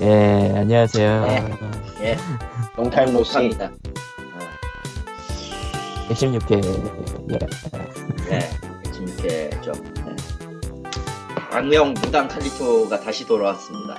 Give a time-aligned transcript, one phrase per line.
[0.00, 1.26] 예, 안녕하세요.
[1.26, 1.50] 네.
[2.00, 2.16] 예,
[2.76, 3.70] 롱타임 노씨 못합니다.
[6.08, 7.38] 116회, 예.
[8.28, 8.50] 네,
[8.92, 10.16] 지금 이렇게 좀 네.
[11.50, 13.98] 악명 무당 칼리토가 다시 돌아왔습니다.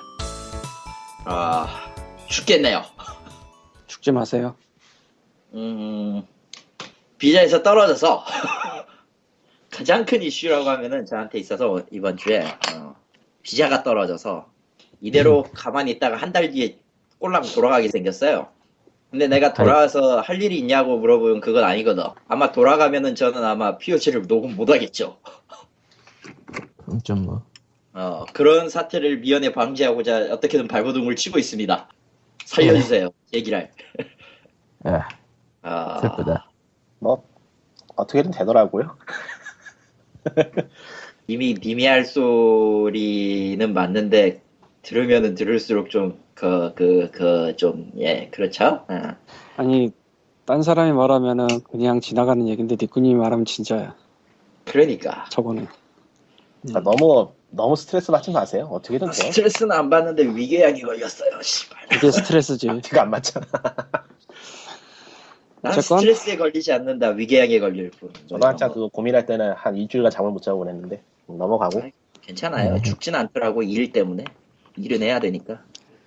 [1.26, 1.68] 아,
[2.28, 2.84] 죽겠네요.
[3.88, 4.56] 죽지 마세요.
[5.54, 6.24] 음,
[7.18, 8.26] 비자에서 떨어져서
[9.70, 12.44] 가장 큰 이슈라고 하면은 저한테 있어서 이번 주에
[12.76, 12.96] 어,
[13.44, 14.53] 비자가 떨어져서
[15.04, 16.80] 이대로 가만히 있다가 한 달 뒤에
[17.20, 18.48] 꼴랑 돌아가게 생겼어요.
[19.12, 22.04] 근데 내가 돌아와서 할 일이 있냐고 물어보면 그건 아니거든.
[22.28, 25.18] 아마 돌아가면은 저는 아마 POG를 녹음 못 하겠죠.
[26.84, 27.44] 그럼 좀 뭐,
[27.94, 31.88] 어, 그런 사태를 미연에 방지하고자 어떻게든 발버둥을 치고 있습니다.
[32.46, 33.10] 살려주세요.
[33.34, 33.70] 얘기를.
[34.84, 35.08] 아,
[35.62, 36.50] 아, 슬프다.
[37.00, 37.24] 뭐
[37.96, 38.98] 어떻게든 되더라고요.
[41.28, 44.43] 이미 미미할 소리는 맞는데
[44.84, 48.86] 들으면은 들을수록 좀 그 그 그 좀 예 그렇죠.
[48.90, 49.16] 어.
[49.58, 49.92] 아니
[50.46, 53.96] 딴 사람이 말하면은 그냥 지나가는 얘긴데 니꾸님이 말하면 진짜야.
[54.66, 55.68] 그러니까 저번에.
[56.64, 58.68] 그러니까 너무 너무 스트레스 받지 마세요.
[58.72, 59.14] 어떻게든 돼.
[59.14, 61.42] 스트레스는 안 받는데 위궤양이 걸렸어요.
[61.42, 61.80] 씨발.
[61.96, 62.68] 이게 스트레스지.
[62.84, 63.46] 티가 안 맞잖아.
[65.62, 66.00] 난 어쨌건.
[66.00, 67.10] 스트레스에 걸리지 않는다.
[67.10, 68.12] 위궤양에 걸릴 뿐.
[68.28, 71.82] 저도 한참 그거 고민할 때는 한 일주일간 잠을 못 자고 그랬는데 넘어가고
[72.22, 72.76] 괜찮아요.
[72.76, 72.82] 네.
[72.82, 74.26] 죽진 않더라고 일 때문에
[74.78, 75.62] 일은 해야 되니까.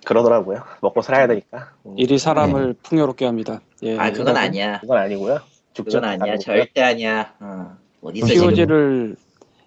[0.05, 0.63] 그러더라고요.
[0.81, 1.73] 먹고 살아야 되니까.
[1.85, 3.61] 음, 일이 사람을 풍요롭게 합니다.
[3.83, 3.97] 예.
[3.97, 4.79] 아 그건 아니야.
[4.79, 5.39] 그건 아니고요.
[5.75, 6.37] 그건 아니야.
[6.37, 7.33] 절대 아니야.
[7.39, 7.77] 어.
[8.01, 9.15] 어디서 지금 POG를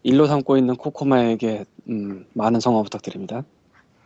[0.03, 3.45] 일로 삼고 있는 코코마에게 음, 많은 성원 부탁드립니다.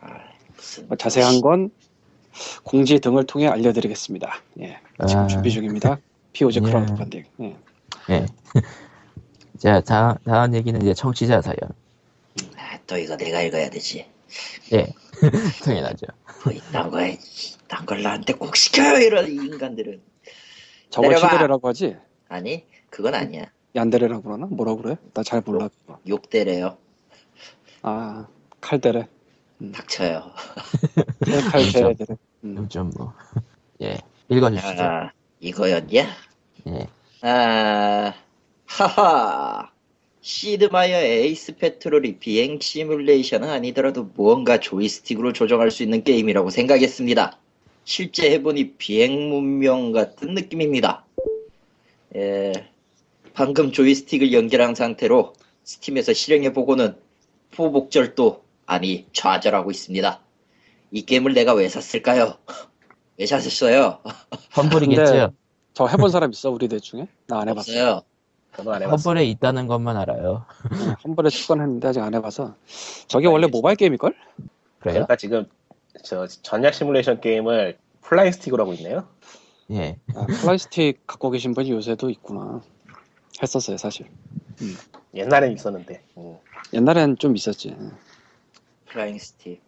[0.01, 0.07] 아,
[0.55, 1.71] 무슨 뭐 자세한 건
[2.63, 4.41] 공지 등을 통해 알려드리겠습니다.
[4.61, 4.79] 예.
[5.07, 5.27] 지금 아.
[5.27, 5.99] 준비 중입니다.
[6.33, 6.67] POG 예.
[6.67, 7.23] 크라우드 펀딩.
[7.41, 7.55] 예.
[8.09, 8.25] 예.
[9.57, 11.57] 자, 다, 다음 얘기는 이제 청취자 사연.
[12.57, 14.05] 아, 또 이거 내가 읽어야 되지.
[14.73, 14.87] 예.
[15.63, 16.07] 당연하죠.
[16.43, 17.17] 뭐 이딴 거에
[17.65, 20.01] 이딴 걸 나한테 꼭 시켜요 이런 이 인간들은.
[20.89, 21.27] 저걸 내려봐.
[21.29, 21.95] 츤데레라고 하지?
[22.29, 23.45] 아니 그건 아니야.
[23.75, 24.45] 얀데레라고 그러나?
[24.47, 24.95] 뭐라고 그래?
[25.13, 25.69] 나 잘 몰라.
[26.07, 26.77] 욕데레요.
[27.81, 28.27] 아
[28.61, 29.07] 칼데레.
[29.73, 30.31] 닥쳐요.
[31.51, 31.95] 칼데레.
[32.43, 32.55] 음.
[32.55, 33.13] 그럼 좀 뭐,
[33.81, 33.97] 예.
[34.29, 34.83] 읽어주시죠.
[34.83, 36.07] 아 이거였냐?
[36.67, 36.87] 예.
[37.21, 38.13] 아
[38.67, 39.54] 하하.
[40.29, 47.37] 시드마이어 에이스 페트롤이 비행 시뮬레이션은 아니더라도 무언가 조이스틱으로 조정할 수 있는 게임이라고 생각했습니다.
[47.83, 51.05] 실제 해보니 비행 문명 같은 느낌입니다.
[52.15, 52.53] 예,
[53.35, 55.33] 방금 조이스틱을 연결한 상태로
[55.63, 56.95] 스팀에서 실행해보고는
[57.51, 60.19] 포복절도 아니 좌절하고 있습니다.
[60.89, 62.39] 이 게임을 내가 왜 샀을까요?
[63.19, 63.99] 왜 샀었어요?
[64.57, 65.33] 험블이겠죠?
[65.75, 67.07] 저 해본 사람 있어 우리 넷 중에?
[67.27, 67.71] 나 안 해봤어.
[67.71, 68.01] 없어요.
[68.55, 69.09] 저도 안 해봤어.
[69.09, 70.45] 험블에 있다는 것만 알아요.
[70.71, 72.55] 응, 한 번에 축건했는데 아직 안 해봐서.
[73.07, 74.15] 저게 원래 모바일 게임일걸?
[74.79, 74.93] 그래요?
[74.93, 75.45] 그러니까 지금
[76.03, 79.07] 저 전략 시뮬레이션 게임을 flying stick으로 하고 있네요.
[79.71, 79.97] 예.
[80.15, 82.61] 아, fly stick 갖고 계신 분이 요새도 있구나.
[83.41, 84.05] 했었어요 사실.
[85.13, 86.03] 옛날엔 있었는데.
[86.17, 86.37] 음.
[86.73, 87.75] 옛날엔 좀 있었지.
[87.77, 87.91] 응.
[88.85, 89.61] flying stick.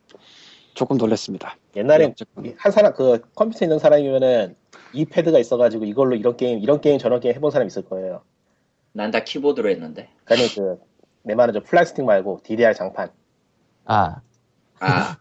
[0.75, 1.57] 조금 놀랬습니다.
[1.75, 2.53] 옛날엔 어쨌건.
[2.57, 4.55] 한 사람 그 컴퓨터 있는 사람이면은
[4.93, 8.21] 이 패드가 있어가지고 이걸로 이런 게임 이런 게임 저런 게임 해본 사람 있을 거예요.
[8.97, 10.09] 난 다 키보드로 했는데.
[10.25, 10.77] 그러니까
[11.21, 13.11] 그 내 말은 저 flying stick 말고 DDR 장판.
[13.85, 14.21] 아,
[14.79, 15.17] 아,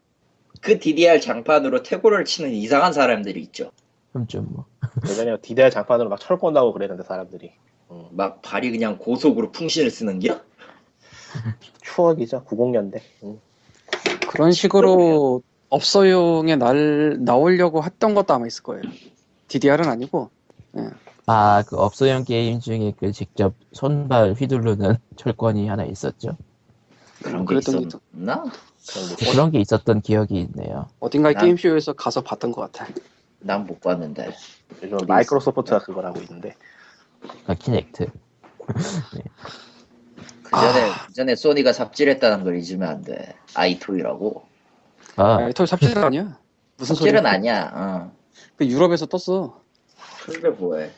[0.62, 3.70] 그 DDR 장판으로 태고를 치는 이상한 사람들이 있죠.
[4.12, 4.64] 그럼 좀 뭐,
[5.06, 7.52] 예전에 DDR 장판으로 막 철권 나고 그랬는데 사람들이.
[7.90, 8.06] 음.
[8.12, 10.34] 막 발이 그냥 고속으로 풍신을 쓰는 게?
[11.82, 12.44] 추억이죠.
[12.44, 13.00] 90년대.
[13.24, 13.40] 음.
[14.26, 18.82] 그런 식으로 업소용에 날 나오려고 했던 것도 아마 있을 거예요.
[19.48, 20.30] DDR은 아니고.
[21.26, 26.36] 아, 그 업소용 게임 중에 그 직접 손발 휘두르는 철권이 하나 있었죠.
[27.22, 28.44] 그런 게 그랬던 있었나?
[29.32, 30.86] 그런 게 있었던 기억이 있네요.
[31.00, 32.86] 어딘가의 난- 게임쇼에서 가서 봤던 것 같아.
[33.40, 34.32] 난 못 봤는데.
[35.06, 36.54] 마이크로소프트가 그걸 하고 있는데.
[37.46, 38.06] 아, 키넥트.
[40.42, 43.34] 그 전에, 그 전에 소니가 삽질했다는 걸 잊으면 안 돼.
[43.54, 44.44] 아이토이라고.
[45.16, 46.38] 아, 아, 토 삽질 아니야?
[46.76, 47.12] 무슨 소리야?
[47.14, 47.72] 삽질은 아니야.
[47.74, 48.12] 어.
[48.56, 49.60] 그 유럽에서 떴어.
[50.26, 50.90] 그게 뭐해.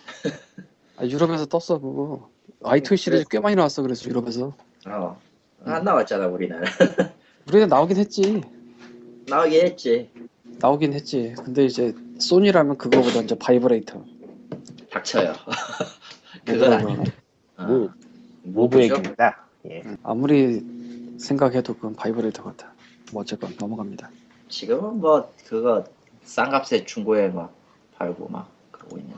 [0.96, 2.30] 아, 유럽에서 떴어 그거.
[2.64, 4.54] 아이토이 시리즈 꽤 많이 나왔어 그래서 유럽에서.
[4.86, 5.20] 어.
[5.64, 6.64] 안 나왔잖아, 우리나라.
[7.46, 8.42] 우리는 나오긴 했지.
[9.28, 10.10] 나오긴 했지.
[10.60, 11.34] 나오긴 했지.
[11.44, 14.02] 근데 이제 소니라면 그거보다 이제 바이브레이터.
[14.90, 15.34] 닥쳐요.
[16.44, 17.04] 그건.
[17.58, 17.90] 무,
[18.42, 18.80] 무브 뭐죠?
[18.80, 19.44] 얘기입니다.
[19.68, 19.82] 예.
[20.02, 20.64] 아무리
[21.18, 22.72] 생각해도 그건 바이브레이터 같아.
[23.12, 24.10] 뭐 어쨌건 넘어갑니다.
[24.48, 25.84] 지금은 뭐, 그거,
[26.22, 27.54] 싼값에 중고에 막
[27.96, 29.17] 팔고 막 그러고 있는데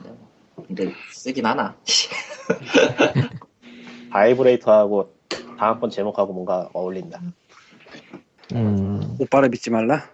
[0.75, 1.75] 근데 쓰긴 하나.
[4.09, 5.13] 바이브레이터하고
[5.57, 7.21] 다음번 제목하고 뭔가 어울린다.
[8.53, 10.09] 음, 오빠를 믿지 말라.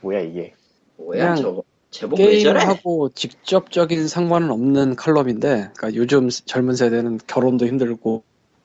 [0.00, 0.54] 뭐야 이게?
[0.96, 2.16] 뭐야 그냥 저거 제목?
[2.16, 8.24] 게임하고 직접적인 상관은 없는 칼럼인데, 그러니까 요즘 젊은 세대는 결혼도 힘들고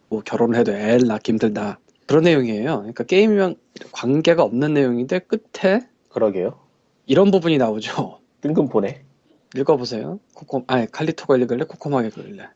[0.10, 2.80] 뭐 결혼을 해도 애를 낳기 힘들다 그런 내용이에요.
[2.80, 3.56] 그러니까 게임이랑
[3.92, 6.60] 관계가 없는 내용인데 끝에 그러게요.
[7.06, 8.20] 이런 부분이 나오죠.
[8.42, 9.04] 뜬금 보네.
[9.56, 10.20] 읽어보세요.
[10.34, 11.66] 코코, 아니 칼리토가 읽을래?
[11.66, 12.48] 코코마가 읽을래?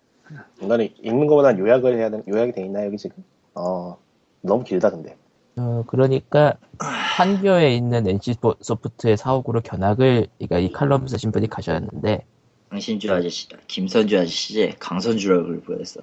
[0.61, 3.23] 이거는 읽는 것보단 요약을 해야 되는 요약이 돼 있나 여기 지금?
[3.53, 3.97] 어
[4.41, 5.15] 너무 길다 근데.
[5.57, 12.25] 어, 그러니까 판교에 있는 NC 소프트의 사옥으로 견학을 그러니까 이 칼럼 쓰신 분이 가셨는데
[12.69, 16.01] 강신주 아저씨, 김선주 아저씨지 강선주라고 보였어.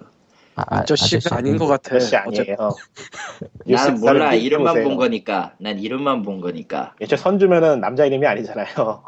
[0.55, 1.97] 아, 아, 아 저씨 아닌 것 같아.
[1.97, 2.57] 어째- 아니에요.
[3.67, 4.85] 난 몰라 이름만 오세요.
[4.85, 5.55] 본 거니까.
[5.59, 6.95] 난 이름만 본 거니까.
[7.01, 9.03] 애초에 선주면은 남자 이름이 아니잖아요.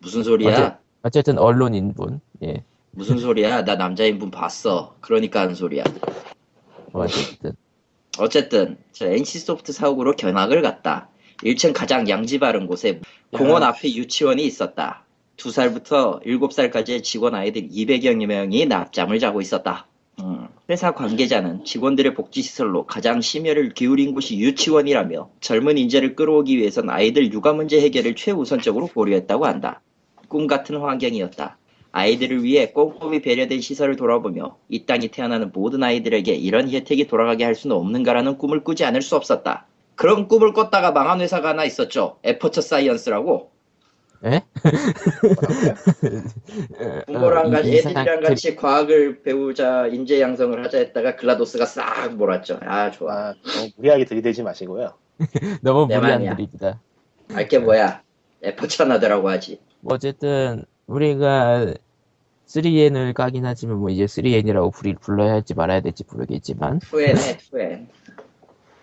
[0.00, 0.78] 무슨 소리야?
[1.06, 3.64] 어쨌든 언론 인분 예 무슨 소리야?
[3.64, 4.96] 나 남자 인 분 봤어.
[5.00, 5.84] 그러니까 하는 소리야.
[6.90, 7.52] 뭐 어쨌든
[8.18, 11.08] 어쨌든 저 NC소프트 사옥으로 견학을 갔다.
[11.44, 13.00] 1층 가장 양지 바른 곳에
[13.30, 15.04] 공원 앞에 유치원이 있었다.
[15.36, 19.86] 2살부터 7살까지의 직원 아이들 200여 명이 낮잠을 자고 있었다.
[20.20, 27.30] 음, 회사 관계자는 직원들의 복지시설로 가장 심혈을 기울인 곳이 유치원이라며 젊은 인재를 끌어오기 위해선 아이들
[27.32, 29.82] 육아 문제 해결을 최우선적으로 고려했다고 한다.
[30.36, 31.56] 꿈 같은 환경이었다.
[31.92, 37.54] 아이들을 위해 꼼꼼히 배려된 시설을 돌아보며 이 땅에 태어나는 모든 아이들에게 이런 혜택이 돌아가게 할
[37.54, 39.66] 수는 없는가라는 꿈을 꾸지 않을 수 없었다.
[39.94, 42.18] 그런 꿈을 꿨다가 망한 회사가 하나 있었죠.
[42.22, 43.50] 에퍼처 사이언스라고.
[44.26, 44.42] 예?
[47.06, 52.60] 부모랑 어, 같이 애들이랑 같이 과학을 배우자 인재 양성을 하자 했다가 글라도스가 싹 몰았죠.
[52.60, 53.30] 아 좋아.
[53.30, 54.92] 아, 너무 무리하게 들이대지 마시고요.
[55.62, 56.36] 너무 내 무리한.
[56.36, 56.78] 드립이다.
[57.32, 58.02] 알게 뭐야.
[58.42, 59.60] 에퍼처 나더라고 하지.
[59.86, 61.74] 뭐 어쨌든 우리가
[62.46, 67.86] 3N을 까긴 하지만 뭐 이제 3N이라고 불러야 할지 말아야 될지 모르겠지만 2N에 2N.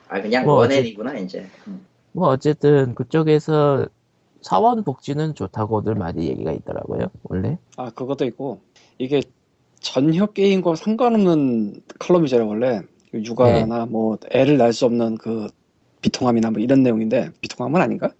[0.08, 1.46] 아 그냥 뭐 원N이구나 이제.
[1.68, 1.86] 음.
[2.14, 3.86] 뭐 어쨌든 그쪽에서
[4.42, 8.60] 사원 복지는 좋다고들 많이 얘기가 있더라고요 원래 아 그것도 있고
[8.98, 9.22] 이게
[9.80, 12.82] 전혀 게임과 상관없는 칼럼이잖아요 원래
[13.14, 15.48] 육아나 뭐 애를 낳을 수 없는 그
[16.02, 18.12] 비통함이나 뭐 이런 내용인데 비통함은 아닌가?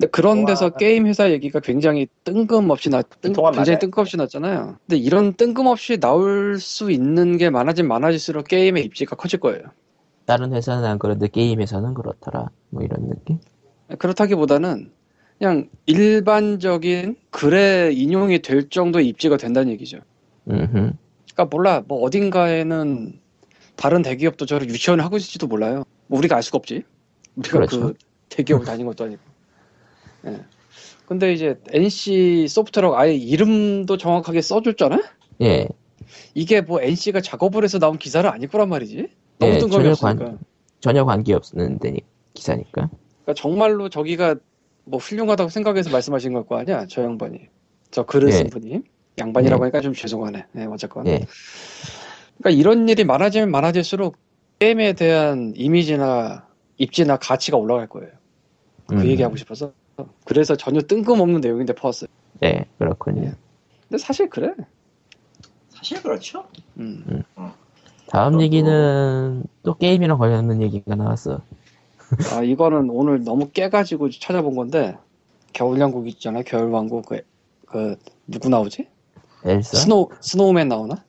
[0.00, 0.70] 근데 그런 데서.
[0.70, 3.78] 게임 회사 얘기가 굉장히 뜬금없이 나 뜬, 굉장히 맞아요.
[3.78, 4.76] 뜬금없이 났잖아요.
[4.86, 9.62] 근데 이런 뜬금없이 나올 수 있는 게 많아진 많아질수록 게임의 입지가 커질 거예요.
[10.24, 13.38] 다른 회사는 안 그런데 게임에서는 그렇더라 뭐 이런 느낌
[13.98, 14.90] 그렇다기보다는
[15.38, 19.98] 그냥 일반적인 글에 인용이 될 정도의 입지가 된다는 얘기죠.
[20.48, 20.92] 음흠.
[21.34, 23.20] 그러니까 몰라 뭐 어딘가에는
[23.76, 25.84] 다른 대기업도 저를 유치원을 하고 있을지도 몰라요.
[26.06, 26.84] 뭐 우리가 알 수가 없지.
[27.36, 27.80] 우리가 그렇죠.
[27.80, 27.94] 그
[28.30, 29.29] 대기업을 다닌 것도 아니고.
[30.26, 30.40] 예.
[31.06, 35.02] 근데 이제 NC 소프트라고 아예 이름도 정확하게 써줬잖아.
[35.42, 35.66] 예
[36.34, 39.08] 이게 뭐 NC가 작업을 해서 나온 기사는 아닐 거란 말이지.
[39.38, 40.24] 너무 예, 뜬금이 전혀 없으니까.
[40.24, 40.38] 관-
[40.80, 42.00] 전혀 관계 없는 데니
[42.34, 42.88] 기사니까
[43.24, 44.36] 그러니까 정말로 저기가
[44.84, 47.40] 뭐 훌륭하다고 생각해서 말씀하신 걸 거 아니야, 저 양반이.
[47.90, 48.50] 저 글을 쓴 예.
[48.50, 48.80] 분이.
[49.18, 49.64] 양반이라고 예.
[49.64, 50.46] 하니까 좀 죄송하네.
[50.56, 51.06] 예, 어쨌건.
[51.08, 51.26] 예
[52.38, 54.16] 그러니까 이런 일이 많아지면 많아질수록
[54.60, 56.46] 게임에 대한 이미지나
[56.78, 58.10] 입지나 가치가 올라갈 거예요.
[58.86, 59.06] 그 음.
[59.06, 59.72] 얘기하고 싶어서.
[60.24, 62.08] 그래서 전혀 뜬금없는 내용인데 퍼왔어요.
[62.40, 63.32] 네 그렇군요
[63.88, 64.52] 근데 사실 그래.
[65.68, 66.44] 사실 그렇죠.
[66.78, 67.22] 음.
[68.08, 68.42] 다음 그렇고.
[68.42, 71.40] 얘기는 또 게임이랑 관련된 얘기가 나왔어
[72.32, 74.96] 아, 이거는 오늘 너무 깨가지고 찾아본 건데,
[75.52, 76.42] 겨울왕국 있잖아요.
[76.42, 77.06] 겨울왕국.
[77.06, 77.20] 그,
[77.66, 78.88] 그, 누구 나오지?
[79.44, 81.04] 엘사 snow, snowman 나오나?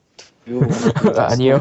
[0.49, 0.59] 요-
[1.17, 1.59] 아니요.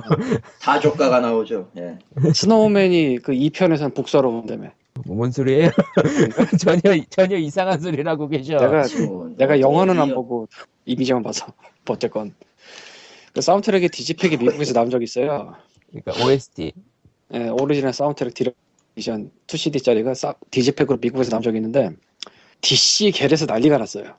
[0.60, 1.70] 다 조카가 나오죠.
[1.78, 1.99] 예.
[2.34, 4.72] snowman이 그 2편에서는 복수하러 온다며.
[5.07, 5.71] 뭔 소리예요
[6.61, 10.49] 전혀 전혀 이상한 소리를 하고 계셔 내가 지금 내가 뭐 영화는 안 보고
[10.85, 11.47] 이미지만 봐서
[11.88, 12.35] 어쨌건
[13.33, 15.54] 그 사운드트랙의 digipak이 미국에서 나온 적이 있어요.
[15.90, 16.73] 그러니까 OST
[17.35, 18.35] 예, 오리지널 사운드트랙
[18.96, 21.90] 디럭스 2CD짜리가 digipak으로 미국에서 나온 적이 있는데
[22.61, 24.14] DC 갤에서 난리가 났어요.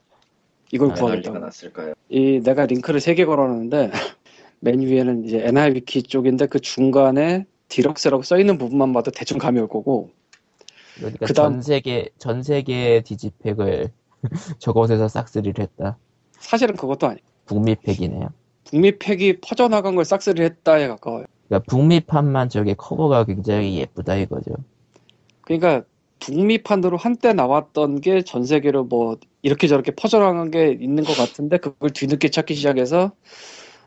[0.72, 1.38] 이걸 아, 난리가 구하겠다고.
[1.38, 1.94] 났을까요?
[2.08, 3.90] 이 내가 링크를 세 개 걸어놨는데
[4.60, 9.68] 맨 위에는 이제 엔하위키 쪽인데 그 중간에 디럭스라고 써 있는 부분만 봐도 대충 감이 올
[9.68, 10.10] 거고
[10.96, 13.90] 그러니까 그다음- 전 세계 전 세계 digipak을
[14.58, 15.96] 저곳에서 싹쓸이를 했다.
[16.38, 17.20] 사실은 그것도 아니에요.
[17.46, 18.28] 북미 팩이네요.
[18.64, 21.24] 북미 팩이 퍼져나간 걸 싹쓸이 했다에 가까워요.
[21.48, 24.52] 그러니까 북미판만 저게 커버가 굉장히 예쁘다 이거죠.
[25.42, 25.82] 그러니까
[26.20, 31.90] 북미판으로 한때 나왔던 게 전 세계로 뭐 이렇게 저렇게 퍼져나간 게 있는 것 같은데 그걸
[31.90, 33.10] 뒤늦게 찾기 시작해서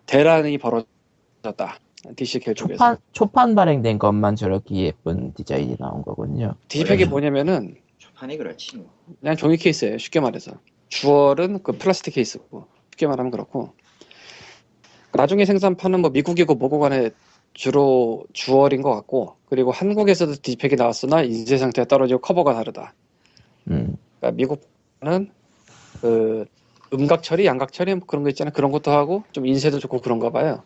[0.06, 1.80] 대란이 벌어졌다.
[2.16, 2.78] DC 겔 쪽에서.
[2.78, 6.56] 초판 초판 발행된 것만 저렇게 예쁜 디자인이 나온 거군요.
[6.68, 8.90] 디지팩이 뭐냐면은 초판이 그렇지 뭐.
[9.20, 9.98] 그냥 종이 케이스예요.
[9.98, 10.54] 쉽게 말해서.
[10.90, 13.74] 주얼은 그 플라스틱 케이스고 쉽게 말하면 그렇고
[15.14, 17.12] 나중에 생산판은 뭐 미국이고 뭐고 간에
[17.54, 22.94] 주로 주얼인 것 같고 그리고 한국에서도 디지팩이 나왔으나 인쇄 상태가 떨어지고 커버가 다르다.
[23.70, 25.32] 음, 그러니까 미국은
[26.02, 26.46] 그
[26.94, 28.54] 음각 처리, 양각 처리 뭐 그런 거 있잖아요.
[28.54, 30.64] 그런 것도 하고 좀 인쇄도 좋고 그런가 봐요.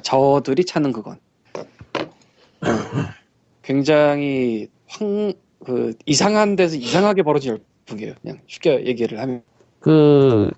[0.00, 1.18] 저들이 찾는 그건
[3.62, 5.34] 굉장히 황
[5.64, 7.58] 그 이상한 데서 이상하게 벌어진
[7.88, 8.14] 열풍이에요.
[8.20, 9.42] 그냥 쉽게 얘기를 하면
[9.80, 10.50] 그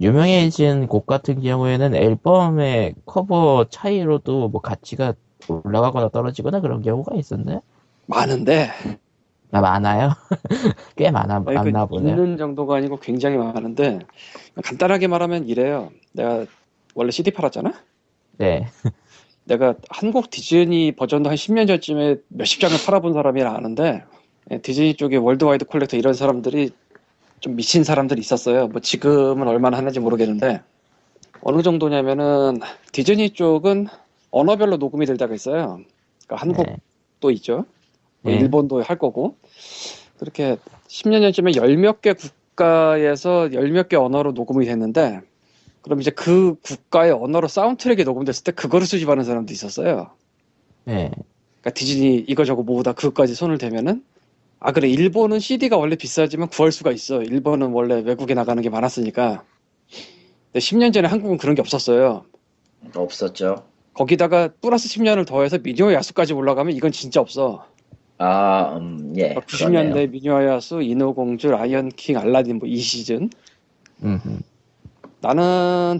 [0.00, 5.14] 유명해진 곡 같은 경우에는 앨범의 커버 차이로도 뭐 가치가
[5.48, 7.60] 올라가거나 떨어지거나 그런 경우가 있었네.
[8.06, 8.70] 많은데
[9.50, 10.10] 아 많아요.
[10.96, 12.10] 꽤 많아 아니, 그 많나 보네.
[12.10, 14.00] 있는 정도가 아니고 굉장히 많은데
[14.62, 15.90] 간단하게 말하면 이래요.
[16.12, 16.46] 내가
[16.94, 17.72] 원래 CD 팔았잖아.
[18.38, 18.66] 네.
[19.44, 24.04] 내가 한국 디즈니 버전도 한 10년 전쯤에 몇십 장을 팔아본 사람이라 아는데
[24.50, 26.70] 예, 디즈니 쪽에 worldwide collector 이런 사람들이
[27.40, 28.68] 좀 미친 사람들이 있었어요.
[28.68, 30.62] 뭐 지금은 얼마나 하는지 모르겠는데
[31.42, 32.60] 어느 정도냐면은
[32.92, 33.88] 디즈니 쪽은
[34.30, 35.80] 언어별로 녹음이 될 때가 있어요.
[36.26, 37.32] 그러니까 한국도 네.
[37.34, 37.66] 있죠.
[38.22, 38.38] 뭐 네.
[38.38, 39.36] 일본도 할 거고
[40.18, 40.56] 그렇게
[40.88, 45.20] 10년 전쯤에 열 몇 개 국가에서 열 몇 개 언어로 녹음이 됐는데
[45.84, 50.10] 그럼 이제 그 국가의 언어로 사운드트랙이 녹음됐을 때 그거를 수집하는 사람도 있었어요.
[50.84, 51.10] 네.
[51.60, 54.02] 그러니까 디즈니 이거 저거 모두 다 그것까지 손을 대면은
[54.60, 57.22] 아 그래 일본은 CD가 원래 비싸지만 구할 수가 있어.
[57.22, 59.44] 일본은 원래 외국에 나가는 게 많았으니까.
[60.52, 62.24] 근데 10년 전에 한국은 그런 게 없었어요.
[62.94, 63.64] 없었죠.
[63.92, 67.66] 거기다가 플러스 10년을 더해서 미녀와 야수까지 올라가면 이건 진짜 없어.
[68.16, 69.34] 아, 음, 예.
[69.34, 69.48] 90년대
[69.92, 70.06] 그러네요.
[70.08, 73.28] 미녀와 야수, 인어공주, 라이언킹, 알라딘 뭐 이 시즌.
[74.02, 74.38] 음흠.
[75.24, 75.98] 나는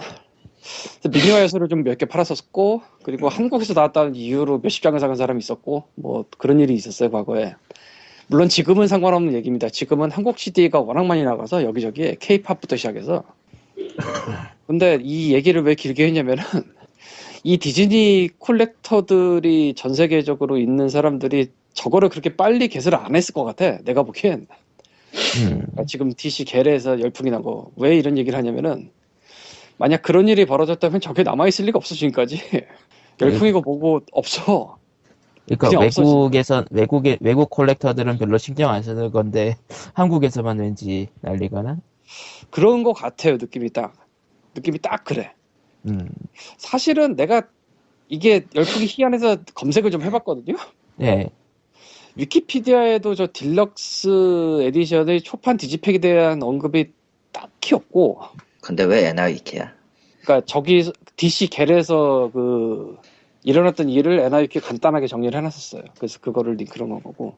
[1.11, 5.85] 미니어 야수를 좀 몇 개 팔았었고 그리고 한국에서 나왔다는 이유로 몇십 장을 사간 사람이 있었고
[5.95, 7.55] 뭐 그런 일이 있었어요 과거에.
[8.29, 9.69] 물론 지금은 상관없는 얘기입니다.
[9.69, 13.25] 지금은 한국 CD가 워낙 많이 나가서 여기저기 K-팝부터 시작해서.
[14.67, 16.43] 근데 이 얘기를 왜 길게 했냐면은
[17.45, 23.79] 이 디즈니 콜렉터들이 전 세계적으로 있는 사람들이 저거를 그렇게 빨리 개설을 안 했을 것 같아.
[23.85, 24.47] 내가 보기엔.
[25.43, 25.67] 음.
[25.87, 28.91] 지금 DC 계례에서 열풍이 나고 왜 이런 얘기를 하냐면은
[29.77, 32.41] 만약 그런 일이 벌어졌다면 저게 남아있을 리가 없어 지금까지.
[33.21, 34.79] 열풍이고 뭐고 없어.
[35.47, 39.57] 그러니까 외국에선 외국의 외국 콜렉터들은 별로 신경 안 쓰는 건데
[39.93, 41.77] 한국에서만 왠지 난리가
[42.51, 43.95] 그런 것 같아요 느낌이 딱.
[44.55, 45.33] 느낌이 딱 그래.
[45.87, 46.09] 음.
[46.57, 47.43] 사실은 내가
[48.09, 50.57] 이게 열풍이 희한해서 검색을 좀 해봤거든요.
[50.97, 51.29] 네.
[52.17, 56.93] 위키피디아에도 저 deluxe edition의 초판 digipak에 대한 언급이
[57.33, 58.21] 딱히 없고,
[58.65, 59.73] 근데 왜 엔하위키야?
[60.23, 62.97] 그러니까 저기 DC 갤에서 그
[63.43, 65.83] 일어났던 일을 NIK 간단하게 정리를 해놨었어요.
[65.99, 67.37] 그래서 그거를 링크로 넣은 거고.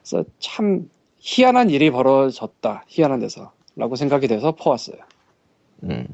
[0.00, 2.84] 그래서 참 희한한 일이 벌어졌다.
[2.88, 4.96] 희한한 데서라고 생각이 돼서 퍼왔어요.
[5.82, 6.06] 음.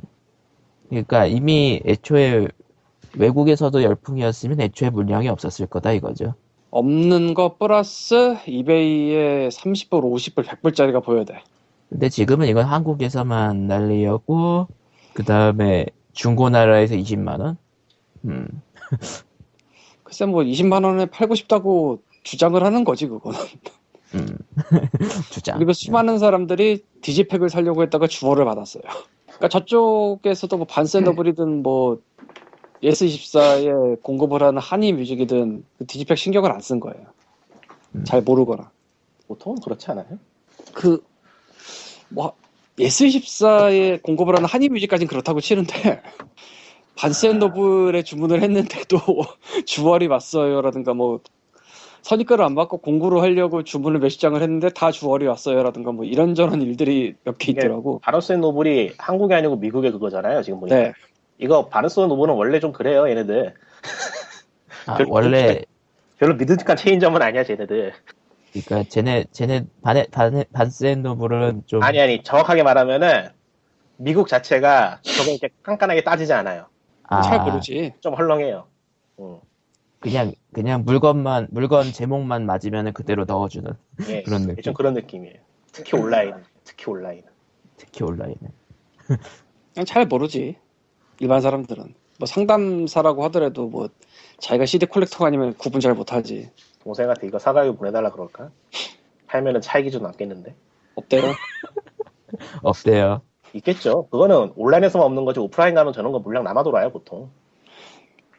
[0.88, 2.49] 그러니까 이미 애초에
[3.16, 6.35] 외국에서도 열풍이었으면 애초에 물량이 없었을 거다 이거죠.
[6.71, 11.42] 없는 거 플러스 이베이에 30불, 50불, 100불짜리가 보여야 돼.
[11.93, 14.69] 근데 지금은 이건 한국에서만 난리였고
[15.13, 17.59] 그 다음에 중고나라에서 20만 원.
[18.25, 18.49] 음.
[20.03, 23.39] 글쎄 뭐 20만 원에 팔고 싶다고 주장을 하는 거지 그거는.
[24.15, 24.27] 음.
[25.31, 25.59] 주장.
[25.59, 28.83] 그리고 수많은 사람들이 디지팩을 사려고 했다가 주어를 받았어요.
[29.27, 31.99] 그러니까 저쪽에서도 뭐 반스앤노블이든 뭐
[32.83, 37.07] 예스24에 공급을 하는 한이 뮤직이든 그 digipak 신경을 안 쓴 거예요.
[37.95, 38.05] 음.
[38.05, 38.71] 잘 모르거나.
[39.29, 40.19] 보통은 그렇지 않아요?
[40.75, 41.03] 그,
[42.14, 42.33] 뭐,
[42.78, 46.02] 예스24에 공급을 하는 한이 뮤직까지는 그렇다고 치는데,
[46.97, 48.99] 반스앤노블에 주문을 했는데도
[49.67, 51.21] jewel이 왔어요라든가 뭐,
[52.02, 57.14] 선입금을 안 받고 공구를 하려고 주문을 몇십 장을 했는데 다 jewel이 왔어요라든가 뭐 이런저런 일들이
[57.23, 58.00] 몇 개 있더라고.
[58.00, 60.42] 반스 앤 노블이 한국이 아니고 미국의 그거잖아요.
[60.42, 60.76] 지금 보니까.
[60.76, 60.92] 네.
[61.38, 63.09] 이거 반스 앤 노블은 원래 좀 그래요.
[63.09, 63.54] 얘네들.
[64.87, 65.62] 아, 별- 원래
[66.19, 67.45] 별로 믿음직한 체인점은 아니야.
[67.45, 67.92] 쟤네들.
[68.52, 73.28] 그러니까 쟤네 쟤네 반에 반에 반스앤노블은 좀 아니 아니 정확하게 말하면은
[73.97, 76.66] 미국 자체가 저거 이렇게 깐깐하게 따지지 않아요.
[77.04, 77.94] 아, 잘 모르지.
[78.00, 78.66] 좀 헐렁해요.
[79.21, 79.38] 음.
[80.00, 83.73] 그냥 그냥 물건만 물건 제목만 맞으면 그대로 넣어주는
[84.09, 84.62] 예, 그런 느낌.
[84.62, 85.37] 좀 그런 느낌이에요.
[85.71, 87.23] 특히 온라인, 특히 온라인.
[87.76, 88.50] 특히 온라인은.
[89.73, 90.56] 그냥 잘 모르지.
[91.21, 91.94] 일반 사람들은.
[92.18, 93.88] 뭐 상담사라고 하더라도 뭐
[94.38, 96.50] 자기가 CD 콜렉터가 아니면 구분 잘 못하지.
[96.83, 98.51] 동생한테 이거 사가지고 보내달라 그럴까?
[99.27, 100.55] 팔면은 차익이 좀 남겠는데?
[100.95, 101.23] 없대요.
[102.62, 103.23] 없대요.
[103.55, 104.09] 있겠죠.
[104.11, 107.31] 그거는 온라인에서만 없는 거지 오프라인 가면 저런 거 물량 남아 돌아요 보통.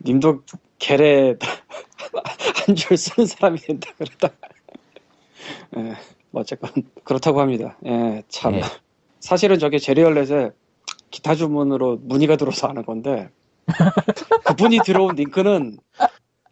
[0.06, 0.42] 님도
[0.80, 1.36] 겔에
[2.68, 4.30] 한줄 쓰는 사람이 된다 그러다.
[5.78, 5.96] 예,
[6.32, 6.72] 뭐 어쨌건
[7.04, 7.78] 그렇다고 합니다.
[7.86, 8.56] 예, 참.
[8.56, 8.62] 예.
[9.20, 10.52] 사실은 저게 제리얼렛에
[11.12, 13.30] 기타 주문으로 문의가 들어서 하는 건데
[14.46, 15.78] 그분이 들어온 링크는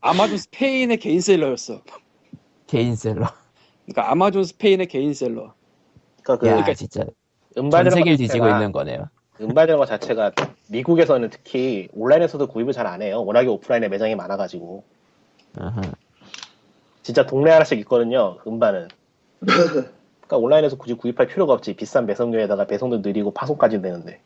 [0.01, 1.81] 아마존 스페인의 개인 셀러였어.
[2.67, 3.27] 개인 셀러.
[3.85, 5.53] 그러니까 아마존 스페인의 개인 셀러.
[6.23, 7.01] 그러니까 그야 진짜
[7.55, 9.09] 전 음반이라는 세계를 것 뒤지고 있는 거네요.
[9.39, 10.31] 음반이라는 것 자체가
[10.69, 13.23] 미국에서는 특히 온라인에서도 구입을 잘 안 해요.
[13.23, 14.83] 워낙에 오프라인에 매장이 많아가지고.
[17.03, 18.37] 진짜 동네 하나씩 있거든요.
[18.47, 18.87] 음반은.
[19.39, 21.75] 그러니까 온라인에서 굳이 구입할 필요가 없지.
[21.75, 24.21] 비싼 배송료에다가 배송도 느리고 파송까지 되는데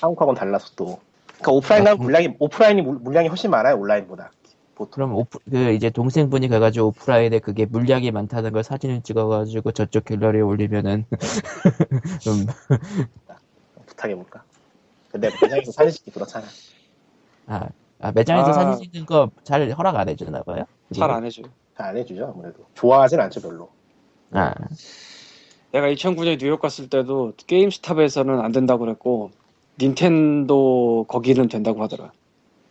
[0.00, 0.98] 한국하고는 달라서 또.
[1.38, 3.76] 그러니까 오프라인 아, 가면 물량이 오프라인이 물- 물량이 훨씬 많아요.
[3.76, 4.30] 온라인보다.
[4.76, 4.90] 보통.
[4.92, 10.42] 그럼 오프 그 이제 동생분이 가가지고 오프라인에 그게 물량이 많다는 걸 사진을 찍어가지고 저쪽 갤러리에
[10.42, 11.04] 올리면은
[12.22, 12.46] 좀
[13.86, 14.44] 부탁해볼까?
[15.10, 16.46] 근데 매장에서 사진 찍기 그렇잖아.
[17.46, 17.68] 아,
[18.00, 18.52] 아, 매장에서 아.
[18.52, 20.64] 사진 찍는 거 잘 허락 안 해주나 봐요?
[20.94, 21.46] 잘 안 해줘요.
[21.76, 22.26] 잘 안 해주죠.
[22.34, 22.64] 아무래도.
[22.74, 23.70] 좋아하진 않죠, 별로.
[24.32, 24.54] 아,
[25.72, 29.30] 내가 2009년에 뉴욕 갔을 때도 게임스탑에서는 안 된다고 그랬고
[29.80, 32.12] 닌텐도 거기는 된다고 하더라.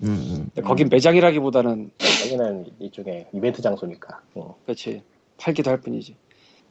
[0.03, 0.49] 음, 음.
[0.53, 1.91] 근데 거긴 매장이라기보다는
[2.25, 4.21] 여기는 이쪽에 이벤트 장소니까.
[4.35, 4.55] 어.
[4.65, 5.03] 그렇지
[5.37, 6.15] 팔기도 할 뿐이지.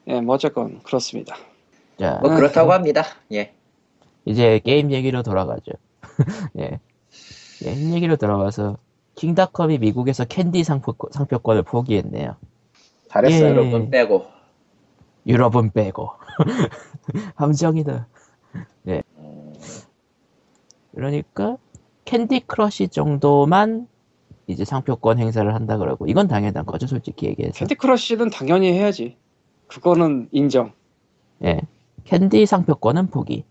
[0.08, 1.36] 예, 뭐 어쨌건 그렇습니다.
[1.98, 3.04] 자, 뭐 그렇다고 합니다.
[3.32, 3.54] 예.
[4.24, 5.72] 이제 게임 얘기로 돌아가죠.
[6.58, 6.80] 예.
[7.60, 8.78] 게임 얘기로 돌아가서
[9.14, 12.36] 킹닷컴이 미국에서 캔디 상표권, 상표권을 포기했네요.
[13.08, 13.44] 잘했어요.
[13.44, 13.50] 예.
[13.50, 14.26] 유럽은 빼고.
[15.26, 16.10] 유럽은 빼고.
[17.36, 18.06] 함정이다.
[19.18, 19.54] 음,
[20.94, 21.56] 그러니까
[22.04, 23.88] 캔디 크러쉬 정도만
[24.46, 27.60] 이제 상표권 행사를 한다 그러고 이건 당연한 거죠, 솔직히 얘기해서.
[27.60, 29.16] 캔디 크러쉬는 당연히 해야지.
[29.66, 30.72] 그거는 인정.
[31.44, 31.60] 예.
[32.04, 33.44] 캔디 상표권은 포기.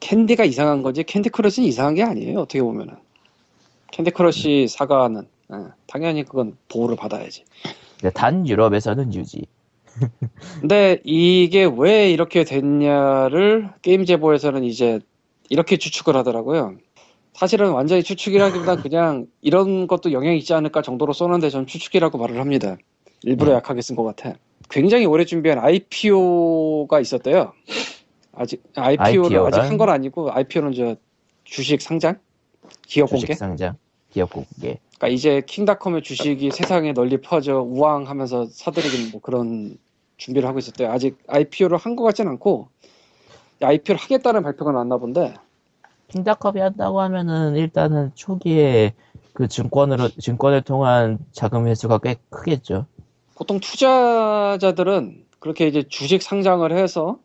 [0.00, 2.40] 캔디가 이상한 거지 캔디 크러쉬는 이상한 게 아니에요.
[2.40, 2.96] 어떻게 보면은
[3.90, 5.56] 캔디 크러쉬 사가는 예,
[5.86, 7.44] 당연히 그건 보호를 받아야지.
[8.12, 9.46] 단 유럽에서는 유지.
[10.60, 15.00] 근데 이게 왜 이렇게 됐냐를 Gamezebo에서는 이제
[15.48, 16.74] 이렇게 추측을 하더라고요.
[17.34, 22.76] 사실은 완전히 추측이라기보다 그냥 이런 것도 영향이 있지 않을까 정도로 썼는데 전 추측이라고 말을 합니다.
[23.22, 23.56] 일부러 네.
[23.56, 24.34] 약하게 쓴 것 같아.
[24.70, 27.52] 굉장히 오래 준비한 IPO가 있었대요.
[28.32, 29.46] 아직 IPO는 IPO 란?
[29.46, 30.96] 아직 한 건 아니고 IPO는 저
[31.44, 32.18] 주식 상장,
[32.86, 33.26] 기업 공개.
[33.26, 33.76] 주식 상장,
[34.10, 34.78] 기업 공개.
[34.96, 39.76] 그러니까 이제 킹닷컴의 주식이 세상에 널리 퍼져 우왕하면서 사들이는 뭐 그런
[40.16, 40.90] 준비를 하고 있었대요.
[40.90, 42.68] 아직 IPO를 한 것 같진 않고
[43.60, 45.34] IPO를 하겠다는 발표가 났나 본데
[46.08, 48.94] 킹닷컴이 한다고 하면은 일단은 초기에
[49.32, 52.86] 그 증권으로 증권을 통한 자금 회수가 꽤 크겠죠.
[53.34, 57.18] 보통 투자자들은 그렇게 이제 주식 상장을 해서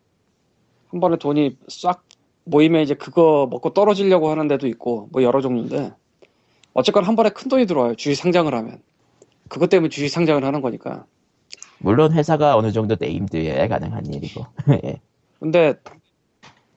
[0.89, 2.03] 한 번에 돈이 싹
[2.45, 5.93] 모이면 이제 그거 먹고 떨어지려고 하는 데도 있고 뭐 여러 종류인데
[6.73, 7.95] 어쨌건 한 번에 큰 돈이 들어와요.
[7.95, 8.81] 주식 상장을 하면
[9.47, 11.05] 그것 때문에 주식 상장을 하는 거니까.
[11.77, 14.45] 물론 회사가 어느 정도 named여야 가능한 일이고.
[14.83, 14.99] 예.
[15.39, 15.75] 근데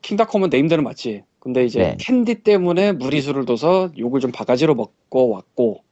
[0.03, 1.25] 킹닷컴은 named는 맞지.
[1.43, 1.97] 근데 이제 네.
[1.99, 5.83] 캔디 때문에 무리수를 둬서 욕을 좀 바가지로 먹고 왔고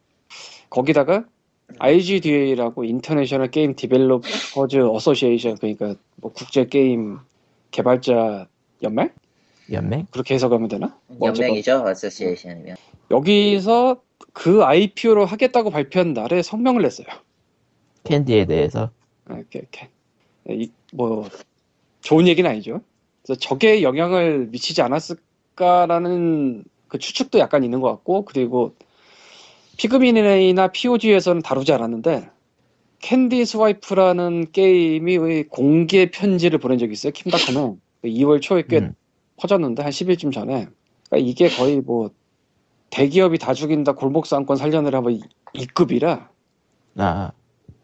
[0.70, 1.24] 거기다가
[1.80, 7.18] IGDA라고 International Game Developers Association 그러니까 뭐 국제 게임
[7.72, 8.46] 개발자
[8.84, 9.10] 연맹
[9.72, 10.06] 연맹?
[10.12, 10.96] 그렇게 해석하면 되나?
[11.08, 12.76] 뭐 연맹이죠, association이면.
[13.10, 14.00] 여기서
[14.32, 17.06] 그 IPO를 하겠다고 발표한 날에 성명을 냈어요.
[18.04, 18.90] 캔디에 대해서.
[19.26, 19.88] 아, 이렇게, 이렇게.
[20.48, 21.28] 이, 뭐
[22.02, 22.82] 좋은 얘기는 아니죠.
[23.22, 25.16] 그래서 저게 영향을 미치지 않았을
[25.64, 28.74] 까라는 그 추측도 약간 있는 것 같고 그리고
[29.76, 32.30] 피그민이나 POG에서는 다루지 않았는데
[33.00, 37.12] 캔디 스와이프라는 게임이 공개 편지를 보낸 적이 있어요.
[37.12, 38.94] 킹닷컴에 2월 초에 꽤 음.
[39.36, 40.68] 퍼졌는데 한 10일쯤 전에
[41.08, 42.10] 그러니까 이게 거의 뭐
[42.90, 45.20] 대기업이 다 죽인다 골목 상권 살려내라 뭐 이-
[45.54, 46.28] 이급이라
[46.98, 47.32] 아,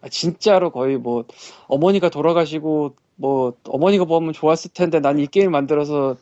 [0.03, 1.25] 아, 진짜로 거의 뭐
[1.69, 6.17] 어머니가 돌아가시고 뭐 어머니가 보면 좋았을 텐데 난 이 게임 만들어서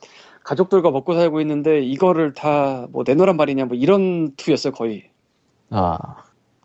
[0.45, 5.09] 가족들과 먹고 살고 있는데 이거를 다 뭐 내놓으란 말이냐 뭐 이런 투였어요 거의
[5.69, 5.97] 아.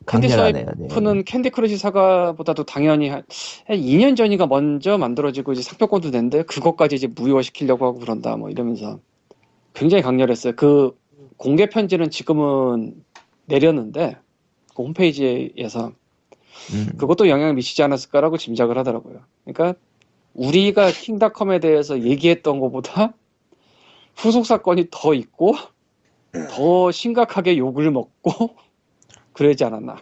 [0.07, 0.66] 캔디 강렬하네요.
[0.77, 0.88] 네.
[0.88, 3.23] 스와이프는 캔디 크러쉬 사가보다도 당연히 한,
[3.66, 8.99] 한 2년 전인가 먼저 만들어지고 이제 상표권도 냈는데 그것까지 이제 무효화시키려고 하고 그런다 뭐 이러면서
[9.75, 10.97] 굉장히 강렬했어요 그
[11.37, 12.95] 공개 편지는 지금은
[13.47, 14.16] 내렸는데
[14.75, 15.93] 그 홈페이지에서
[16.73, 16.88] 음.
[16.97, 19.21] 그것도 영향을 미치지 않았을까라고 짐작을 하더라고요.
[19.45, 19.79] 그러니까
[20.35, 23.14] 우리가 킹닷컴에 대해서 얘기했던 것보다
[24.22, 25.54] 후속 사건이 더 있고
[26.50, 28.56] 더 심각하게 욕을 먹고
[29.33, 29.96] 그러지 않았나.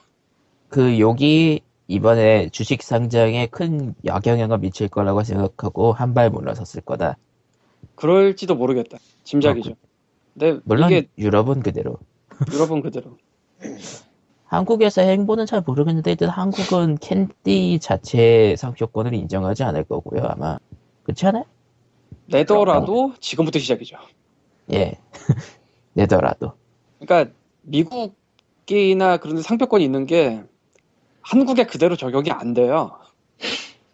[0.69, 7.17] 그 욕이 이번에 주식 상장에 큰 역영향을 미칠 거라고 생각하고 한 발 물러섰을 거다.
[7.95, 8.99] 그럴지도 모르겠다.
[9.25, 9.75] 짐작이죠.
[10.35, 11.97] 근데 물론 이게 유럽은 그대로.
[12.53, 13.17] 유럽은 그대로.
[14.45, 20.59] 한국에서 행보는 잘 모르겠는데 일단 한국은 캔디 자체 상표권을 인정하지 않을 거고요 아마
[21.03, 21.45] 그렇지 않아요?
[22.29, 23.97] 내더라도 지금부터 시작이죠.
[24.73, 24.93] 예
[25.95, 26.53] 내더라도
[27.01, 30.43] 그러니까 미국이나 그런 데 상표권이 있는 게
[31.23, 32.99] 한국에 그대로 적용이 안 돼요.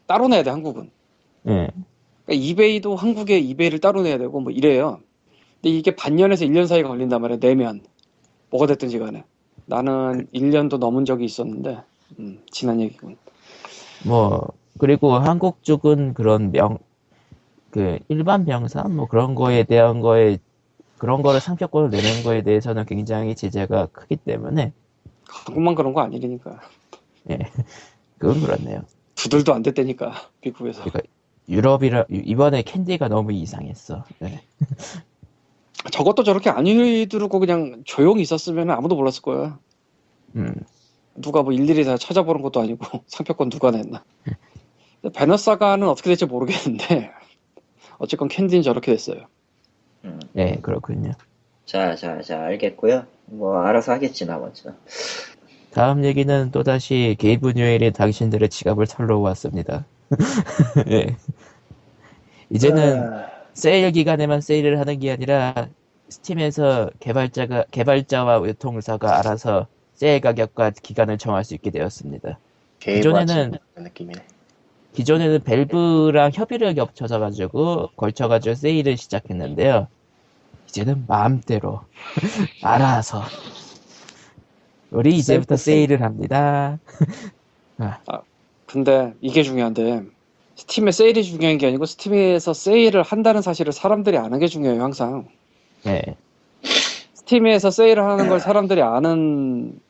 [0.06, 0.90] 따로 내야 돼 한국은.
[1.48, 1.68] 예
[2.24, 5.00] 그러니까 이베이도 한국에 이베이를 따로 내야 되고 뭐 이래요.
[5.60, 7.38] 근데 이게 반년에서 1년 사이가 걸린단 말이야.
[7.38, 7.82] 내면
[8.50, 9.24] 뭐가 됐든지 간에.
[9.66, 11.82] 나는 1년도 넘은 적이 있었는데
[12.18, 13.16] 음, 지난 얘기군.
[14.04, 14.46] 뭐
[14.78, 16.78] 그리고 한국 쪽은 그런 명
[17.74, 20.38] 그 일반 병사 뭐 그런 거에 대한 거에
[20.96, 24.72] 그런 거를 상표권을 내는 거에 대해서는 굉장히 제재가 크기 때문에
[25.28, 26.60] 한국만 그런 거 아니니까.
[28.18, 28.82] 그건 그렇네요.
[29.16, 30.84] 두들도 안 됐다니까 미국에서.
[30.84, 31.00] 그러니까
[31.48, 34.04] 유럽이라 이번에 캔디가 너무 이상했어.
[34.20, 34.40] 네.
[35.90, 39.58] 저것도 저렇게 안 휘두르고 그냥 조용히 있었으면 아무도 몰랐을 거야.
[40.36, 40.54] 음,
[41.16, 44.04] 누가 뭐 일일이 다 찾아보는 것도 아니고 상표권 누가 냈나.
[45.12, 47.10] 베너사가는 어떻게 될지 모르겠는데
[47.98, 49.26] 어쨌건 캔디는 저렇게 됐어요.
[50.04, 50.20] 음.
[50.32, 51.12] 네 그렇군요.
[51.64, 53.06] 자, 자, 자, 알겠고요.
[53.26, 54.74] 뭐 알아서 하겠지 나머지는.
[55.72, 59.84] 다음 얘기는 또다시 게이브 뉴엘이 당신들의 지갑을 털러 왔습니다.
[60.90, 61.16] 예.
[62.50, 65.68] 이제는 아, 세일 기간에만 세일을 하는 게 아니라
[66.08, 72.38] 스팀에서 개발자가 개발자와 유통사가 알아서 세일 가격과 기간을 정할 수 있게 되었습니다.
[72.80, 74.22] 기존에는- 느낌이네.
[74.94, 79.88] 기존에는 밸브랑 협의를 겹쳐서 가지고 걸쳐 가지고 세일을 시작했는데요.
[80.68, 81.80] 이제는 마음대로
[82.62, 83.22] 알아서
[84.90, 85.88] 우리 이제부터 세일.
[85.88, 86.78] 세일을 합니다.
[88.66, 90.04] 근데 이게 중요한데
[90.56, 95.26] 스팀의 세일이 중요한 게 아니고 스팀에서 세일을 한다는 사실을 사람들이 아는 게 중요해요 항상.
[95.82, 96.16] 네,
[97.14, 99.80] 스팀에서 세일을 하는 걸 사람들이 아는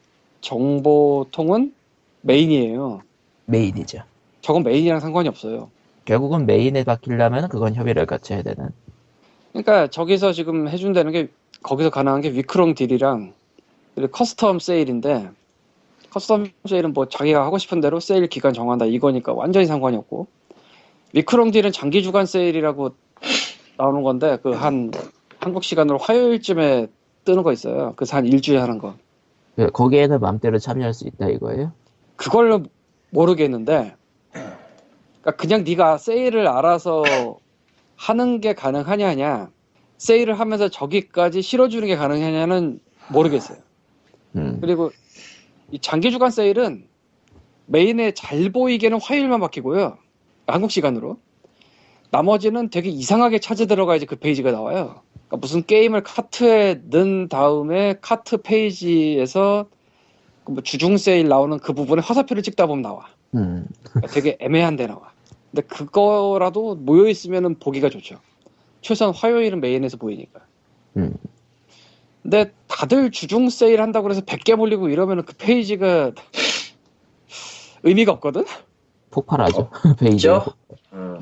[0.40, 1.74] 정보통은
[2.22, 3.02] 메인이에요.
[3.46, 4.02] 메인이죠.
[4.44, 5.70] 저건 메인이랑 상관이 없어요.
[6.04, 8.68] 결국은 메인에 바뀌려면 그건 협의를 거쳐야 되는.
[9.52, 11.28] 그러니까 저기서 지금 해준다는 게
[11.62, 13.32] 거기서 가능한 게 weeklong deal이랑
[13.96, 15.30] custom 세일인데
[16.10, 20.26] custom 세일은 뭐 자기가 하고 싶은 대로 세일 기간 정한다 이거니까 완전히 상관이 없고
[21.14, 22.90] 위크롱 딜은 장기 주간 세일이라고
[23.78, 24.90] 나오는 건데 그 한
[25.40, 26.88] 한국 시간으로 화요일쯤에
[27.24, 27.94] 뜨는 거 있어요.
[27.96, 28.94] 그래서 한 일주일 하는 거.
[29.56, 31.72] 그, 거기에는 마음대로 참여할 수 있다 이거예요?
[32.16, 32.62] 그걸
[33.10, 33.94] 모르겠는데
[35.24, 37.38] 그러니까 그냥 네가 세일을 알아서
[37.96, 39.50] 하는 게 가능하냐냐
[39.96, 43.58] 세일을 하면서 저기까지 실어주는 게 가능하냐는 모르겠어요.
[44.36, 44.90] 음, 그리고
[45.70, 46.86] 이 장기 주간 세일은
[47.66, 49.96] 메인에 잘 보이게는 화요일만 바뀌고요.
[50.46, 51.18] 한국 시간으로.
[52.10, 55.02] 나머지는 되게 이상하게 찾아 들어가야지 그 페이지가 나와요.
[55.12, 59.68] 그러니까 무슨 게임을 카트에 넣은 다음에 카트 페이지에서
[60.44, 63.06] 그뭐 주중 세일 나오는 그 부분에 화살표를 찍다 보면 나와.
[63.34, 65.12] 음, 그러니까 되게 애매한 데 나와.
[65.50, 68.16] 근데 그거라도 모여 있으면 보기가 좋죠.
[68.80, 70.40] 최소한 화요일은 메인에서 보이니까.
[70.96, 71.14] 음.
[72.22, 76.12] 근데 다들 주중 세일 한다고 해서 100개 몰리고 이러면 그 페이지가
[77.82, 78.44] 의미가 없거든?
[79.10, 80.16] 폭발하죠 페이지.
[80.28, 80.44] 그죠?
[80.92, 81.18] 음.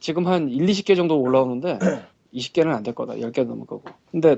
[0.00, 1.78] 지금 한 1, 20개 정도 올라오는데
[2.34, 3.14] 20개는 안 될 거다.
[3.14, 3.82] 10개 넘을 거고.
[4.10, 4.36] 근데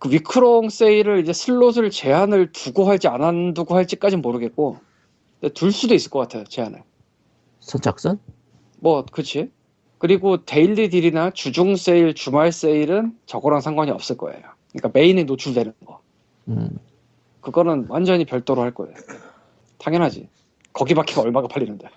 [0.00, 4.78] 그 week long 세일을 이제 슬롯을 제한을 두고 할지 안 두고 할지까진 모르겠고
[5.50, 6.44] 둘 수도 있을 것 같아요.
[6.44, 6.82] 제한을.
[7.60, 8.18] 선착순?
[8.80, 9.50] 뭐 그치
[9.98, 16.00] 그리고 daily deal이나 주중 세일 주말 세일은 저거랑 상관이 없을 거예요 그러니까 메인에 노출되는 거
[16.48, 16.68] 음,
[17.40, 18.94] 그거는 완전히 별도로 할 거예요
[19.78, 20.28] 당연하지
[20.74, 21.88] 거기 밖에 얼마가 팔리는데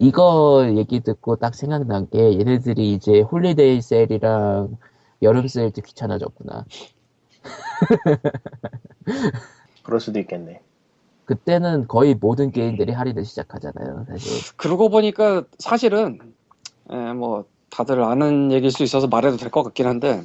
[0.00, 4.76] 이거 얘기 듣고 딱 생각난 게 얘네들이 이제 holiday 세일이랑
[5.22, 6.64] 여름 세일도 귀찮아졌구나.
[9.84, 10.60] 그럴 수도 있겠네.
[11.36, 14.42] 그때는 거의 모든 게임들이 할인을 시작하잖아요, 사실.
[14.56, 16.18] 그러고 보니까 사실은
[16.90, 20.22] 에, 뭐 다들 아는 얘기일 수 있어서 말해도 될 것 같긴 한데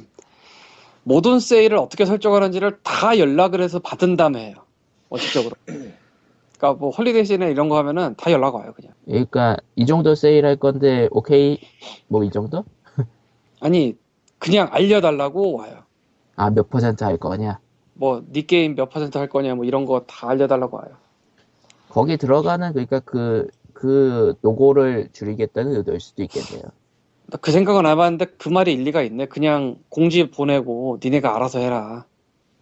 [1.04, 4.56] 모든 세일을 어떻게 설정하는지를 다 연락을 해서 받은 다음에 해요
[5.08, 5.52] 원칙적으로
[6.58, 10.56] 그러니까 뭐 holiday 세일이나 이런 거 하면은 다 연락 와요 그냥 그러니까 이 정도 세일할
[10.56, 11.58] 건데 오케이
[12.08, 12.64] 뭐 이 정도?
[13.60, 13.96] 아니
[14.38, 15.84] 그냥 알려달라고 와요
[16.36, 17.58] 아 몇 퍼센트 할 거냐?
[17.98, 20.96] 뭐네 게임 몇 퍼센트 할 거냐 뭐 이런 거 다 알려달라고 와요.
[21.88, 26.62] 거기 들어가는 그러니까 그그 노고를 줄이겠다는 의도일 수도 있겠네요.
[27.26, 29.26] 나그 생각은 안 해봤는데 그 말이 일리가 있네.
[29.26, 32.06] 그냥 공지 보내고 니네가 알아서 해라.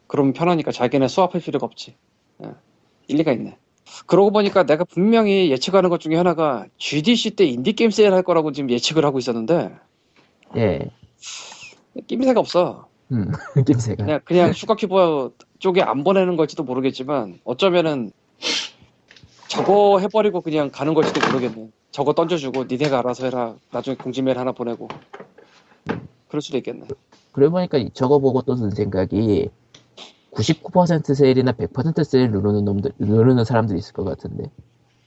[0.08, 1.96] 그러면 편하니까 자기네 수합할 필요가 없지.
[2.44, 2.50] 예,
[3.08, 3.58] 일리가 있네.
[4.06, 8.70] 그러고 보니까 내가 분명히 예측하는 것 중에 하나가 GDC 때 인디게임 세일 할 거라고 지금
[8.70, 9.74] 예측을 하고 있었는데
[10.56, 10.90] 예,
[12.06, 12.88] 낌새가 없어.
[13.12, 13.30] 음,
[13.66, 14.04] 낌새가.
[14.04, 18.12] 그냥 그냥 슈가큐브 쪽에 안 보내는 걸지도 모르겠지만 어쩌면은
[19.48, 21.70] 저거 해버리고 그냥 가는 걸지도 모르겠네.
[21.90, 23.56] 저거 던져주고 니네가 알아서 해라.
[23.72, 24.88] 나중에 공지 메일 하나 보내고.
[26.28, 26.86] 그럴 수도 있겠네.
[27.32, 29.50] 그러고 보니까 저거 보고 또 든 생각이
[30.32, 34.50] 99% 세일이나 100% 세일 누르는 놈들 누르는 사람들이 있을 것 같은데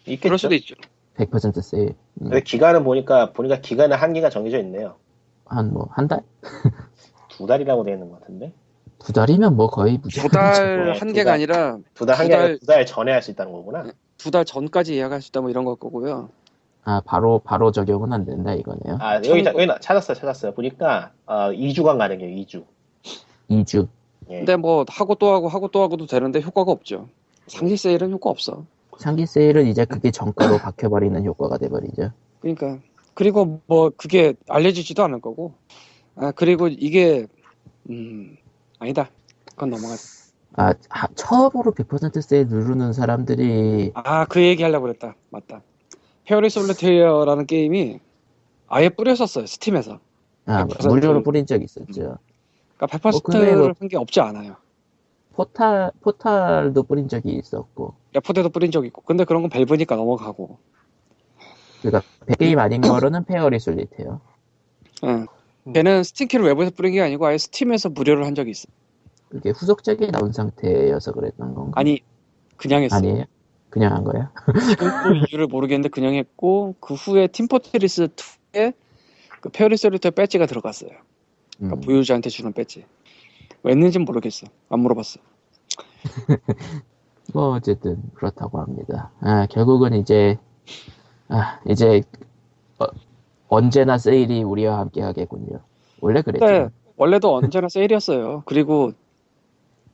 [0.06, 0.22] 있겠죠.
[0.24, 0.76] 그럴 수도 있죠.
[1.18, 1.90] 100% 세일.
[2.22, 2.30] 음.
[2.30, 4.96] 근데 기간은 보니까 보니까 기간에 한계가 정해져 있네요.
[5.46, 6.22] 한 뭐 한 달?
[7.40, 8.52] 두 달이라고 되어 있는 것 같은데
[9.00, 11.34] 두 달이면 뭐 거의 무조건 두달 네, 한두 개가 달.
[11.36, 13.86] 아니라 두 달한두개 아니라 달- 두달 전에 할 수 있다는 거구나.
[14.18, 16.30] 두 달 전까지 예약할 수 있다 뭐 이런 걸 거고요.
[16.84, 18.98] 아 바로 바로 적용은 안 된다 이거네요.
[19.00, 22.66] 아 여기 참고- 여기 나- 찾았어요 찾았어요 보니까 어, 2주간 가능해요 2주.
[23.50, 23.88] 2주.
[24.32, 24.40] 예.
[24.40, 27.08] 근데 뭐 하고 또 하고 하고 또 하고도 되는데 효과가 없죠.
[27.48, 28.66] 상시 세일은 효과 없어.
[28.98, 32.12] 상기 세일은 이제 그게 정가로 박혀버리는 효과가 돼버리죠.
[32.42, 32.80] 그러니까
[33.14, 35.54] 그리고 뭐 그게 알려지지도 않을 거고.
[36.22, 37.28] 아 그리고 이게
[37.90, 38.36] 음
[38.80, 39.10] 아니다.
[39.52, 39.96] 그건 넘어가.
[40.56, 45.16] 아 하- 처음으로 100% 세일 누르는 사람들이 아 그 얘기 하려고 그랬다.
[45.30, 45.62] 맞다.
[46.26, 48.00] 페어리 솔리테이어라는 게임이
[48.68, 50.00] 아예 뿌렸었어요 스팀에서.
[50.46, 52.18] 아, 100% 무료로 뿌린 적이 있었죠.
[52.78, 54.56] 그러니까 어, 근데 뭐- 100%를 한게 없지 않아요.
[55.34, 59.02] 포탈 포탈도 뿌린 적이 있었고 레포데도 뿌린 적 있고.
[59.04, 60.58] 근데 그런 건 밸브니까 넘어가고.
[61.82, 64.20] 그러니까 100게임 아닌 거로는 페어리 솔리테어요.
[65.06, 65.26] 응.
[65.74, 68.68] 걔는 스팀키를 외부에서 뿌린 게 아니고 아예 스팀에서 무료로 한 적이 있어.
[69.30, 71.72] 그게 후속작이 나온 상태여서 그랬던 건가?
[71.76, 72.02] 아니
[72.58, 72.96] 그냥 했어.
[72.96, 73.26] 아니에요?
[73.70, 74.32] 그냥 한 거야?
[74.70, 78.08] 지금도 이유를 모르겠는데 그냥 했고 그 후에 팀포트리스
[78.54, 78.74] 2에
[79.42, 80.90] 그 페어리솔리터 배지가 들어갔어요.
[81.58, 81.82] 그러니까 음.
[81.82, 82.86] 부유자한테 주는 배지.
[83.64, 84.48] 왜 했는지는 모르겠어.
[84.70, 85.20] 안 물어봤어.
[87.34, 89.12] 뭐 어쨌든 그렇다고 합니다.
[89.22, 90.38] 아, 결국은 이제
[91.28, 92.02] 아, 이제
[92.80, 92.86] 어,
[93.50, 95.60] 언제나 세일이 우리와 함께 하겠군요.
[96.00, 96.46] 원래 그랬죠.
[96.46, 98.44] 근데 원래도 언제나 세일이었어요.
[98.46, 98.92] 그리고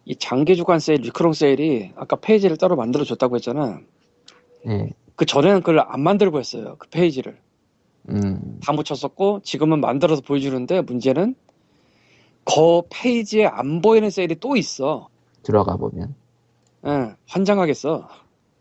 [0.04, 3.80] 이 장기 주간 세일, week long 세일이 아까 페이지를 따로 만들어 줬다고 했잖아.
[4.64, 4.92] 네.
[5.16, 6.76] 그 전에는 그걸 안 만들고 했어요.
[6.78, 7.38] 그 페이지를
[8.10, 11.36] 음, 다 묻혔었고 지금은 만들어서 보여주는데 문제는
[12.44, 15.08] 그 페이지에 안 보이는 세일이 또 있어.
[15.42, 16.14] 들어가 보면
[16.86, 18.08] 예, 환장하겠어.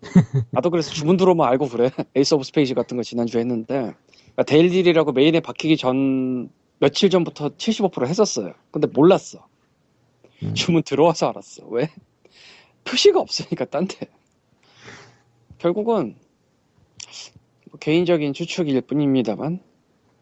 [0.52, 1.90] 나도 그래서 주문 들어오면 알고 그래.
[2.14, 3.94] 에이스 오브 스페이드 같은 거 지난주에 했는데
[4.35, 8.55] 그러니까 데일딜이라고 메인에 박히기 전 며칠 전부터 75% 했었어요.
[8.70, 9.47] 근데 몰랐어.
[10.42, 10.55] 음.
[10.55, 11.66] 주문 들어와서 알았어.
[11.68, 11.88] 왜?
[12.85, 13.97] 표시가 없으니까 딴데.
[15.59, 16.16] 결국은
[17.70, 19.61] 뭐 개인적인 추측일 뿐입니다만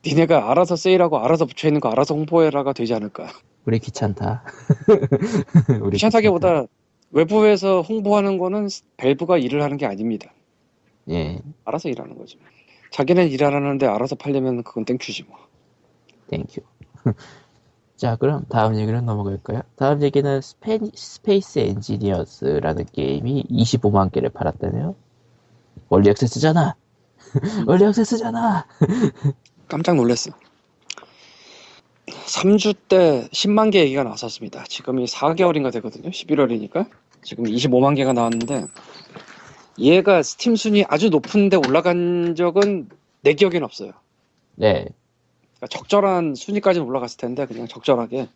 [0.04, 3.28] 니네가 알아서 세일하고 알아서 붙여 있는 거 알아서 홍보해라가 되지 않을까.
[3.64, 4.44] 우리 귀찮다.
[5.80, 6.66] 우리 귀찮다기보다
[7.10, 10.32] 외부에서 홍보하는 거는 밸브가 일을 하는 게 아닙니다.
[11.10, 12.38] 예, 알아서 일하는 거지.
[12.92, 15.38] 자기는 일 안 하는데 알아서 팔려면 그건 thank you지 뭐.
[16.28, 16.60] thank you.
[17.96, 19.62] 자, 그럼 다음 얘기로 넘어갈까요?
[19.76, 24.94] 다음 얘기는 스페, 스페이스 엔지니어스라는 게임이 25만 개를 팔았다네요.
[25.88, 26.74] early access잖아.
[27.66, 28.66] early access잖아.
[29.68, 30.32] 깜짝 놀랐어.
[32.06, 34.64] 3주 때 10만 개 얘기가 나왔었습니다.
[34.64, 36.10] 지금이 4개월인가 되거든요.
[36.10, 36.90] 11월이니까.
[37.22, 38.66] 지금 25만 개가 나왔는데
[39.78, 42.88] 얘가 스팀 순위 아주 높은데 올라간 적은
[43.22, 43.92] 내 기억엔 없어요.
[44.56, 44.86] 네,
[45.56, 48.28] 그러니까 적절한 순위까지는 올라갔을 텐데 그냥 적절하게.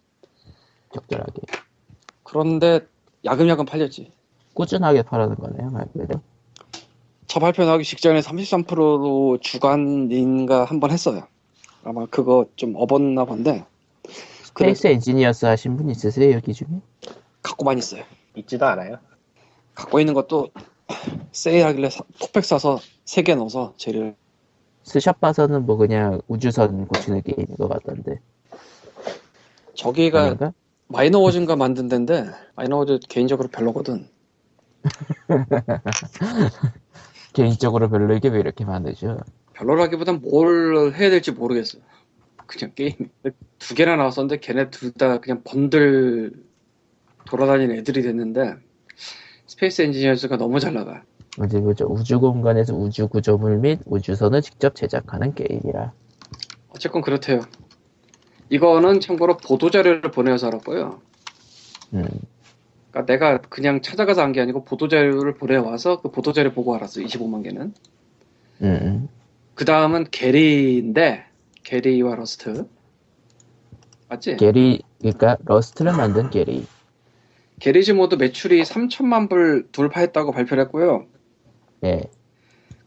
[0.94, 1.42] 적절하게.
[2.22, 2.80] 그런데
[3.24, 4.12] 야금야금 팔렸지.
[4.54, 6.20] 꾸준하게 팔아는 거네요, 말 그대로.
[7.26, 11.26] 저 발표 나오기 직전에 33%로 주간인가 한 번 했어요.
[11.84, 13.64] 아마 그거 좀 업었나 본데
[14.44, 16.68] 스페이스 엔지니어스 하신 분 있으세요, 여기 중에?
[17.42, 18.04] 갖고만 있어요.
[18.36, 18.98] 있지도 않아요.
[19.74, 20.48] 갖고 있는 것도
[21.32, 24.14] 세일하길래 사- four pack 사서 3개 넣어서 재료를
[24.84, 28.20] 스샷 봐서는 뭐 그냥 우주선 고치는 게임인 것 같던데.
[29.74, 30.52] 저기가 아닌가?
[30.88, 34.08] 마이너 워즈인가 만든 데인데 마이너 워즈 개인적으로 별로거든.
[37.32, 39.18] 개인적으로 별로 이게 왜 이렇게 만드죠?
[39.54, 41.78] 별로라기보단 뭘 해야 될지 모르겠어.
[42.46, 42.92] 그냥 게임
[43.58, 46.32] 두 개나 나왔었는데 걔네 둘 다 그냥 번들
[47.26, 48.54] 돌아다니는 애들이 됐는데
[49.46, 51.02] 스페이스 엔지니어스가 너무 잘 나가.
[51.38, 51.86] 어디 보죠.
[51.88, 55.92] 우주 공간에서 우주 구조물 및 우주선을 직접 제작하는 게임이라.
[56.70, 57.40] 어쨌건 그렇대요.
[58.48, 61.00] 이거는 참고로 보도 자료를 보내서 알았고요.
[61.94, 62.04] 음,
[62.90, 66.74] 그러니까 내가 그냥 찾아가서 한 게 아니고 보도 자료를 보내 와서 그 보도 자료 보고
[66.74, 67.00] 알았어.
[67.00, 67.74] 25만 개는.
[68.62, 69.08] 음, 음.
[69.54, 71.24] 그 다음은 게리인데
[71.64, 72.66] 게리와 러스트
[74.08, 74.36] 맞지?
[74.36, 76.66] 게리, 그러니까 러스트를 만든 게리.
[77.60, 81.06] 게리즈 모드 매출이 3천만 불 돌파했다고 발표를 했고요.
[81.84, 82.02] 예,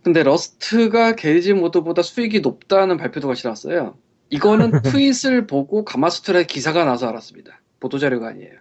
[0.03, 3.95] 근데 러스트가 게리즈 모드보다 수익이 높다는 발표도 같이 나왔어요.
[4.29, 7.61] 이거는 트윗을 보고 가마수트라의 기사가 나서 알았습니다.
[7.79, 8.53] 보도자료가 아니에요.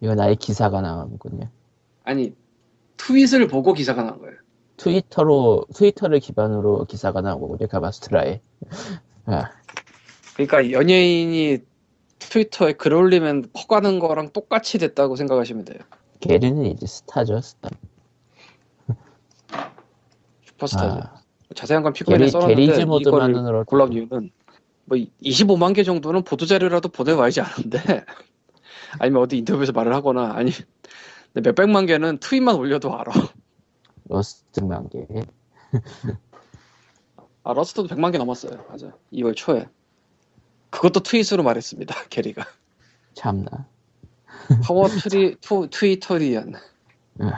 [0.00, 1.48] 이건 아예 기사가 나오는군요.
[2.04, 2.34] 아니
[2.96, 4.36] 트윗을 보고 기사가 나온 거예요.
[4.76, 8.40] 트위터로, 트위터를 기반으로 기사가 나오군요, 가바스트라에.
[9.26, 9.50] 아,
[10.34, 11.58] 그러니까 연예인이
[12.30, 15.78] 트위터에 글 올리면 퍼가는 거랑 똑같이 됐다고 생각하시면 돼요.
[16.20, 17.70] 게리는 이제 스타죠, 스타.
[20.44, 21.00] 슈퍼스타죠.
[21.02, 21.22] 아,
[21.54, 24.30] 자세한 건 게리, 써놨는데 이걸 골라온 이유는
[24.86, 27.78] 뭐 25만 개 정도는 보도 자료라도 보내와야지 않은데
[28.98, 30.50] 아니면 어디 인터뷰에서 말을 하거나 아니
[31.32, 33.12] 근데 몇백만 개는 트윗만 올려도 알아.
[34.08, 35.06] 러스트만 개.
[37.42, 38.64] 아 러스트도 100만 개 넘었어요.
[38.68, 38.92] 맞아.
[39.12, 39.66] 2월 초에.
[40.74, 41.94] 그것도 트윗으로 말했습니다.
[42.10, 42.44] 게리가.
[43.14, 43.66] 참나.
[44.64, 46.54] 파워 트리 투, 트위터리안.
[47.20, 47.30] 음,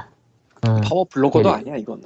[0.89, 1.61] 파워 블로거도 게리.
[1.61, 2.03] 아니야 이건.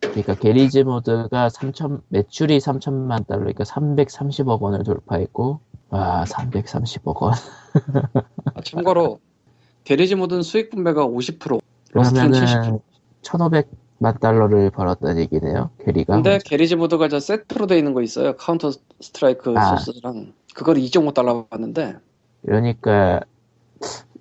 [0.00, 7.34] 그러니까 게리즈 모드가 3천 매출이 3천만 달러니까 330억 원을 돌파했고 와 330억 원.
[8.54, 9.20] 아, 참고로
[9.84, 11.60] Garry's Mod는 수익 분배가 50%.
[11.92, 12.80] Rust는 그러면은 70%.
[13.22, 15.70] 1,500만 달러를 벌었다는 얘기네요.
[15.84, 16.14] 게리가.
[16.14, 18.34] 근데 Garry's Mod가 저 세트로 돼 있는 거 있어요.
[18.36, 19.76] Counter-Strike 아.
[19.76, 21.96] Source랑 그걸 2.5달러 받는데
[22.44, 23.20] 그러니까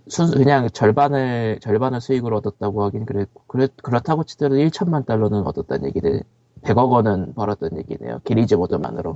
[0.07, 6.23] 순 그냥 절반을 절반을 수익을 얻었다고 하긴 그래 그래 그렇다고 치더라도 1천만 달러는 얻었다는 얘기를
[6.63, 8.19] 100억 원은 벌었던 얘기네요.
[8.25, 9.15] Garry's Mod만으로.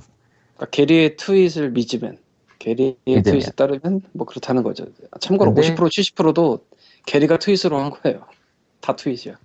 [0.56, 2.17] 그러니까 게리의 트윗을 믿으면
[2.60, 3.23] 게리의 믿으면.
[3.23, 4.86] 트윗에 따르면 뭐 그렇다는 거죠.
[5.19, 6.60] 참고로 근데- 50% 70%도
[7.06, 8.21] 게리가 트윗으로 한 거예요.
[8.80, 9.38] 다 트윗이야.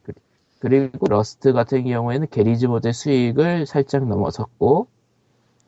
[0.61, 4.87] 그리고 Rust 같은 경우에는 Garry's Mod의 수익을 살짝 넘어섰고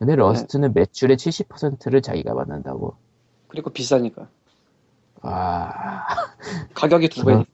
[0.01, 2.95] 근데 Rust는 매출의 70%를 자기가 받는다고.
[3.47, 4.27] 그리고 비싸니까
[5.21, 6.07] 와
[6.73, 7.45] 가격이 두 배니까.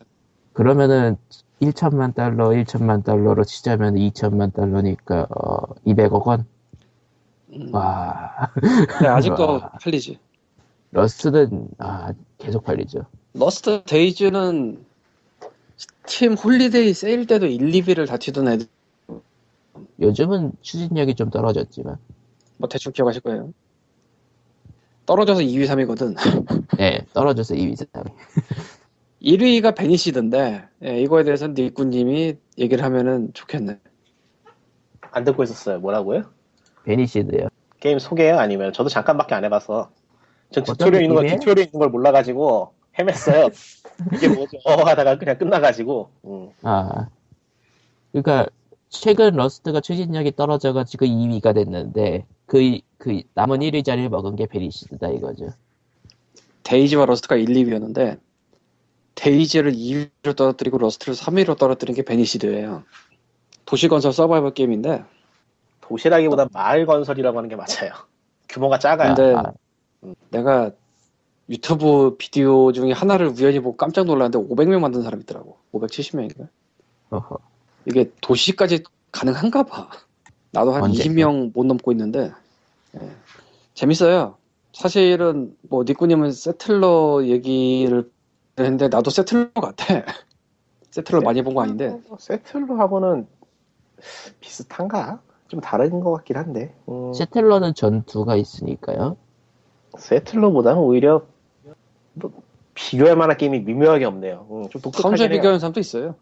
[0.53, 1.17] 그러면은
[1.61, 6.45] 1천만 달러, 1천만 달러로 치자면 2천만 달러니까 어, 200억 원.
[7.51, 7.75] 음.
[7.75, 9.71] 와 근데 아직도 와.
[9.83, 10.17] 팔리지.
[10.91, 13.07] Rust는 아 계속 팔리죠.
[13.33, 14.85] Rust DayZ는
[15.75, 18.67] Steam Holiday 세일 때도 1, 2위를 다투던 애들
[19.99, 21.97] 요즘은 추진력이 좀 떨어졌지만,
[22.57, 23.53] 뭐 대충 기억하실 거예요.
[25.05, 26.15] 떨어져서 2위, 3위거든.
[26.79, 28.11] 예 떨어져서 2위, 3위.
[29.21, 33.79] 1위가 Banished인데 예, 이거에 대해서는 니꾸님이 얘기를 하면은 좋겠네.
[35.11, 35.79] 안 듣고 있었어요.
[35.79, 36.23] 뭐라고요?
[36.83, 37.47] Banished요.
[37.79, 38.37] 게임 소개요?
[38.37, 39.89] 아니면 저도 잠깐밖에 안 해봐서
[40.51, 41.39] 전 tutorial 있는 걸 느낌이에요?
[41.39, 43.51] tutorial 있는 걸 몰라가지고 헤맸어요.
[44.13, 44.59] 이게 뭐지?
[44.65, 46.49] 어 하다가 그냥 끝나가지고 음.
[46.63, 47.07] 아
[48.11, 48.47] 그러니까
[48.89, 55.49] 최근 Rust가 추진력이 떨어져가지고 2위가 됐는데 그 그 남은 1위 자리를 먹은 게 Banished다 이거죠.
[56.63, 58.19] DayZ와 Rust가 1, 2위였는데
[59.15, 62.83] DayZ를 2위로 떨어뜨리고 Rust를 3위로 떨어뜨린 게 Banished예요.
[63.65, 65.03] 도시건설 서바이벌 게임인데
[65.81, 67.93] 도시라기보다 마을 건설이라고 하는 게 맞아요.
[68.49, 69.15] 규모가 작아요.
[69.15, 69.53] 근데 아,
[70.29, 70.71] 내가
[71.49, 75.57] 유튜브 비디오 중에 하나를 우연히 보고 깜짝 놀랐는데 500명 만든 사람 있더라고.
[75.73, 76.49] 570명인가?
[77.11, 77.37] 어허.
[77.85, 79.89] 이게 도시까지 가능한가 봐.
[80.51, 81.03] 나도 한 언제?
[81.03, 82.31] 20명 못 넘고 있는데
[82.95, 83.11] 예.
[83.73, 84.37] 재밌어요.
[84.73, 88.09] 사실은 뭐 니꾸님은 세틀러 얘기를
[88.59, 90.03] 했는데 나도 세틀러 같아.
[90.91, 93.27] Settler 많이 본 거 아닌데 Settler하고는
[94.39, 95.21] 비슷한가?
[95.47, 96.75] 좀 다른 것 같긴 한데.
[96.89, 99.15] 음, Settler는 전투가 있으니까요.
[99.97, 101.25] Settler보다는 오히려
[102.13, 102.31] 뭐
[102.73, 104.47] 비교할 만한 게임이 미묘하게 없네요.
[104.51, 105.29] 음, 좀 독특하긴 해요.
[105.29, 106.15] 비교하는 사람도 있어요.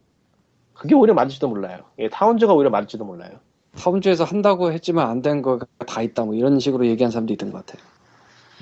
[0.74, 1.80] 그게 오히려 맞을지도 몰라요.
[2.00, 3.32] 예, Towns가 오히려 맞을지도 몰라요.
[3.78, 7.66] Towns에서 한다고 했지만 안 된 거가 다 있다 뭐 이런 식으로 얘기한 사람도 있던 것
[7.66, 7.86] 같아요.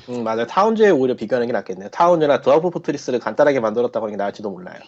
[0.10, 0.46] 음, 맞아요.
[0.48, 1.90] Towns에 오히려 비교하는 게 낫겠네요.
[1.90, 4.80] Towns나 Dwarf Fortress를 간단하게 만들었다고 하는 게 나을지도 몰라요.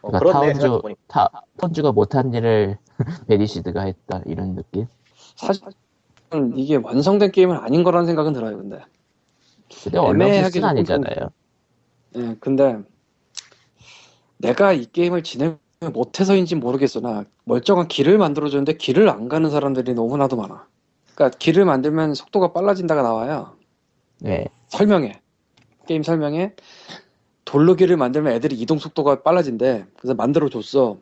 [0.00, 0.94] 어, 그러니까 그렇네 Towns.
[1.08, 2.78] 타, Towns가 못한 일을
[3.28, 4.86] Banished가 했다 이런 느낌.
[5.36, 5.72] 사실은
[6.56, 8.56] 이게 완성된 게임은 아닌 거라는 생각은 들어요.
[8.56, 8.80] 근데
[9.84, 11.30] 근데 조금 아니잖아요.
[12.16, 12.78] 예, 근데
[14.38, 20.66] 내가 이 게임을 진행 못해서인지 모르겠으나 멀쩡한 길을 만들어줬는데 길을 안 가는 사람들이 너무나도 많아.
[21.14, 23.56] 그러니까 길을 만들면 속도가 빨라진다가 나와요.
[24.20, 24.46] 네.
[24.68, 25.20] 설명해.
[25.86, 26.54] 게임 설명해.
[27.44, 29.86] 돌로 길을 만들면 애들이 이동 속도가 빨라진대.
[29.96, 30.98] 그래서 만들어줬어.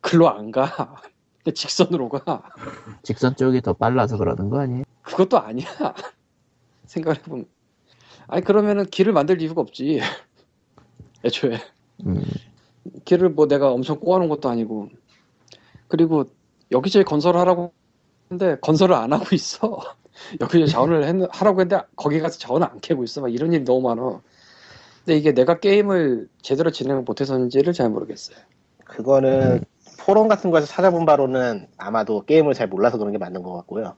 [0.00, 1.00] 글로 안 가.
[1.42, 2.42] 근데 직선으로 가.
[3.02, 4.84] 직선 쪽이 더 빨라서 그러는 거 아니에요?
[5.02, 5.66] 그것도 아니야.
[6.86, 7.46] 생각해보면.
[8.28, 10.00] 아니, 그러면은 길을 만들 이유가 없지.
[11.24, 11.58] 애초에.
[12.06, 12.22] 음,
[13.04, 14.88] 길을 뭐 내가 엄청 꼬아놓은 것도 아니고.
[15.88, 16.24] 그리고
[16.70, 17.72] 여기저기 건설하라고
[18.30, 19.78] 했는데 건설을 안 하고 있어.
[20.40, 23.20] 여기저기 자원을 했, 하라고 했는데 거기 가서 자원을 안 캐고 있어.
[23.20, 24.20] 막 이런 일이 너무 많아.
[25.04, 28.36] 근데 이게 내가 게임을 제대로 진행을 못해서인지를 잘 모르겠어요.
[28.84, 29.64] 그거는
[29.98, 33.94] 포럼 같은 거에서 찾아본 바로는 아마도 게임을 잘 몰라서 그런 게 맞는 것 같고요.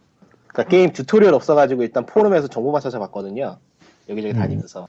[0.47, 3.59] 그러니까 게임 tutorial 없어가지고 일단 포럼에서 정보만 찾아봤거든요.
[4.09, 4.39] 여기저기 음.
[4.39, 4.89] 다니면서.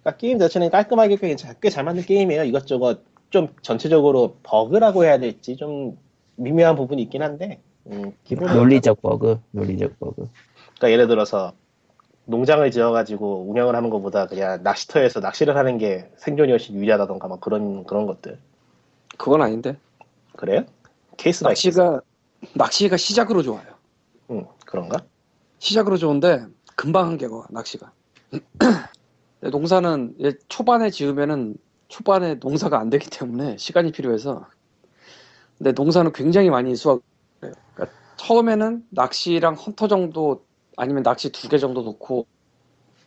[0.00, 1.18] 그러니까 게임 자체는 깔끔하게
[1.60, 2.44] 꽤잘 만든 게임이에요.
[2.44, 3.02] 이것저것
[3.32, 5.98] 좀 전체적으로 버그라고 해야 될지 좀
[6.36, 10.28] 미묘한 부분이 있긴 한데 음, 기본 논리적 버그, 논리적 버그.
[10.76, 11.54] 그러니까 예를 들어서
[12.26, 17.84] 농장을 지어가지고 운영을 하는 것보다 그냥 낚시터에서 낚시를 하는 게 생존이 훨씬 유리하다던가 막 그런
[17.84, 18.38] 그런 것들
[19.16, 19.76] 그건 아닌데.
[20.36, 20.64] 그래요?
[21.16, 22.00] case by case 낚시가,
[22.54, 23.66] 낚시가 시작으로 좋아요.
[24.30, 24.98] 음, 그런가?
[25.58, 26.44] 시작으로 좋은데
[26.76, 27.92] 금방 한계고 낚시가.
[29.40, 31.56] 농사는 얘 초반에 지으면은
[31.96, 34.46] 초반에 농사가 안 되기 때문에 시간이 필요해서.
[35.58, 37.02] 근데 농사는 굉장히 많이 수확.
[37.40, 37.86] 그러니까
[38.16, 40.42] 처음에는 낚시랑 헌터 정도
[40.78, 42.26] 아니면 낚시 두 개 정도 놓고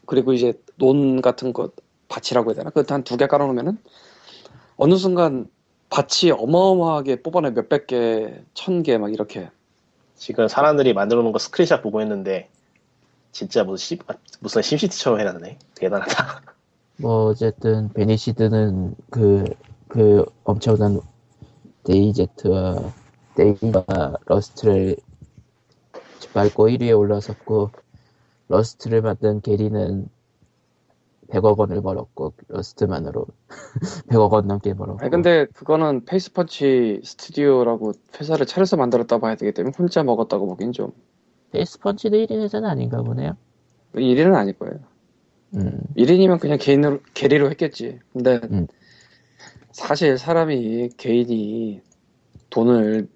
[0.06, 1.72] 그리고 이제 논 같은 거
[2.10, 2.70] 밭이라고 해야 되나?
[2.70, 3.80] 그것도 한두 개 깔아놓으면은
[4.78, 5.50] 어느 순간
[5.90, 9.50] 밭이 어마어마하게 뽑아내 몇백 개, 천 개 막 이렇게.
[10.16, 12.50] 지금 사람들이 만들어 놓은 거 스크린샷 보고 했는데
[13.32, 15.58] 진짜 무슨 심, 아, 무슨 SimCity처럼 해놨네.
[15.76, 16.55] 대단하다.
[16.98, 19.44] 뭐 어쨌든 Banished는 그
[19.96, 21.00] 그 엄청난
[21.84, 22.76] DayZ와
[23.36, 23.86] 데이와
[24.26, 24.98] Rust를
[26.34, 27.70] 밟고 1위에 올라섰고
[28.50, 30.10] Rust를 만든 게리는
[31.30, 33.26] 100억 원을 벌었고 Rust만으로
[34.10, 35.00] 100억 원 넘게 벌었고.
[35.02, 40.92] 아니 근데 그거는 Facepunch Studio라고 회사를 차려서 만들었다 봐야 되기 때문에 혼자 먹었다고 보긴 좀.
[41.52, 43.38] 페이스펀치도 1위 회사는 아닌가 보네요.
[43.94, 44.80] 1인은 아닐 거예요.
[45.56, 48.00] 음 1인이면 그냥 개인으로 개리로 했겠지.
[48.14, 48.68] 근데 음.
[49.72, 51.82] 사실 사람이 개인이
[52.50, 53.08] 돈을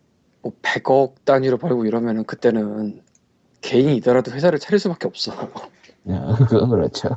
[0.41, 3.01] 뭐 100억 단위로 벌고 이러면은 그때는
[3.61, 5.33] 개인이더라도 회사를 차릴 수밖에 없어.
[6.09, 7.09] 야, 그건 그렇죠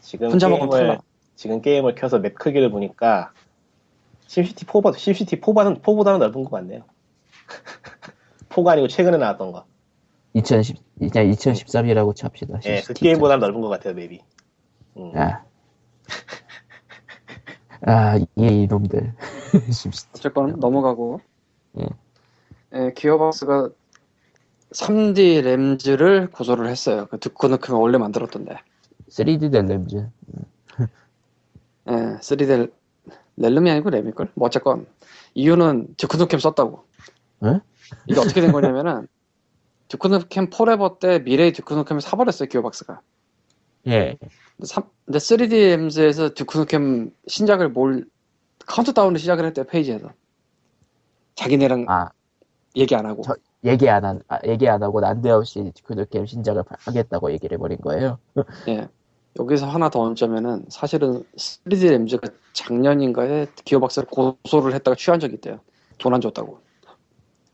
[0.00, 0.98] 지금 혼자 게임을.
[1.34, 3.32] 지금 게임을 켜서 맵 크기를 보니까
[4.26, 6.84] SimCity 4보다 SimCity 4보다는 4보다는 넓은 것 같네요.
[8.50, 9.66] 4가 아니고 최근에 나왔던 거.
[10.34, 14.20] 2010 그냥 2013이라고 칩시다 예, 그 SimCity 게임보다는 넓은 것 같아요 맵이.
[14.96, 15.12] 음.
[15.16, 15.44] 아.
[17.86, 19.14] 아, 이 이놈들.
[20.14, 21.20] 어쨌건 넘어가고.
[21.80, 21.86] 예.
[22.74, 23.70] 예, 기어박스가
[24.72, 27.06] 3D 램즈를 고소를 했어요.
[27.10, 28.56] 그 Duke Nukem 원래 만들었던데.
[29.10, 30.08] 3D Realms.
[31.88, 32.72] 예, 3D
[33.36, 34.30] 렐름이 아니고 램일걸?
[34.34, 34.86] 뭐 어쨌건
[35.34, 36.84] 이유는 Duke Nukem 썼다고.
[37.44, 37.60] 응?
[38.06, 39.06] 이게 어떻게 된 거냐면은
[39.98, 43.00] Duke Nukem Forever 때 미래의 Duke Nukem을 사버렸어요 Gearbox가.
[43.86, 44.16] 예.
[44.56, 48.06] 근데, 삼- 근데 3D 램즈에서 드쿠누캠 신작을 몰
[48.66, 50.10] 카운트다운을 시작을 했대요 페이지에서.
[51.36, 52.08] 자기네랑 아,
[52.76, 53.22] 얘기 안 하고.
[53.22, 58.18] 저- 얘기 안 한, 아, 얘기 안 하고 난데없이 그렇게 신작을 하겠다고 얘기를 해버린 거예요.
[58.68, 58.88] 예.
[59.38, 65.60] 여기서 하나 더 얹자면은 사실은 3D 램즈가 작년인가에 기어박스를 고소를 했다가 취한 적이 있대요.
[65.98, 66.60] 돈 안 줬다고.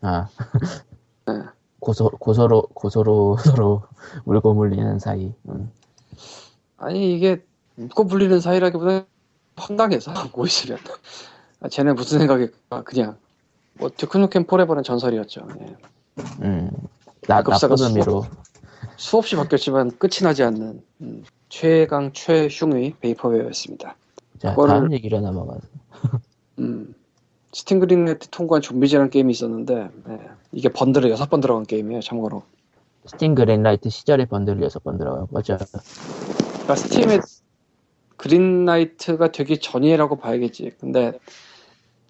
[0.02, 0.28] 아.
[1.26, 1.34] 네.
[1.80, 3.82] 고소, 고소로, 고소로 서로
[4.24, 5.32] 물고 물리는 사이.
[5.48, 5.70] 음.
[6.76, 7.42] 아니 이게
[7.76, 9.04] 묶어 불리는 사이라기보다
[9.56, 10.78] 황당해서 하고 있으면
[11.60, 13.16] 아, 쟤네 무슨 생각일까 그냥
[13.74, 15.76] 뭐 드크누캠 포레버는 전설이었죠 예.
[16.42, 16.70] 음.
[17.28, 18.24] 나, 급사가 의미로.
[18.96, 23.94] 수없이 바뀌었지만 끝이 나지 않는 음, 최강 최흉의 vaporware였습니다
[24.38, 25.60] 자, 그거를- 다음 얘기로 넘어가서.
[26.60, 26.94] 음,
[27.52, 30.18] Steam Greenlight 통과한 좀비즈라는 게임이 있었는데 예,
[30.52, 32.42] 이게 번들에 여섯 번 들어간 게임이에요 참고로
[33.06, 35.56] Steam Greenlight 시절에 번들을 여섯 번 들어간 거죠.
[36.52, 37.20] 그러니까 Steam에
[38.16, 40.72] Greenlight가 되기 전이라고 봐야겠지.
[40.78, 41.18] 근데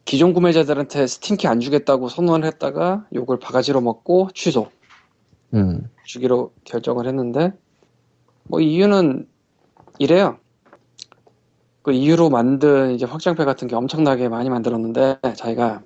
[0.04, 4.68] 기존 구매자들한테 Steam키 안 주겠다고 선언을 했다가 욕을 바가지로 먹고 취소
[5.54, 5.88] 음.
[6.04, 7.52] 주기로 결정을 했는데
[8.42, 9.28] 뭐 이유는
[10.00, 10.39] 이래요.
[11.82, 15.82] 그 이유로 만든 이제 확장팩 같은 게 엄청나게 많이 만들었는데 자기가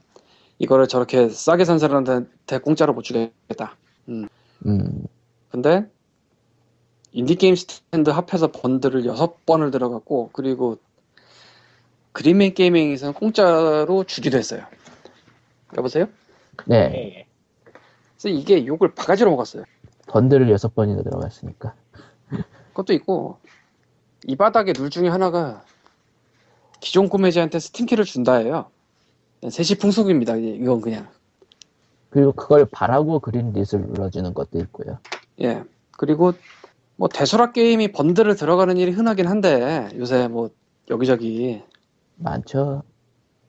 [0.59, 3.76] 이거를 저렇게 싸게 산 사람한테 공짜로 못 주겠다.
[4.09, 4.26] 음.
[5.51, 5.88] 근데
[7.12, 10.78] 인디게임 스탠드 합해서 번들을 여섯 번을 들어갔고 그리고
[12.12, 14.64] 그린맨 게이밍에서는 공짜로 주기도 했어요.
[15.76, 16.07] 여보세요?
[16.66, 16.76] 네.
[16.76, 17.26] 예, 예.
[18.16, 19.64] 그래서 이게 욕을 바가지로 먹었어요.
[20.09, 21.74] 번들을 여섯 번이나 들어갔으니까.
[22.68, 23.38] 그것도 있고
[24.26, 25.64] 이 바닥에 룰 중에 하나가
[26.80, 28.66] 기존 구매자한테 스팀키를 준다예요.
[29.48, 30.36] 세시풍속입니다.
[30.36, 31.08] 이건 그냥.
[32.10, 34.98] 그리고 그걸 바라고 그린릿을 눌러주는 것도 있고요.
[35.42, 35.62] 예.
[35.92, 36.32] 그리고
[36.96, 40.50] 뭐 대수락 게임이 번들을 들어가는 일이 흔하긴 한데 요새 뭐
[40.90, 41.62] 여기저기
[42.16, 42.82] 많죠.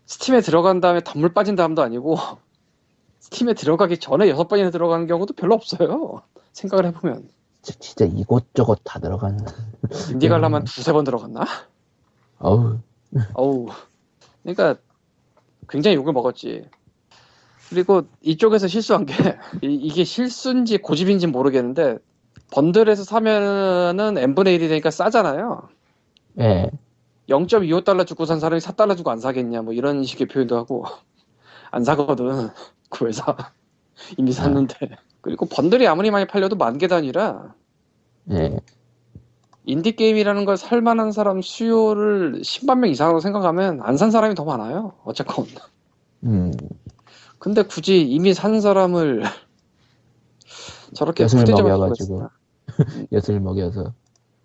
[0.07, 2.17] 스팀에 들어간 다음에 단물 빠진 다음도 아니고
[3.19, 6.21] 스팀에 들어가기 전에 여섯 번이나 들어가는 경우도 별로 없어요.
[6.53, 7.27] 생각을 해보면
[7.61, 9.39] 지- 진짜 이곳저곳 다 들어가는.
[10.11, 11.45] 인디 갈라만 두세 번 들어갔나?
[12.39, 12.79] 어우.
[13.33, 13.67] 어우.
[14.43, 14.77] 그러니까
[15.69, 16.69] 굉장히 욕을 먹었지.
[17.69, 19.13] 그리고 이쪽에서 실수한 게
[19.63, 21.97] 이, 게 실수인지 고집인지 모르겠는데
[22.53, 25.69] 번들에서 사면은 n분의 1이 되니까 싸잖아요.
[26.39, 26.69] 예.
[27.29, 30.85] 0.25달러 주고 산 사람이 4달러 주고 안 사겠냐 뭐 이런 식의 표현도 하고
[31.71, 32.49] 안 사거든
[32.89, 33.35] 그 회사
[34.17, 34.75] 이미 샀는데
[35.21, 37.55] 그리고 번들이 아무리 많이 팔려도 만 개 단위라
[38.31, 38.59] 예.
[39.65, 44.93] 인디 게임이라는 걸 살만한 사람 수요를 10만 명 이상으로 생각하면 안 산 사람이 더 많아요
[45.03, 45.45] 어쨌건
[46.23, 46.51] 음.
[47.39, 49.23] 근데 굳이 이미 산 사람을
[50.93, 52.29] 저렇게 푸대접을 먹여가지고.
[53.11, 53.93] 엿을 먹여서.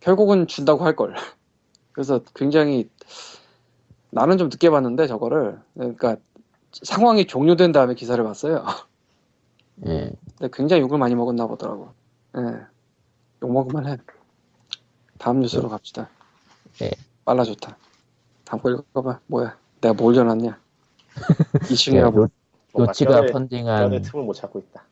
[0.01, 1.15] 결국은 준다고 할 걸.
[1.93, 2.89] 그래서 굉장히
[4.11, 6.17] 나는 좀 늦게 봤는데 저거를 그러니까
[6.73, 8.65] 상황이 종료된 다음에 기사를 봤어요.
[9.87, 10.11] 예.
[10.39, 11.91] 근데 굉장히 욕을 많이 먹었나 보더라고.
[12.37, 12.43] 예.
[13.43, 13.97] 욕 먹으면 해.
[15.21, 16.09] 다음 뉴스로 갑시다.
[16.79, 16.91] 네.
[17.27, 17.77] 빨라 좋다.
[18.45, 19.21] 다음 거 읽어봐.
[19.27, 19.55] 뭐야?
[19.83, 20.59] 내가 뭘 전왔냐?
[21.15, 22.29] 2층이라 예, 뭐.
[22.73, 24.83] 뼈대 펀딩한 틈을 못 찾고 있다.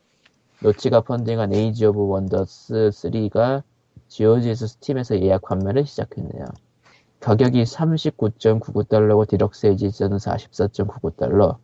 [0.60, 3.62] 노치가 funding한 Age of Wonders 3가
[4.08, 6.44] GOG에서 스팀에서 예약 판매를 시작했네요.
[7.20, 11.56] 가격이 39.99달러고 deluxe edition은 44.99달러.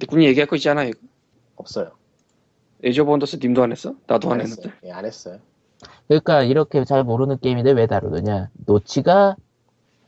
[0.00, 0.82] 니꾸님 얘기할 거 있잖아.
[0.82, 0.98] 이거.
[1.54, 1.92] 없어요.
[2.82, 3.94] Age of Wonders 님도 안 했어?
[4.08, 4.56] 나도 안 했어요.
[4.56, 4.88] 했는데.
[4.88, 5.38] 예, 안 했어요.
[6.08, 8.50] 그러니까 이렇게 잘 모르는 게임인데 왜 다루느냐?
[8.66, 9.36] 노치가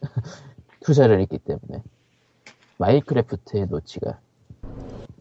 [0.81, 1.83] 투자를 했기 때문에.
[2.79, 4.19] 마인크래프트의 노치가.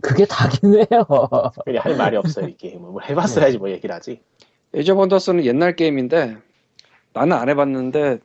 [0.01, 1.05] 그게 다긴 해요.
[1.63, 2.91] 그냥 할 말이 없어요 이 게임은.
[2.91, 4.21] 뭘 해봤어야지 뭐 얘기를 하지.
[4.75, 6.37] Age of Wonders는 옛날 게임인데
[7.13, 8.19] 나는 안 해봤는데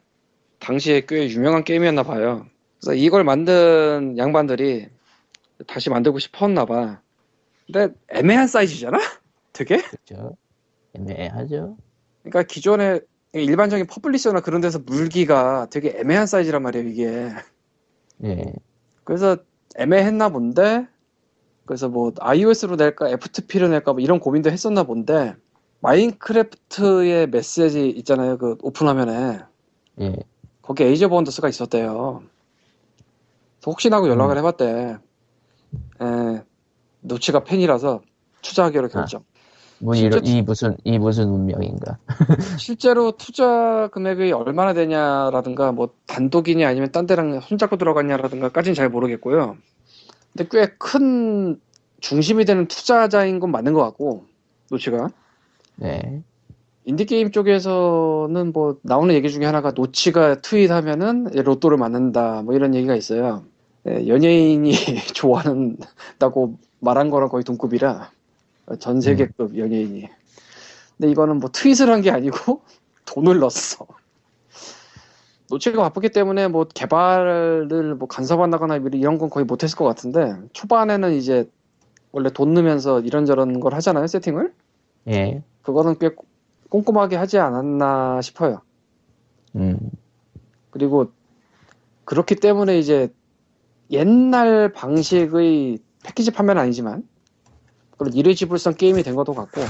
[0.58, 2.46] 당시에 꽤 유명한 게임이었나 봐요.
[2.80, 4.88] 그래서 이걸 만든 양반들이
[5.66, 7.00] 다시 만들고 싶었나 봐.
[7.66, 8.98] 근데 애매한 사이즈잖아?
[9.52, 9.78] 되게?
[9.78, 10.36] 그렇죠.
[10.94, 11.76] 애매하죠.
[12.30, 13.00] 그러니까 기존에
[13.32, 17.30] 일반적인 publisher나 그런 데서 물기가 되게 애매한 사이즈란 말이에요, 이게.
[18.24, 18.52] 예.
[19.04, 19.36] 그래서
[19.76, 20.86] 애매했나 본데,
[21.66, 25.34] 그래서 뭐 iOS로 낼까, F2P로 낼까, 뭐 이런 고민도 했었나 본데,
[25.80, 29.40] 마인크래프트의 메시지 있잖아요, 그 오픈화면에.
[30.00, 30.16] 예.
[30.62, 32.22] 거기 Age of Wonders가 있었대요.
[33.66, 34.38] 혹시나 하고 연락을 음.
[34.38, 34.96] 해봤대.
[36.00, 36.42] 에,
[37.00, 38.02] 노치가 팬이라서
[38.42, 39.24] 투자하기로 결정.
[39.80, 41.98] 뭐 이런 이 무슨 이 무슨 운명인가?
[42.58, 49.56] 실제로 투자 금액이 얼마나 되냐라든가 뭐 단독이냐 아니면 딴 데랑 손잡고 들어갔냐라든가까지는 잘 모르겠고요.
[50.36, 51.60] 근데 꽤 큰
[52.00, 54.24] 중심이 되는 투자자인 건 맞는 것 같고
[54.70, 55.10] 노치가
[55.76, 56.22] 네.
[56.84, 63.44] 인디게임 쪽에서는 뭐 나오는 얘기 중에 하나가 노치가 트윗하면은 로또를 맞는다 뭐 이런 얘기가 있어요.
[63.88, 64.72] 예, 연예인이
[65.14, 68.10] 좋아한다고 말한 거랑 거의 동급이라
[68.76, 70.08] 전 세계급 연예인이.
[70.96, 72.62] 근데 이거는 뭐 트윗을 한 게 아니고
[73.06, 73.86] 돈을 넣었어.
[75.50, 81.48] 노치가 바쁘기 때문에 뭐 개발을 뭐 간섭한다거나 이런 건 거의 못했을 것 같은데 초반에는 이제
[82.12, 84.52] 원래 돈 넣으면서 이런저런 걸 하잖아요 세팅을.
[85.08, 85.42] 예.
[85.62, 86.10] 그거는 꽤
[86.68, 88.60] 꼼꼼하게 하지 않았나 싶어요.
[89.56, 89.78] 음.
[90.70, 91.10] 그리고
[92.04, 93.08] 그렇기 때문에 이제
[93.90, 97.08] 옛날 방식의 패키지 판매는 아니지만
[97.98, 99.60] 그런 일회지불성 게임이 된 것도 같고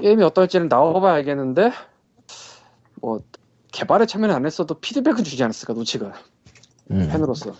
[0.00, 1.72] 게임이 어떨지는 나와봐야 알겠는데
[3.00, 3.22] 뭐
[3.72, 6.12] 개발에 참여는 안 했어도 피드백은 주지 않았을까 노치가
[6.90, 7.08] 음.
[7.10, 7.52] 팬으로서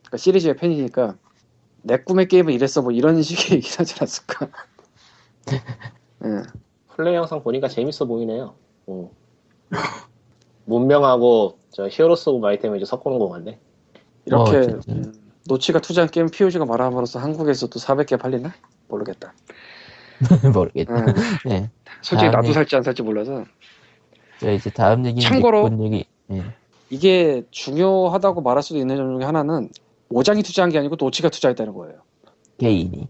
[0.00, 1.16] 그러니까 시리즈의 팬이니까
[1.82, 4.48] 내 꿈의 게임은 이랬어 뭐 이런 식의 얘기를 하지 않았을까
[6.24, 6.42] 예.
[6.96, 8.54] 플레이 영상 보니까 재밌어 보이네요.
[8.88, 9.08] 음.
[10.64, 13.60] 문명하고 저 Heroes of Might and을 이제 섞어놓은 것 같네.
[14.24, 14.80] 이렇게 어.
[14.88, 15.12] 음,
[15.46, 18.52] 노치가 투자한 게임 POG가 말함으로써 한국에서도 400개 팔리나?
[18.88, 19.34] 모르겠다.
[20.54, 20.94] 모르겠다.
[20.94, 21.04] 음,
[21.46, 21.70] 네.
[22.02, 23.44] 솔직히 나도 다음에- 살지 안 살지 몰라서
[24.40, 26.04] 자 이제 다음 얘기는 참고로- 얘기.
[26.32, 26.42] 예.
[26.90, 29.70] 이게 중요하다고 말할 수도 있는 점 중에 하나는
[30.08, 32.00] 모장이 투자한 게 아니고 노치가 투자했다는 거예요.
[32.58, 33.08] 개인이.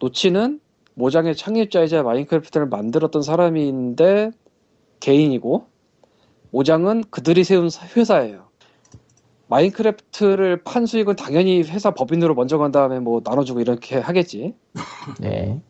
[0.00, 0.60] 노치는
[0.94, 4.30] 모장의 창립자이자 마인크래프트를 만들었던 사람인데
[5.00, 5.66] 개인이고
[6.50, 8.48] 모장은 그들이 세운 사- 회사예요.
[9.50, 14.54] 마인크래프트를 판 수익은 당연히 회사 법인으로 먼저 간 다음에 뭐 나눠주고 이렇게 하겠지.
[15.20, 15.60] 네.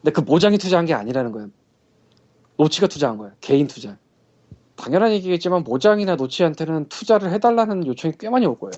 [0.00, 1.48] 근데 그 모장이 투자한 게 아니라는 거예요.
[2.56, 3.34] 노치가 투자한 거예요.
[3.40, 3.98] 개인 투자.
[4.76, 8.72] 당연한 얘기겠지만 모장이나 노치한테는 투자를 해달라는 요청이 꽤 많이 올 거예요.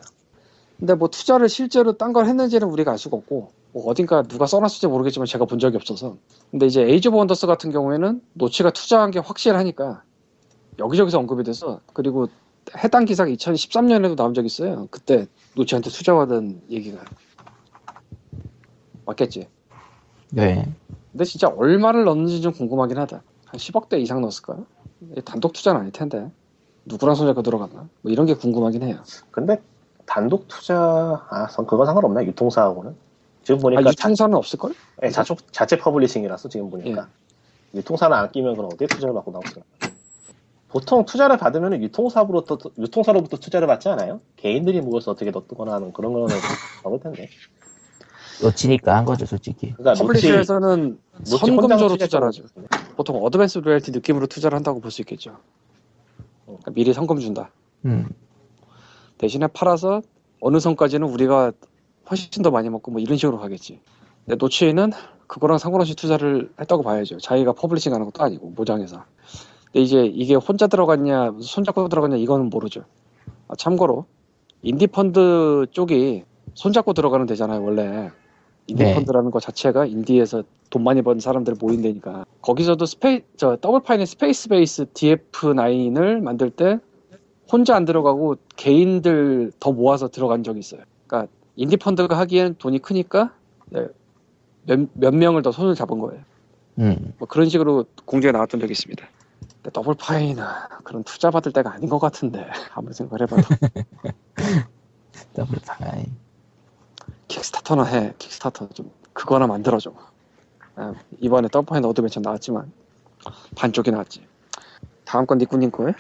[0.79, 4.89] 근데 뭐 투자를 실제로 딴 걸 했는지는 우리가 알 수가 없고 뭐 어딘가 누가 써놨을지
[4.89, 6.17] 모르겠지만 제가 본 적이 없어서
[6.51, 10.03] 근데 이제 Age of Wonders 같은 경우에는 노치가 투자한 게 확실하니까
[10.79, 12.29] 여기저기서 언급이 돼서 그리고
[12.79, 14.87] 해당 기사가 2013년에도 나온 적이 있어요.
[14.91, 17.03] 그때 노치한테 투자받은 얘기가
[19.07, 19.49] 맞겠지?
[20.31, 20.69] 네.
[21.13, 23.23] 근데 진짜 얼마를 넣는지 좀 궁금하긴 하다.
[23.47, 24.59] 한 10억대 이상 넣었을까?
[25.11, 26.31] 이게 단독 투자는 아닐 텐데.
[26.85, 27.89] 누구랑 손잡고 들어갔나?
[28.03, 29.03] 뭐 이런 게 궁금하긴 해요.
[29.31, 29.61] 근데
[30.07, 32.25] 단독 투자, 아, 선- 그건 상관없나?
[32.25, 32.95] 유통사하고는?
[33.43, 34.73] 지금 아, 보니까 유통사는 없을걸?
[34.73, 37.09] 자, 예, 자체, 자체 publishing이라서 지금 보니까.
[37.75, 39.63] 유통사는 안 끼면 그럼 어디에 투자를 받고 나오더라.
[40.71, 44.21] 보통 투자를 받으면 유통사로부터, 유통사로부터 투자를 받지 않아요?
[44.37, 46.29] 개인들이 모여서 어떻게 넣거나 하는 그런 거는
[46.85, 47.29] 없을 텐데.
[48.43, 49.75] 노치니까 한 거죠, 솔직히.
[49.77, 52.45] 그러니까 publisher에서는 투자 투자를 하죠.
[52.97, 55.37] 보통 advance 로열티 느낌으로 투자를 한다고 볼 수 있겠죠.
[56.47, 57.51] 그러니까 미리 선금 준다.
[57.85, 58.09] 음.
[59.19, 60.01] 대신에 팔아서
[60.41, 61.53] 어느 선까지는 우리가
[62.11, 63.81] 훨씬 더 많이 먹고 뭐 이런 식으로 가겠지.
[64.25, 64.93] 근데 노치는
[65.27, 67.19] 그거랑 상관없이 투자를 했다고 봐야죠.
[67.19, 69.05] 자기가 publishing 하는 것도 아니고 모장에서.
[69.73, 72.85] 근데 이제 이게 혼자 들어갔냐 손잡고 들어갔냐 이거는 모르죠.
[73.49, 74.07] 아, 참고로
[74.63, 78.11] Indie Fund 쪽이 손잡고 들어가는 데잖아요 원래.
[78.67, 78.95] 인디 네.
[78.95, 84.07] Fund라는 것 자체가 인디에서 돈 많이 번 사람들 모인 데니까 거기서도 스페이 저 Double Fine의
[84.07, 86.79] Spacebase DF-9을 만들 때
[87.51, 90.83] 혼자 안 들어가고 개인들 더 모아서 들어간 적이 있어요.
[91.07, 93.35] 그러니까 Indie Fund가 하기엔 돈이 크니까
[93.71, 93.87] 네,
[94.67, 96.23] 몇, 몇 명을 더 손을 잡은 거예요.
[96.79, 97.13] 음.
[97.19, 99.05] 뭐 그런 식으로 공지가 나왔던 적이 있습니다.
[99.63, 100.43] 근데 Double Fine은
[100.85, 103.43] 그런 투자 받을 때가 아닌 것 같은데 아무리 생각을 해봐도
[105.35, 106.05] Double Fine.
[107.29, 109.93] 킥스타터나 해 킥스타터 좀 그거나 만들어줘.
[110.77, 112.73] 아, 이번에 Double Fine Adventure 나왔지만
[113.57, 114.27] 반쪽이 나왔지.
[115.05, 115.93] 다음 건 니꾸님 거예요?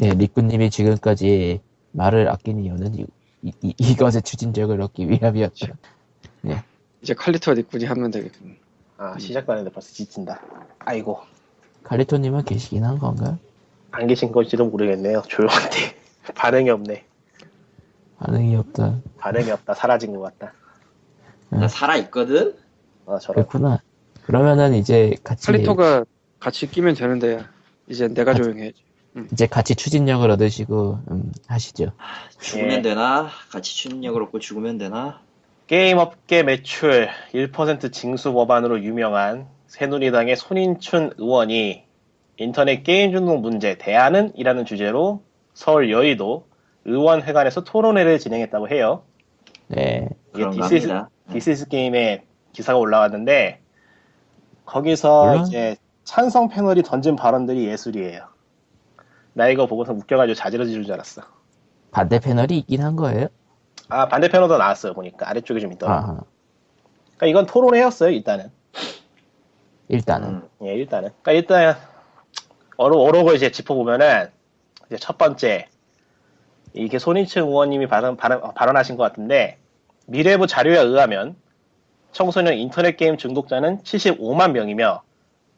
[0.00, 1.60] 예, 니꾸님이 지금까지
[1.92, 3.06] 말을 아끼는 이유는 이,
[3.42, 5.68] 이, 이- 이것의 추진력을 얻기 위함이었죠.
[7.02, 8.56] 이제 칼리토와 니꾸니 하면 되겠군.
[8.96, 10.40] 아 시작도 안 했는데 벌써 지친다.
[10.80, 11.20] 아이고
[11.84, 13.38] 칼리토님은 계시긴 한 건가?
[13.92, 15.22] 안 계신 건지도 모르겠네요.
[15.28, 15.76] 조용한데
[16.34, 17.04] 반응이 없네.
[18.18, 19.00] 반응이 없다.
[19.18, 19.74] 반응이 없다.
[19.74, 20.52] 사라진 것 같다.
[21.50, 22.56] 나 살아 있거든.
[23.06, 23.46] 아 저런.
[23.46, 23.80] 그렇구나.
[24.24, 26.04] 그러면은 이제 같이 칼리토가
[26.40, 27.44] 같이 끼면 되는데
[27.88, 28.82] 이제 내가 같이- 조용해야지.
[29.32, 31.92] 이제 같이 추진력을 얻으시고 음, 하시죠.
[32.40, 32.82] 죽으면 예.
[32.82, 33.28] 되나?
[33.52, 35.20] 같이 추진력을 얻고 죽으면 되나?
[35.68, 39.46] 게임 업계 매출 1% 징수 법안으로 유명한
[39.78, 41.84] 새누리당의 손인춘 의원이
[42.36, 44.30] 인터넷 게임 중독 문제 대안은?
[44.36, 45.22] 이라는 주제로
[45.52, 46.46] 서울 여의도
[46.84, 49.02] 의원회관에서 토론회를 진행했다고 해요.
[49.66, 50.08] 네.
[50.32, 51.08] 이게 합니다.
[51.32, 52.22] This Is Game에
[52.52, 53.60] 기사가 올라왔는데
[54.64, 58.28] 거기서 물론- 이제 찬성 패널이 던진 발언들이 예술이에요.
[59.32, 61.22] 나 이거 보고서 웃겨가지고 자지러지는 줄 알았어.
[61.90, 63.26] 반대 패널이 있긴 한 거예요?
[63.88, 65.98] 아 반대 패널도 나왔어요 보니까 아래쪽에 좀 있더라고.
[65.98, 66.20] 아하.
[67.16, 68.52] 그러니까 이건 토론회였어요 일단은.
[69.88, 70.28] 일단은.
[70.28, 70.48] 음.
[70.62, 71.10] 예, 일단은.
[71.22, 71.76] 그러니까 일단
[72.76, 74.30] 어로 어록을 이제 짚어보면은
[74.86, 75.68] 이제 첫 번째
[76.72, 79.58] 이게 손인층 의원님이 발언, 발언, 어, 발언하신 것 같은데
[80.06, 81.36] 미래부 자료에 의하면
[82.12, 85.02] 청소년 인터넷 게임 중독자는 75만 명이며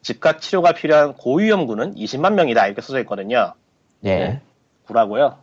[0.01, 3.53] 즉각 치료가 필요한 고위험군은 20만 명이다 이렇게 써져 있거든요.
[3.99, 4.41] 네.
[4.85, 5.37] 구라고요.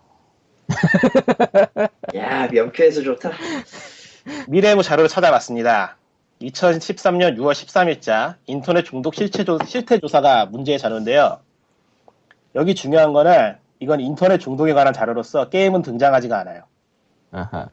[2.16, 3.32] 야 명쾌해서 좋다.
[4.48, 5.98] 미래부 자료를 찾아봤습니다.
[6.48, 11.40] 2013년 6월 13일자 인터넷 중독 실체, 조, 실태 조사가 문제의 자료인데요.
[12.54, 16.62] 여기 중요한 거는 이건 인터넷 중독에 관한 자료로서 게임은 등장하지가 않아요.
[17.32, 17.68] 아하.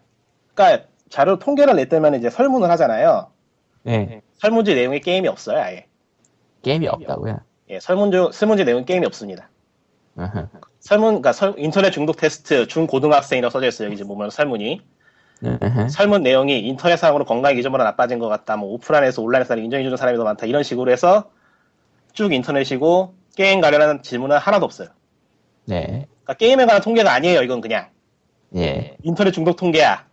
[0.53, 3.31] 그러니까 자료 통계를 냈다면 이제 설문을 하잖아요.
[3.83, 4.21] 네.
[4.35, 5.85] 설문지 내용에 게임이 없어요, 아예.
[6.63, 7.39] 게임이 없다고요.
[7.69, 9.49] 예, 설문지, 설문지 내용 게임이 없습니다.
[10.17, 10.47] 아하.
[10.79, 13.85] 설문, 그러니까 설- 인터넷 중독 테스트 중고등학생이라고 써져 있어요.
[13.87, 14.81] 여기 이제 보면 설문이.
[15.89, 18.57] 설문 내용이 인터넷상으로 건강 기준보다 나빠진 것 같다.
[18.57, 20.45] 뭐 오프라인에서 온라인에서 인정해주는 사람이 더 많다.
[20.45, 21.29] 이런 식으로 해서
[22.13, 24.89] 쭉 인터넷이고 게임 관련한 질문은 하나도 없어요.
[25.65, 26.07] 네.
[26.23, 27.41] 그러니까 게임에 관한 통계가 아니에요.
[27.41, 27.89] 이건 그냥
[28.55, 28.95] 예.
[29.03, 30.05] 인터넷 중독 통계야.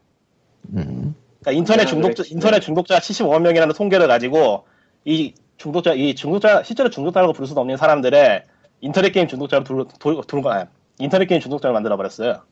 [0.74, 1.14] 음.
[1.40, 2.22] 그러니까 인터넷 야, 중독자.
[2.28, 4.66] 인터넷 중독자 75만 명이라는 통계를 가지고
[5.04, 8.44] 이 중독자 이 중독자 실제로 중독자라고 부를 수도 없는 사람들을
[8.80, 10.66] 인터넷 게임 중독자로 둘, 둘, 둘, 거
[10.98, 12.42] 인터넷 게임 중독자로 만들어 버렸어요.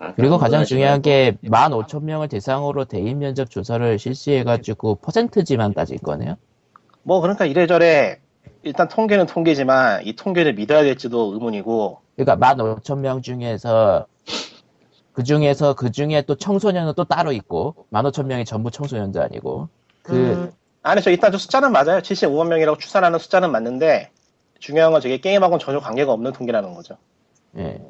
[0.00, 6.36] 아, 그리고 가장 거 중요한 게 15,000명을 대상으로 대인 면접 조사를 실시해가지고 퍼센트지만 따진 거네요.
[7.02, 8.18] 뭐 그러니까 이래저래
[8.62, 14.06] 일단 통계는 통계지만 이 통계를 믿어야 될지도 의문이고 그러니까 15,000명 중에서
[15.12, 19.68] 그 중에서 그 중에 또 청소년은 또 따로 있고 15,000명이 전부 청소년도 아니고
[20.02, 21.98] 그 음, 아니 저 일단 저 숫자는 맞아요.
[22.00, 24.10] 75만 명이라고 추산하는 숫자는 맞는데
[24.60, 26.96] 중요한 건 저게 게임하고는 전혀 관계가 없는 통계라는 거죠.
[27.58, 27.82] 예.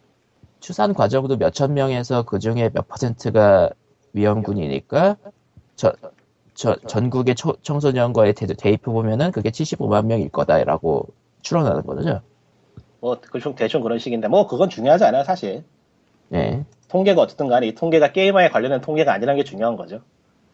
[0.60, 3.70] 추산 과정도 몇천 명에서 그 중에 몇 퍼센트가
[4.12, 5.16] 위험군이니까
[5.76, 5.92] 저,
[6.54, 11.06] 저 전국의 초- 청소년과의 대, 대입해 보면은 그게 75만 명일 거다라고
[11.42, 12.20] 추론하는 거죠.
[13.00, 15.64] 뭐 대충 대충 그런 식인데 뭐 그건 중요하지 않아요 사실.
[16.34, 16.64] 예.
[16.88, 20.00] 통계가 어쨌든 간에 이 통계가 게임에 관련된 통계가 아니라는 게 중요한 거죠.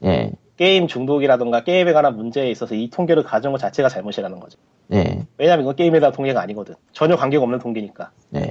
[0.04, 0.32] 예.
[0.56, 4.58] 게임 중독이라든가 게임에 관한 문제에 있어서 이 통계를 가져온 것 자체가 잘못이라는 거죠.
[4.92, 5.26] 예.
[5.38, 6.76] 왜냐면 이건 게임에 대한 통계가 아니거든.
[6.92, 8.10] 전혀 관계가 없는 통계니까.
[8.36, 8.48] 예.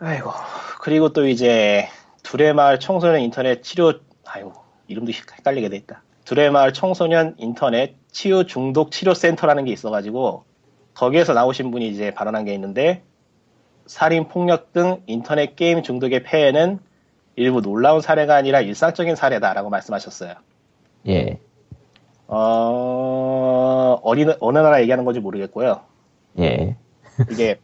[0.00, 0.30] 아이고.
[0.80, 1.88] 그리고 또 이제
[2.22, 3.94] 두레마을 청소년 인터넷 치료
[4.24, 4.52] 아이고
[4.86, 6.02] 이름도 헷갈리게 돼 있다.
[6.24, 10.44] 두레마을 청소년 인터넷 치유 중독 치료 센터라는 게 있어가지고
[10.94, 13.02] 거기에서 나오신 분이 이제 발언한 게 있는데
[13.86, 16.78] 살인 폭력 등 인터넷 게임 중독의 폐해는
[17.36, 20.34] 일부 놀라운 사례가 아니라 일상적인 사례다라고 말씀하셨어요.
[21.08, 21.38] 예.
[22.26, 25.80] 어 어디 어느 나라 얘기하는 건지 모르겠고요.
[26.40, 26.76] 예.
[27.30, 27.58] 이게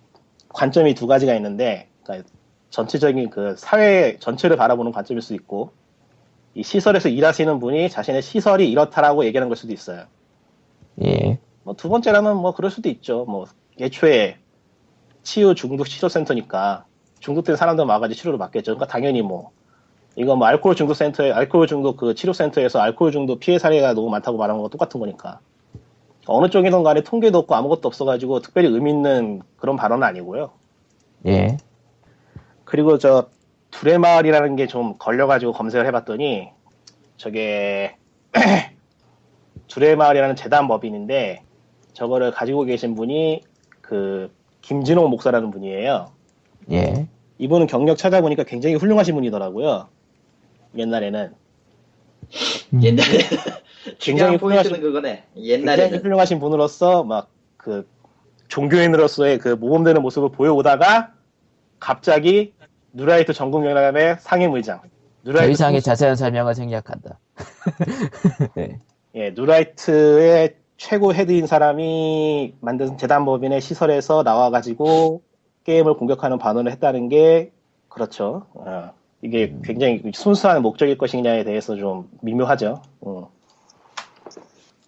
[0.48, 2.28] 관점이 두 가지가 있는데 그러니까
[2.70, 5.72] 전체적인 그 사회 전체를 바라보는 관점일 수 있고
[6.54, 10.04] 이 시설에서 일하시는 분이 자신의 시설이 이렇다라고 얘기하는 걸 수도 있어요.
[11.04, 11.38] 예.
[11.64, 13.24] 뭐 두 번째라면 뭐 그럴 수도 있죠.
[13.24, 13.46] 뭐
[13.80, 14.36] 애초에
[15.22, 16.84] 치유 중독 치료센터니까
[17.18, 18.74] 중독된 사람들 와가지고 치료를 받겠죠.
[18.74, 19.50] 그러니까 당연히 뭐
[20.16, 24.10] 이거 뭐 알코올 중독 센터에 알코올 중독 그 치료 센터에서 알코올 중독 피해 사례가 너무
[24.10, 25.40] 많다고 말하는 거 똑같은 거니까
[26.26, 30.50] 어느 쪽이든 간에 통계도 없고 아무것도 없어가지고 특별히 의미 있는 그런 발언은 아니고요.
[31.26, 31.56] 예.
[32.64, 33.28] 그리고 저
[33.70, 36.48] 두레마을이라는 게 좀 걸려가지고 검색을 해봤더니
[37.16, 37.96] 저게
[39.68, 41.42] 두레마을이라는 재단 법인인데
[41.92, 43.42] 저거를 가지고 계신 분이
[43.80, 44.30] 그
[44.62, 46.10] 김진호 목사라는 분이에요.
[46.72, 47.06] 예.
[47.38, 49.88] 이분은 경력 찾아보니까 굉장히 훌륭하신 분이더라고요.
[50.76, 51.34] 옛날에는
[52.74, 52.82] 음.
[52.82, 53.18] 옛날에
[53.98, 55.24] 굉장히 훌륭하신 그거네.
[55.36, 57.34] 옛날에는 훌륭하신 분으로서 막
[57.64, 57.88] 그
[58.48, 61.14] 종교인으로서의 그 모범되는 모습을 보여오다가
[61.84, 62.54] 갑자기
[62.94, 64.88] 누라이트 전국연합의 상임의장 더
[65.22, 67.18] 누라이트 이상의 자세한 설명을 생략한다.
[68.56, 68.78] 네.
[69.14, 75.20] 예, 누라이트의 최고 헤드인 사람이 만든 재단법인의 시설에서 나와가지고
[75.64, 77.52] 게임을 공격하는 반언을 했다는 게
[77.90, 78.46] 그렇죠.
[78.54, 82.80] 어, 이게 굉장히 순수한 목적일 것이냐에 대해서 좀 미묘하죠.
[83.02, 83.30] 어.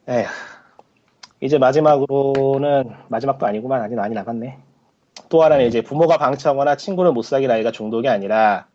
[0.09, 0.25] 에휴.
[1.43, 4.66] 이제 마지막으로는 마지막도 아니구만 아직 많이 남았네.
[5.29, 8.67] 또 하나는 이제 부모가 방치하거나 친구를 못 사귄 아이가 중독이 아니라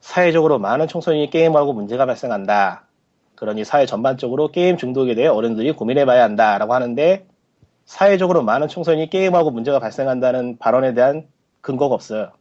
[0.00, 2.84] 사회적으로 많은 청소년이 게임하고 문제가 발생한다.
[3.36, 7.26] 그러니 사회 전반적으로 게임 중독에 대해 어른들이 고민해봐야 한다라고 하는데
[7.84, 11.26] 사회적으로 많은 청소년이 게임하고 문제가 발생한다는 발언에 대한
[11.60, 12.32] 근거가 없어요.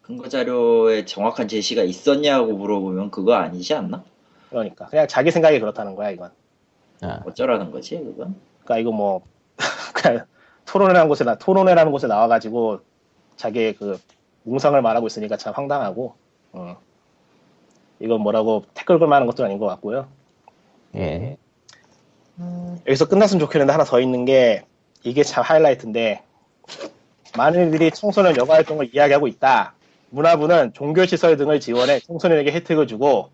[0.00, 4.04] 근거 자료에 정확한 제시가 있었냐고 물어보면 그거 아니지 않나?
[4.50, 6.30] 그러니까 그냥 자기 생각이 그렇다는 거야 이건.
[7.02, 8.36] 아, 어쩌라는 거지 그건?
[8.64, 9.22] 그러니까 이거 뭐
[9.94, 10.26] 그냥
[10.66, 12.80] 토론회라는 곳에 나 토론회라는 곳에 나와가지고
[13.36, 13.98] 자기의 그
[14.44, 16.14] 몽상을 말하고 있으니까 참 황당하고.
[16.52, 16.76] 어.
[18.00, 20.08] 이건 뭐라고 태클 걸 만한 것도 아닌 것 같고요.
[20.96, 21.36] 예.
[22.86, 24.64] 여기서 끝났으면 좋겠는데 하나 더 있는 게
[25.04, 26.22] 이게 참 하이라이트인데
[27.36, 29.74] 많은 이들이 청소년 여가 활동을 이야기하고 있다.
[30.10, 33.30] 문화부는 종교시설 등을 지원해 청소년에게 혜택을 주고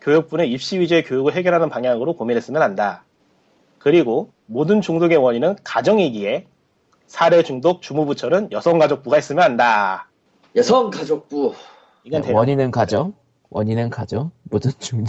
[0.00, 3.04] 교육부는 입시 위주의 교육을 해결하는 방향으로 고민했으면 한다.
[3.78, 6.46] 그리고 모든 중독의 원인은 가정이기에
[7.06, 10.08] 사례 중독 주무부처는 여성가족부가 있으면 한다.
[10.54, 11.54] 여성가족부
[12.04, 13.14] 이건 대략 원인은 가정.
[13.50, 14.30] 원인은 가정.
[14.44, 15.04] 모든 중,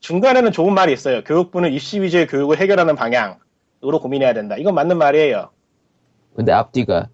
[0.00, 1.22] 중간에는 좋은 말이 있어요.
[1.24, 4.56] 교육부는 입시 위주의 교육을 해결하는 방향으로 고민해야 된다.
[4.56, 5.50] 이건 맞는 말이에요.
[6.34, 7.08] 근데 앞뒤가,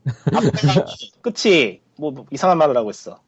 [1.21, 3.21] 끝이 뭐, 뭐 이상한 말을 하고 있어.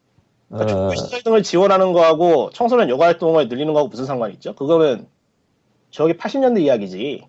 [0.49, 4.55] 그러니까 어, 시설 등을 지원하는 거하고 청소년 여가 활동을 늘리는 거하고 무슨 상관이 있죠?
[4.55, 5.07] 그거는
[5.91, 7.27] 저기 80년대 이야기지.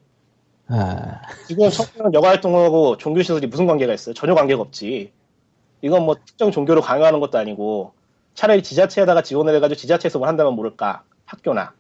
[0.68, 4.14] 아, 지금 청소년 여가 활동하고 종교 시설이 무슨 관계가 있어요?
[4.14, 5.12] 전혀 관계가 없지.
[5.82, 7.92] 이건 뭐 특정 종교를 강요하는 것도 아니고
[8.34, 11.02] 차라리 지자체에다가 지원을 해가지고 지자체에서 뭘 한다면 모를까?
[11.26, 11.74] 학교나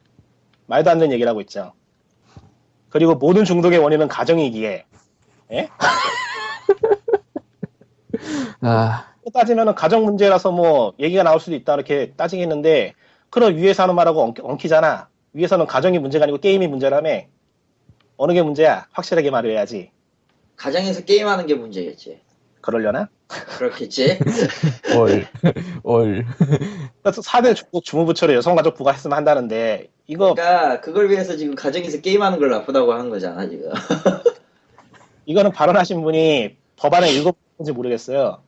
[0.66, 1.72] 말도 안 되는 얘기를 하고 있죠.
[2.90, 4.84] 그리고 모든 중독의 원인은 가정이기에
[5.52, 5.68] 예?
[8.60, 12.94] 아, 또 따지면은 가정 문제라서 뭐 얘기가 나올 수도 있다 이렇게 따지겠는데
[13.30, 15.08] 그럼 위에서 하는 말하고 엉, 엉키잖아.
[15.32, 17.22] 위에서는 가정이 문제가 아니고 게임이 문제라며.
[18.16, 18.86] 어느 게 문제야?
[18.92, 19.90] 확실하게 말해야지.
[20.56, 22.20] 가정에서 게임하는 게 문제겠지.
[22.60, 23.08] 그러려나?
[23.28, 24.18] 그렇겠지.
[24.96, 25.26] 올,
[25.82, 26.24] 올.
[27.02, 32.50] 그래서 4대 중국 주무부처를 여성가족부가 했으면 한다는데 이거 그러니까 그걸 위해서 지금 가정에서 게임하는 걸
[32.50, 33.70] 나쁘다고 하는 거잖아 지금.
[35.26, 38.42] 이거는 발언하신 분이 법안을 읽어본지 모르겠어요.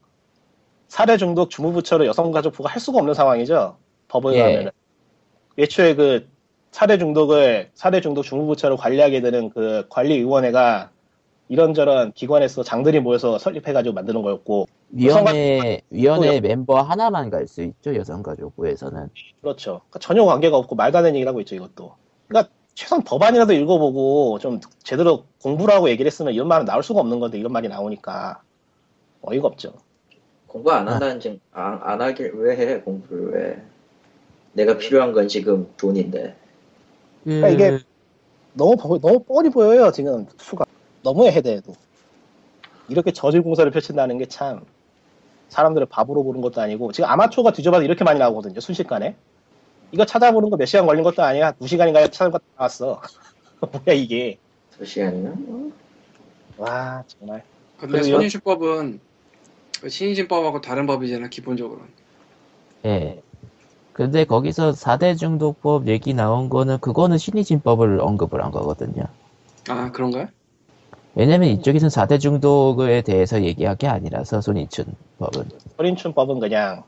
[0.88, 3.76] 사례 중독 주무부처를 여성가족부가 할 수가 없는 상황이죠.
[4.08, 4.40] 법을 예.
[4.40, 4.70] 가면은.
[5.58, 6.28] 애초에 그
[6.76, 10.90] 사례 중독을 사례 중독 주무부처를 관리하게 되는 그 관리위원회가
[11.48, 19.08] 이런저런 기관에서 장들이 모여서 설립해가지고 만드는 거였고 위원회, 위원회 멤버 하나만 갈 수 있죠, 여성가족부에서는.
[19.40, 19.80] 그렇죠.
[19.88, 21.94] 그러니까 전혀 관계가 없고 말도 안 되는 얘기를 하고 있죠 이것도.
[22.28, 27.20] 그러니까 최소한 법안이라도 읽어보고 좀 제대로 공부를 하고 얘기를 했으면 이런 말은 나올 수가 없는
[27.20, 28.42] 건데 이런 말이 나오니까
[29.22, 29.72] 어이가 없죠.
[30.46, 33.62] 공부 안 한다는 증, 안, 안 하길 왜 해, 공부를 왜.
[34.52, 36.44] 내가 필요한 건 지금 돈인데.
[37.26, 37.78] 그러니까 이게
[38.54, 40.64] 너무 보- 너무 뻔히 보여요 지금 수가
[41.02, 41.74] 너무해 해대해도
[42.88, 44.64] 이렇게 저질 공사를 펼친다는 게 참
[45.48, 49.16] 사람들을 바보로 보는 것도 아니고 지금 아마추어가 뒤져봐도 이렇게 많이 나오거든요 순식간에
[49.92, 53.00] 이거 찾아보는 거 몇 시간 걸린 것도 아니야 두 시간인가에 찾아봤다 나왔어
[53.86, 54.38] 뭐야 이게
[54.76, 55.30] 두 시간이나?
[55.30, 55.70] 어?
[56.58, 57.44] 와 정말
[57.78, 58.00] 근데
[59.80, 61.82] 그 신의진법하고 다른 법이잖아 기본적으로.
[62.86, 63.22] 예.
[63.96, 69.04] 근데 거기서 4대 중독법 얘기 나온 거는, 그거는 신의진법을 언급을 한 거거든요.
[69.70, 70.26] 아 그런가요?
[71.14, 74.84] 왜냐면 이쪽에선 4대 중독에 대해서 얘기한 게 아니라서, 손인춘
[75.18, 75.48] 법은.
[75.78, 76.82] 허린춘법은 그냥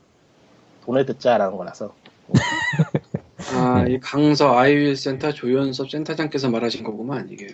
[0.85, 1.95] 돈을 듣자라는 거라서
[3.57, 3.95] 아, 네.
[3.95, 7.47] 이 강서 아이윌 센터 조연섭 센터장께서 말하신 거구만 이게.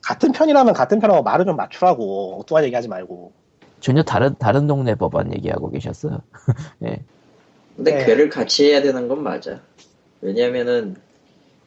[0.00, 3.32] 같은 편이라면 같은 편하고 말을 좀 맞추라고 엉뚱한 얘기하지 말고
[3.80, 6.20] 전혀 다른 다른 동네 법안 얘기하고 계셨어요.
[6.84, 7.04] 예.
[7.76, 8.04] 근데 네.
[8.06, 9.60] 괴를 같이 해야 되는 건 맞아.
[10.20, 10.96] 왜냐면은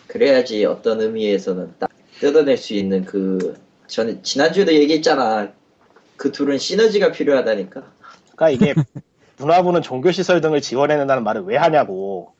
[0.08, 1.90] 그래야지 어떤 의미에서는 딱
[2.20, 5.54] 뜯어낼 수 있는 그 전 지난주에도 얘기했잖아.
[6.18, 7.84] 그 둘은 시너지가 필요하다니까.
[8.36, 8.74] 그러니까 이게
[9.38, 12.34] 문화부는 종교시설 등을 지원해야 된다는 말을 왜 하냐고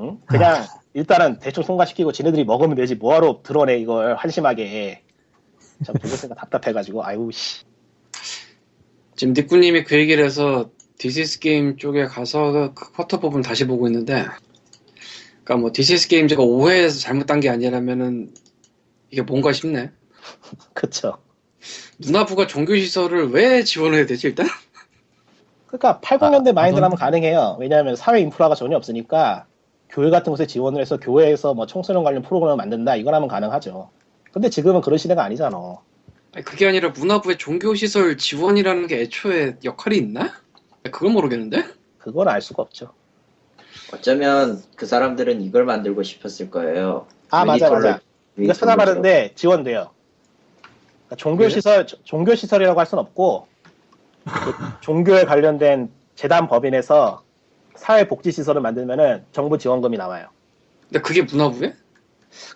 [0.00, 0.18] 응?
[0.26, 0.64] 그냥
[0.94, 5.02] 일단은 대충 통과시키고 지네들이 먹으면 되지 뭐하러 드러내 이걸 한심하게
[5.84, 7.64] 참 보고 있으니까 답답해가지고 아유 씨
[9.16, 13.86] 지금 니꾸님이 그 얘기를 해서 This Is Game 쪽에 가서 그 quote 부분 다시 보고
[13.86, 14.26] 있는데,
[15.44, 18.32] 그러니까 뭐 This Is Game이 오해해서 잘못한 게 아니라면은
[19.10, 19.90] 이게 뭔가 싶네.
[20.74, 21.18] 그쵸
[21.98, 24.46] 문화부가 종교시설을 왜 지원해야 되지 일단?
[25.66, 29.46] 그러니까 80년대 아, 마인드라면 그건- 가능해요 왜냐하면 사회 인프라가 전혀 없으니까
[29.88, 33.90] 교회 같은 곳에 지원을 해서 교회에서 뭐 청소년 관련 프로그램을 만든다 이거라면 가능하죠
[34.32, 35.76] 근데 지금은 그런 시대가 아니잖아
[36.34, 40.32] 아니, 그게 아니라 문화부의 종교시설 지원이라는 게 애초에 역할이 있나?
[40.84, 41.64] 그걸 모르겠는데?
[41.98, 42.92] 그건 알 수가 없죠
[43.92, 47.06] 어쩌면 그 사람들은 이걸 만들고 싶었을 거예요.
[47.30, 48.00] 아 맞아 맞아
[48.36, 49.90] 이거 찾아봤는데 지원돼요.
[51.08, 53.48] 그러니까 종교 시설, 종교 시설이라고 할순 없고,
[54.24, 54.30] 그
[54.80, 57.22] 종교에 관련된 재단 법인에서
[57.74, 60.28] 사회 복지 시설을 만들면은 정부 지원금이 나와요.
[60.88, 61.74] 근데 그게 문화부에?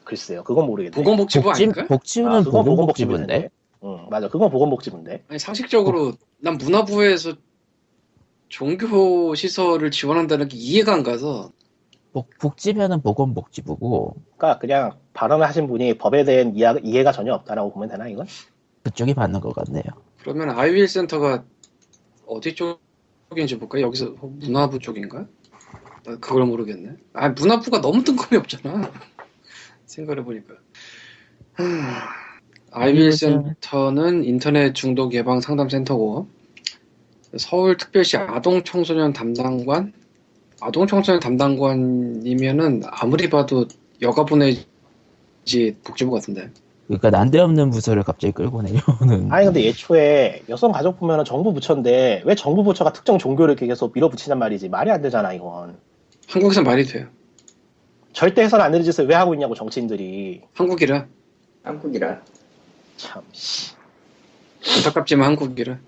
[0.04, 0.94] 글쎄요, 그건 모르겠네.
[0.94, 1.86] 보건복지부 복지 아닌가?
[1.86, 3.48] 복지부는 아, 그건 보건복지부인데.
[3.84, 4.28] 응, 맞아.
[4.28, 5.24] 그건 보건복지부인데.
[5.28, 7.34] 아니 상식적으로 난 문화부에서
[8.52, 11.52] 종교 시설을 지원한다는 게 이해가 안 가서
[12.12, 17.88] 복, 복지면은 보건복지부고 그러니까 그냥 발언을 하신 분이 법에 대한 이해, 이해가 전혀 없다라고 보면
[17.88, 18.26] 되나, 이건?
[18.82, 19.84] 그쪽이 받는 것 같네요.
[20.20, 21.44] 그러면 아이윌 센터가
[22.26, 23.80] 어디 쪽인지 볼까?
[23.80, 25.26] 여기서 문화부 쪽인가?
[26.04, 26.96] 나 그걸 모르겠네.
[27.14, 28.92] 아 문화부가 너무 뜬금이 없잖아.
[29.86, 30.52] 생각해 보니까.
[32.70, 36.28] 아이윌 센터는 인터넷 중독 예방 상담 센터고
[37.36, 39.92] 서울특별시 아동청소년 담당관
[40.60, 43.66] 아동청소년 담당관이면은 아무리 봐도
[44.00, 44.64] 여가 보내지
[45.82, 46.50] 복지부 같은데.
[46.86, 49.32] 그러니까 난데없는 부서를 갑자기 끌고 내려오는.
[49.32, 54.38] 아니, 근데 예초에 여성 가족 보면은 정부 부처인데, 왜 정부 부처가 특정 종교를 계속 밀어붙이냔
[54.38, 54.68] 말이지.
[54.68, 55.78] 말이 안 되잖아, 이건.
[56.28, 57.06] 한국에선 말이 돼요.
[58.12, 60.42] 절대 해서는 안 되는 짓을 왜 하고 있냐고, 정치인들이.
[60.54, 61.06] 한국이라
[61.62, 62.20] 한국이라.
[62.96, 63.72] 참, 씨.
[64.76, 65.78] 안타깝지만 한국이라.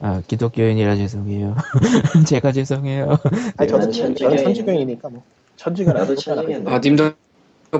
[0.00, 1.56] 아 기독교인이라 죄송해요.
[2.28, 3.18] 제가 죄송해요.
[3.56, 4.36] 아니, 저는 저는 천주교인.
[4.44, 5.22] 천주교인이니까 뭐.
[5.56, 6.66] 천주교는 나도 천주교인.
[6.68, 7.12] 아 님도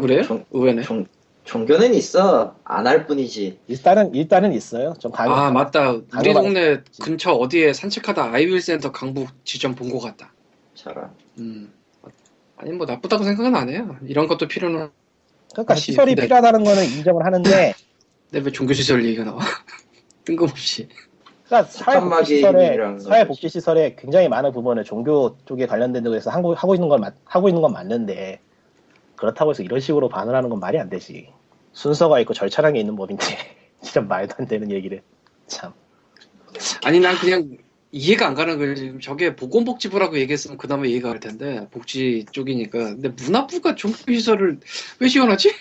[0.00, 0.22] 그래요?
[0.22, 0.82] 종- 의외네.
[0.82, 1.06] 종,
[1.44, 2.56] 종교는 있어.
[2.64, 3.58] 안 할 뿐이지.
[3.68, 4.94] 일단은 일단은 있어요.
[4.98, 5.32] 좀 강해.
[5.32, 5.92] 아 맞다.
[5.92, 10.32] 우리 동네 근처 어디에 산책하다 아이윌 센터 강북 지점 본 것 같다.
[10.74, 11.10] 저런.
[11.38, 11.72] 음.
[12.56, 13.96] 아니 뭐 나쁘다고 생각은 안 해요.
[14.06, 14.88] 이런 것도 필요는
[15.52, 15.74] 그러니까.
[15.74, 17.74] 시설이 근데- 필요하다는 거는 인정을 하는데,
[18.30, 19.40] 근데 왜 종교 시설 얘기가 나와?
[20.24, 20.88] 뜬금없이.
[21.46, 22.76] 그러니까 사회복지시설에.
[23.00, 27.60] 사회복지시설에 굉장히 많은 부분을 종교 쪽에 관련된 데서 하고, 하고 있는 건 맞- 하고 있는
[27.62, 28.40] 건 맞는데
[29.16, 31.28] 그렇다고 해서 이런 식으로 반응하는 건 말이 안 되지.
[31.72, 33.24] 순서가 있고 절차란 게 있는 법인데
[33.82, 35.02] 진짜 말도 안 되는 얘기를
[35.46, 35.72] 참.
[36.84, 37.56] 아니 난 그냥
[37.90, 38.74] 이해가 안 가는 거예요.
[38.74, 42.78] 지금 저게 보건복지부라고 얘기했으면 그나마 이해가 갈 텐데 복지 쪽이니까.
[42.78, 44.60] 근데 문화부가 종교시설을
[45.00, 45.52] 왜 지원하지?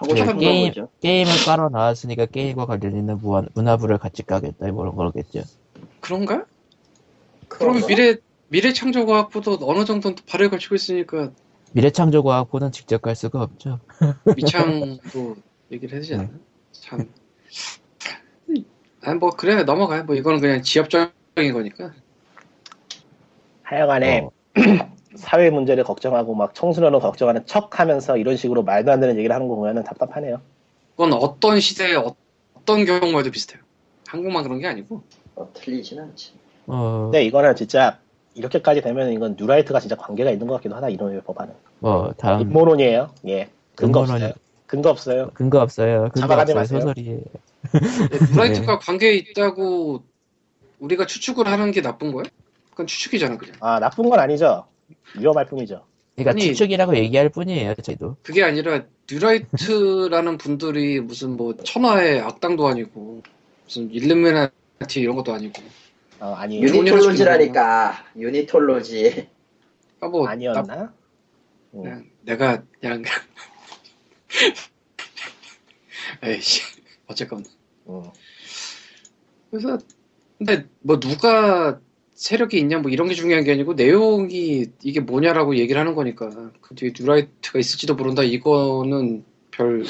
[0.00, 0.88] 하고 네, 싶은 게임 거죠.
[1.00, 5.42] 게임을 깔아 나왔으니까 게임과 관련 있는 무한, 문화부를 같이 까겠다 뭐 그런 거겠죠.
[6.00, 6.46] 그런가?
[7.48, 7.86] 거?
[7.86, 8.16] 미래
[8.48, 11.32] 미래 창조과학부도 어느 정도는 또 발을 걸치고 있으니까
[11.72, 13.78] 미래 창조과학부는 직접 갈 수가 없죠.
[14.36, 15.36] 미창도
[15.70, 16.30] 얘기를 해주지 않나?
[16.72, 17.12] 참.
[19.02, 20.04] 아니 뭐 그래 넘어가요.
[20.04, 21.92] 뭐 이거는 그냥 지엽적인 거니까.
[23.62, 24.30] 하여간에 어,
[25.16, 29.56] 사회 문제를 걱정하고 막 청소년을 걱정하는 척하면서 이런 식으로 말도 안 되는 얘기를 하는 거
[29.56, 30.40] 보면은 답답하네요.
[30.92, 33.62] 그건 어떤 시대에 어떤 경우에도 비슷해요.
[34.06, 35.02] 한국만 그런 게 아니고.
[35.36, 36.32] 어, 틀리진 않지.
[36.66, 37.98] 어, 근데 이거는 진짜
[38.34, 41.54] 이렇게까지 되면 이건 뉴라이트가 진짜 관계가 있는 것 같기도 하다 이런 법안은.
[41.80, 43.10] 뭐 다음 음모론이에요.
[43.28, 43.50] 예.
[43.74, 44.32] 근거 음모론이- 없어요.
[44.66, 45.30] 근거 없어요.
[45.34, 46.08] 근거 없어요.
[46.16, 46.54] 잡아가지.
[46.54, 46.80] 마세요.
[46.80, 47.20] 소설이에요.
[48.32, 50.02] 뉴라이트가 관계에 있다고
[50.78, 52.22] 우리가 추측을 하는 게 나쁜 거야?
[52.70, 53.56] 그건 추측이잖아 그냥.
[53.60, 54.66] 아 나쁜 건 아니죠.
[55.18, 55.84] 위험할 뿐이죠.
[56.16, 57.74] 그러니까 아니- 추측이라고 얘기할 뿐이에요.
[57.76, 58.16] 저희도.
[58.22, 63.22] 그게 아니라 뉴라이트라는 분들이 무슨 뭐 천하의 악당도 아니고
[63.64, 65.62] 무슨 일루미나티 이런 것도 아니고
[66.20, 68.04] 어, 아니 유니톨로지라니까.
[68.16, 69.28] 유니톨로지.
[70.00, 70.92] 아, 뭐 나- 아니었나?
[71.74, 71.82] 음.
[71.82, 73.02] 그냥 내가 그냥
[76.22, 76.62] 에이씨
[77.06, 77.44] 어쨌건
[77.88, 78.02] 음.
[79.50, 79.78] 그래서
[80.38, 81.80] 근데 뭐 누가
[82.20, 86.28] 세력이 있냐 뭐 이런 게 중요한 게 아니고 내용이 이게 뭐냐라고 얘기를 하는 거니까
[86.60, 89.84] 그 뒤에 뉴라이트가 있을지도 모른다 이거는 별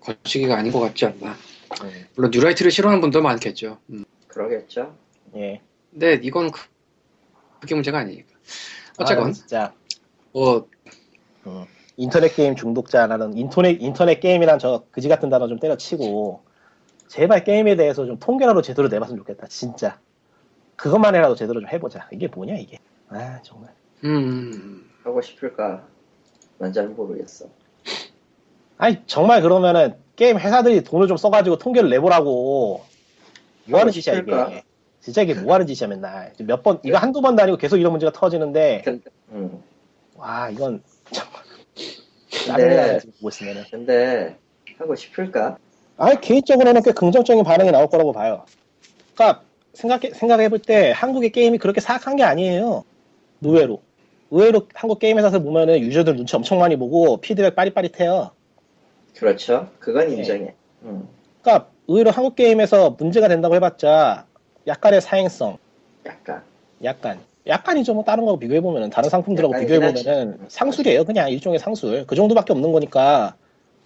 [0.00, 1.34] 거시기가 아닌 것 같지 않나.
[1.82, 3.78] 음, 물론 뉴라이트를 싫어하는 분도 많겠죠.
[3.88, 4.04] 음.
[4.28, 4.94] 그러겠죠.
[5.36, 5.62] 예.
[5.90, 6.60] 근데 이건 그-
[7.60, 8.28] 그게 문제가 아니니까.
[8.98, 9.72] 아, 어쨌건 진짜
[10.32, 10.68] 뭐
[11.46, 11.64] 음,
[11.96, 16.42] 인터넷 게임 중독자라는 인터넷 인터넷 게임이란 저 그지 같은 단어 좀 때려치고
[17.08, 19.46] 제발 게임에 대해서 좀 통계라도 제대로 내봤으면 좋겠다.
[19.46, 19.98] 진짜
[20.82, 22.08] 그것만이라도 제대로 좀 해보자.
[22.10, 22.78] 이게 뭐냐 이게?
[23.08, 23.70] 아 정말.
[24.04, 25.86] 음, 하고 싶을까?
[26.58, 27.46] 난 잘 모르겠어.
[28.78, 32.82] 아니 정말 그러면은 게임 회사들이 돈을 좀 써가지고 통계를 내보라고
[33.66, 34.48] 뭐 하는 하고 짓이야 싶을까?
[34.50, 34.62] 이게
[35.00, 38.10] 진짜 이게 뭐 하는 짓이야 맨날 몇 번 이거 한두 번도 아니고 계속 이런 문제가
[38.12, 38.82] 터지는데
[39.30, 39.62] 음.
[40.16, 44.36] 와 이건 정말 근데- 있으면은 근데
[44.78, 45.58] 하고 싶을까?
[45.96, 48.44] 아니 개인적으로는 꽤 긍정적인 반응이 나올 거라고 봐요
[49.14, 49.44] 그러니까
[49.74, 52.84] 생각해, 생각해볼 때 한국의 게임이 그렇게 사악한 게 아니에요
[53.40, 53.82] 의외로
[54.30, 58.30] 의외로 한국 게임 회사에서 보면은 유저들 눈치 엄청 많이 보고 피드백 빠릿빠릿해요
[59.16, 59.68] 그렇죠.
[59.78, 60.16] 그건 네.
[60.16, 60.54] 인정해.
[60.82, 61.08] 음.
[61.42, 64.26] 그러니까 의외로 한국 게임에서 문제가 된다고 해봤자
[64.66, 65.58] 약간의 사행성,
[66.06, 66.42] 약간.
[66.82, 67.94] 약간 약간이죠.
[67.94, 70.04] 뭐 다른 거 비교해 보면은 다른 상품들하고 약간이긴 비교해 하지.
[70.04, 71.04] 보면은 상술이에요.
[71.04, 72.06] 그냥 일종의 상술.
[72.06, 73.34] 그 정도밖에 없는 거니까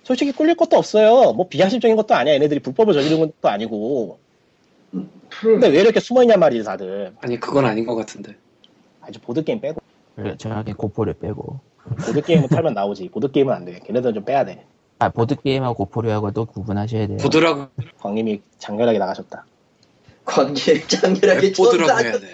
[0.04, 1.32] 솔직히 꿀릴 것도 없어요.
[1.32, 2.34] 뭐 비양심적인 것도 아니야.
[2.34, 4.18] 얘네들이 불법을 저지른 것도 아니고.
[5.40, 7.12] 근데 왜 이렇게 숨어 있냔 말이지 다들.
[7.20, 8.36] 아니 그건 아닌 것 같은데.
[9.00, 9.80] 아주 보드 게임 빼고
[10.16, 11.60] 그래, 정확히 고포를 빼고.
[12.06, 13.08] 보드 게임은 털면 나오지.
[13.10, 13.78] 보드 게임은 안 돼.
[13.80, 14.64] 걔네들은 좀 빼야 돼.
[14.98, 17.18] 아, 보드게임하고 고포류하고 또 구분하셔야 돼요.
[17.18, 17.66] 보드라고
[18.00, 19.44] 광님이 장렬하게 나가셨다.
[20.24, 22.26] 관계 장렬하게 웹보드라고 존나- 해야 돼.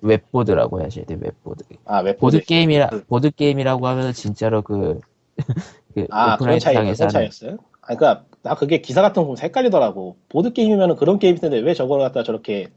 [0.00, 1.64] 웹보드라고 하셔야 돼요, 웹보드.
[1.84, 2.20] 아 웹보드.
[2.38, 5.00] 보드게임이라, 보드게임이라고 하면 진짜로 그,
[5.94, 7.10] 그, 아 오프라인 차이 시장에 그런 사는.
[7.10, 7.58] 차이였어요?
[7.82, 10.16] 아 그니까 나 그게 기사 같은 거 보면 헷갈리더라고.
[10.28, 12.70] 보드 게임이면은 그런 게임일 텐데 왜 저걸 갖다 저렇게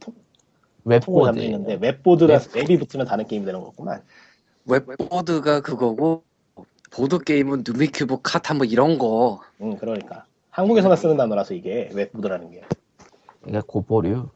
[0.83, 1.25] 웹보드.
[1.25, 4.03] 담는 있는데 웹보드라 웹이 붙으면 다른 게임이 되는 거구만.
[4.65, 6.23] 웹보드가 그거고
[6.91, 9.41] 보드 게임은 루미큐브 카탄 뭐 이런 거.
[9.61, 12.61] 응 그러니까 한국에서만 쓰는 단어라서 이게 웹보드라는 게.
[13.41, 14.29] 그러니까 고포류.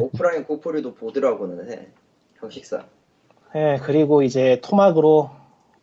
[0.00, 1.86] 오프라인 고포류도 보드라고는 해.
[2.40, 2.84] 형식상.
[3.54, 5.30] 예 그리고 이제 토막으로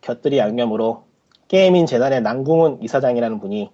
[0.02, 1.04] 곁들이 양념으로
[1.48, 3.70] 게임인 재단의 남궁훈 이사장이라는 분이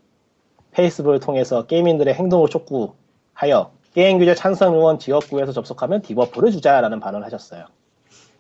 [0.75, 7.67] 페이스북을 통해서 게임인들의 행동을 촉구하여 게임 규제 찬성 의원 지역구에서 접속하면 debuff를 주자라는 발언을 하셨어요.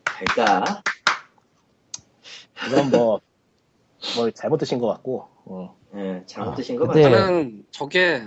[0.04, 0.82] 그러니까
[2.68, 3.20] 이건 뭐,
[4.16, 5.68] 뭐 잘못 드신 것 같고, 응.
[5.96, 7.26] 예, 아, 잘못 드신 거 근데- 같아요.
[7.26, 8.22] 저는 저게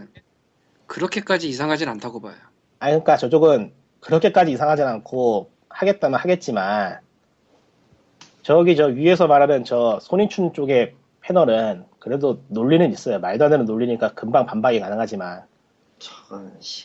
[0.86, 2.36] 그렇게까지 이상하진 않다고 봐요.
[2.80, 7.00] 아니, 그러니까 저쪽은 그렇게까지 이상하진 않고 하겠다면 하겠지만,
[8.42, 10.96] 저기 저 위에서 말하는 저 손인춘 쪽의
[11.38, 13.20] 패널은 그래도 논리는 있어요.
[13.20, 15.44] 말도 안 되는 논리니까 금방 반박이 가능하지만,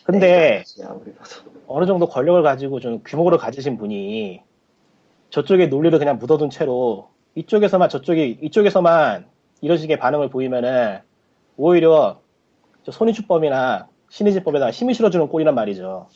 [0.04, 0.62] 근데-
[1.68, 4.42] 어느 정도 권력을 가지고 좀 규모를 가지신 분이
[5.30, 9.26] 저쪽의 논리를 그냥 묻어둔 채로 이쪽에서만 저쪽이 이쪽에서만
[9.60, 10.98] 이런 식의 반응을 보이면은
[11.56, 12.20] 오히려
[12.84, 16.08] 저 손인출법이나 신의진법에다가 힘이 실어주는 꼴이란 말이죠.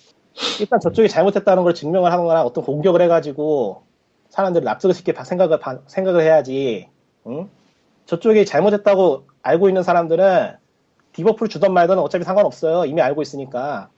[0.61, 3.83] 일단 저쪽이 잘못했다는 걸 증명을 하거나 어떤 공격을 해가지고
[4.31, 6.89] 사람들을 납득을 시게 생각을 바- 생각을 해야지.
[7.27, 7.49] 응?
[8.07, 10.57] 저쪽이 잘못했다고 알고 있는 사람들은
[11.13, 12.85] debuff를 주던 말든 어차피 상관없어요.
[12.85, 13.89] 이미 알고 있으니까.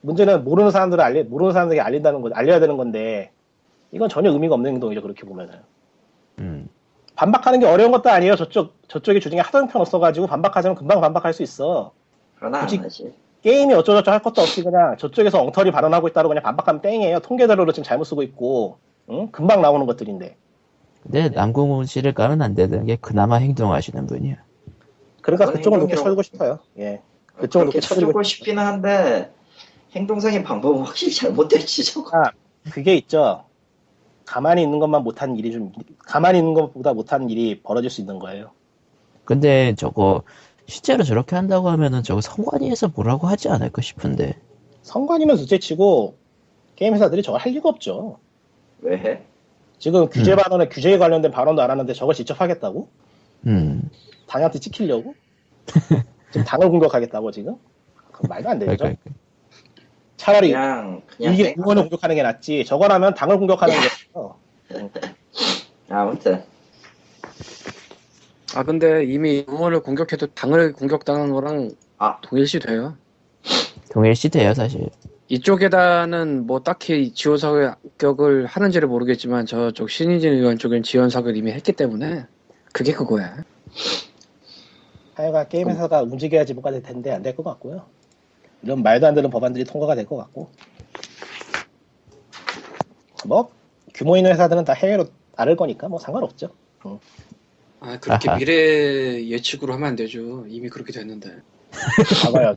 [0.00, 3.30] 문제는 모르는 사람들을 알리, 모르는 사람들에게 알린다는 거, 알려야 되는 건데,
[3.92, 5.54] 이건 전혀 의미가 없는 행동이죠, 그렇게 보면은.
[6.40, 6.68] 음.
[7.14, 8.34] 반박하는 게 어려운 것도 아니에요.
[8.36, 11.92] 저쪽, 저쪽이 주장이 하도 형편 없어가지고 반박하자면 금방 반박할 수 있어.
[12.36, 13.12] 그러나 안 굳이-.
[13.42, 17.20] 게임이 어쩌고저쩌고 할 것도 없이 그냥 저쪽에서 엉터리 발언하고 있다고 그냥 반박하면 땡이에요.
[17.20, 18.78] 통계자료로 지금 잘못 쓰고 있고,
[19.10, 19.30] 응?
[19.30, 20.36] 금방 나오는 것들인데.
[21.02, 24.36] 근데 남궁훈 씨를 까면 안 되는 게 그나마 행동하시는 분이야.
[25.20, 26.58] 그러니까 그쪽은 높게 쳐주고 싶어요.
[26.78, 27.00] 예.
[27.36, 29.32] 그쪽은 그렇게 높게 쳐주고 쳐주고 싶기는 한데
[29.94, 32.16] 행동상의 방법은 확실히 잘못됐지 저거.
[32.16, 32.30] 아,
[32.70, 33.44] 그게 있죠.
[34.24, 38.50] 가만히 있는 것만 못한 일이 좀, 가만히 있는 것보다 못한 일이 벌어질 수 있는 거예요.
[39.24, 40.22] 근데 저거
[40.66, 44.38] 실제로 저렇게 한다고 하면은 저거 성관위에서 뭐라고 하지 않을까 싶은데.
[44.82, 46.16] 성관이면 둘째치고
[46.76, 48.18] 게임 회사들이 저걸 할 리가 없죠.
[48.80, 49.22] 왜 해?
[49.82, 50.36] 지금 규제 음.
[50.36, 52.88] 발언에 규제에 관련된 발언도 안 하는데 저걸 직접 하겠다고?
[53.48, 53.90] 음.
[54.28, 55.16] 당한테 찍히려고?
[56.30, 57.56] 지금 당을 공격하겠다고 지금?
[58.12, 58.76] 그건 말도 안 되죠.
[58.76, 59.00] 그러니까
[60.16, 62.64] 차라리 그냥 그냥 이게 땡- 의원을 공격하는 게 낫지.
[62.64, 64.36] 저거라면 당을 공격하는 게 낫죠.
[65.90, 66.44] 아무튼
[68.54, 72.20] 아 근데 이미 의원을 공격해도 당을 공격당한 거랑 아.
[72.20, 72.96] 동일시 돼요.
[73.90, 74.88] 동일시 돼요 사실.
[75.32, 81.72] 이쪽에다는 뭐 딱히 지원 사격을 하는지를 모르겠지만 저쪽 신인진 의원 쪽엔 지원 사격을 이미 했기
[81.72, 82.26] 때문에
[82.70, 83.42] 그게 그거야.
[85.14, 87.86] 하여간 게임 회사가 움직여야지 뭐가 될 텐데 안 될 것 같고요.
[88.62, 90.50] 이런 말도 안 되는 법안들이 통과가 될 것 같고.
[93.24, 93.50] 뭐
[93.94, 96.50] 규모 있는 회사들은 다 해외로 나를 거니까 뭐 상관없죠.
[96.84, 96.98] 응.
[97.80, 98.38] 아 그렇게 아하.
[98.38, 100.44] 미래 예측으로 하면 안 되죠.
[100.46, 101.40] 이미 그렇게 됐는데.
[102.22, 102.54] 봐봐요.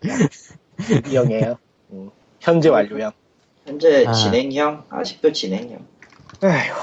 [1.09, 1.57] 이형이에요.
[1.91, 2.11] 음,
[2.45, 3.11] 현재 완료형.
[3.65, 4.11] 현재 아.
[4.13, 5.79] 진행형 아직도 진행형
[6.43, 6.73] 에휴,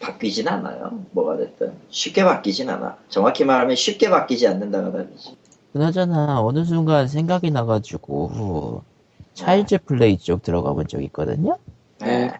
[0.00, 1.04] 바뀌진 않아요.
[1.12, 2.96] 뭐가 됐든 쉽게 바뀌진 않아.
[3.10, 5.36] 정확히 말하면 쉽게 바뀌지 않는다가 다르지.
[5.74, 8.82] 그나저나 어느 순간 생각이 나가지고
[9.34, 11.58] 차일즈 플레이 쪽 들어가 본 적 있거든요.
[12.00, 12.32] 네.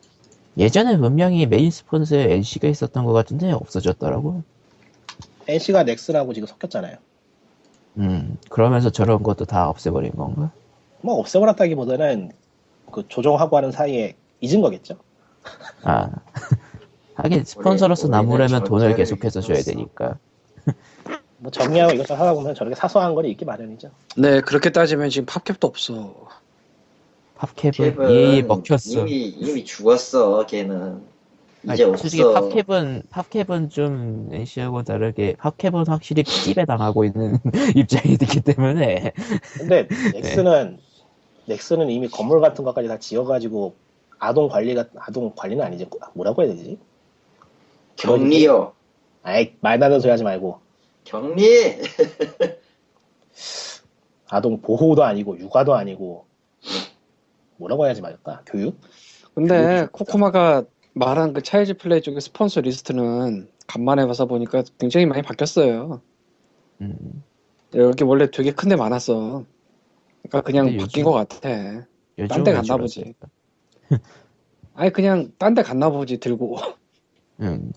[0.57, 4.43] 예전에 분명히 메인 스폰서에 NC가 있었던 것 같은데 없어졌더라고.
[5.49, 6.97] NC가 넥슨하고 지금 섞였잖아요.
[7.99, 10.51] 음, 그러면서 저런 것도 다 없애버린 건가?
[11.01, 12.33] 뭐 없애버렸다기보다는
[12.91, 14.97] 그 조정하고 하는 사이에 잊은 거겠죠.
[15.83, 16.11] 아,
[17.15, 19.61] 하긴 스폰서로서 남으려면 돈을 계속해서 줘야.
[19.63, 20.19] 되니까.
[21.39, 23.91] 뭐 정리하고 이것저것 하다 보면 저렇게 사소한 거리 있기 마련이죠.
[24.17, 26.15] 네 그렇게 따지면 지금 팝캡도 없어.
[27.37, 29.01] 팝캡은 캡은 EA에 먹혔어.
[29.01, 30.47] 이미 이미 죽었어.
[30.47, 31.03] 걔는
[31.73, 32.03] 이제 없어.
[32.03, 37.39] 솔직히 팝캡은 팝캡은 좀 NC하고 다르게 팝캡은 확실히 삐집에 당하고 있는
[37.77, 39.13] 입장이기 때문에
[39.59, 40.79] 근데 넥슨은
[41.47, 43.75] 넥슨은 이미 건물 같은 것까지 다 지어가지고
[44.19, 46.79] 아동 관리가 아동 관리는 아니지 뭐라고 해야 되지?
[47.97, 48.73] 격리요.
[49.23, 50.61] 아이 말 나는 소리 하지 말고
[51.05, 51.79] 격리.
[54.29, 56.27] 아동 보호도 아니고 육아도 아니고
[57.57, 58.43] 뭐라고 해야지 맞을까?
[58.47, 58.79] 교육?
[59.35, 66.01] 근데 코코마가 말한 그 차일즈 플레이 쪽의 스폰서 리스트는 간만에 봐서 보니까 굉장히 많이 바뀌었어요.
[66.81, 67.23] 음,
[67.75, 69.45] 여기 원래 되게 큰 데 많았어.
[70.23, 71.49] 그러니까 그냥 바뀐 요즘- 것 같아.
[72.19, 72.77] 요즘은 딴데 갔나.
[72.77, 73.15] 보지.
[74.75, 76.57] 아니 그냥 딴 데 갔나 보지 들고.
[77.41, 77.73] 음,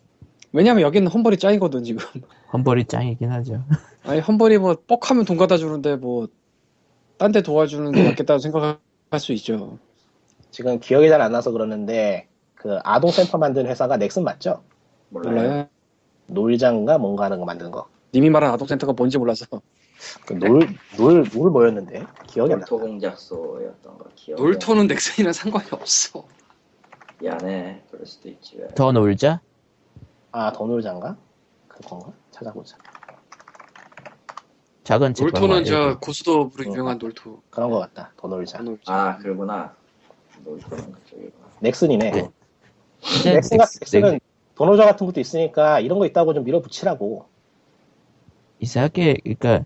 [0.53, 2.05] 왜냐면 여기는 험벌이 짱이거든 지금.
[2.53, 3.63] 험벌이 짱이긴 하죠.
[4.03, 6.28] 아니 험벌이 뭐 뻑하면 돈 갖다 주는데 뭐
[7.18, 8.78] 딴 데 도와주는 게 낫겠다고 생각할
[9.20, 9.80] 수 있죠.
[10.51, 12.28] 지금 기억이 잘 안 나서 그러는데
[12.58, 14.64] 그 아동 센터 만든 회사가 넥슨 맞죠?
[15.10, 15.68] 몰라요.
[16.26, 17.88] 놀장가 뭔가 하는 거 만든 거.
[18.14, 19.45] 님이 말한 아동 센터가 뭔지 몰라서.
[20.26, 22.05] 그 놀, 놀, 놀 뭐였는데?
[22.28, 22.66] 기억이 안 나.
[22.66, 24.39] 놀토 공작소였던 거 기억.
[24.41, 26.26] 놀토는 넥슨이랑 상관이 없어.
[27.20, 27.84] 미안해.
[27.89, 28.58] 그럴 수도 있지.
[28.58, 28.68] 왜.
[28.76, 29.41] 더 놀자?
[30.32, 31.16] 아, 더 놀장가?
[31.68, 32.12] 그건가?
[32.32, 32.78] 찾아보자.
[34.84, 35.99] 작은 책 놀토는 저 말고.
[35.99, 37.41] 고수도부로 유명한 놀토.
[37.49, 38.12] 그런 거 같다.
[38.18, 38.60] 더 놀자.
[38.60, 38.91] 놀토.
[38.91, 39.76] 아 그러구나.
[40.43, 41.47] 놀토는 그쪽이구나.
[41.60, 42.12] 넥슨이네.
[42.12, 42.30] 네.
[43.02, 44.20] 이제 넥슨, 넥스- 넥슨은
[44.56, 47.26] 더 놀자 같은 것도 있으니까 이런 거 있다고 좀 밀어붙이라고.
[48.60, 49.66] 이상하게 그러니까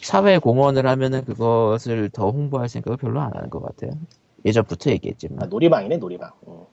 [0.00, 3.98] 사회 공헌을 하면은 그것을 더 홍보할 생각을 별로 안 하는 것 같아요.
[4.44, 6.30] 예전부터 아, 얘기했지만 놀이방이네, 놀이방.
[6.48, 6.66] 응.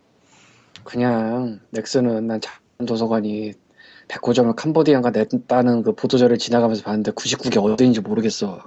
[0.83, 3.53] 그냥 넥슨은 난 작은 도서관이
[4.09, 8.61] 백호점을 캄보디아가 냈다는 그 보도자를 지나가면서 봤는데 99개 어디인지 모르겠어.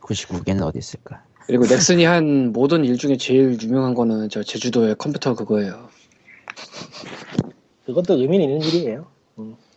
[0.00, 1.22] 99개는 어디 있을까?
[1.46, 5.88] 그리고 넥슨이 한 모든 일 중에 제일 유명한 거는 저 제주도의 컴퓨터 그거예요.
[7.86, 9.06] 그것도 의미 있는 일이에요.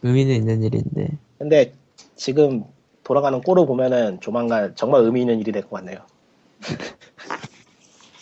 [0.03, 1.73] 의미는 있는 일인데 근데
[2.15, 2.63] 지금
[3.03, 5.99] 돌아가는 꼴을 보면은 조만간 정말 의미 있는 일이 될 것 같네요.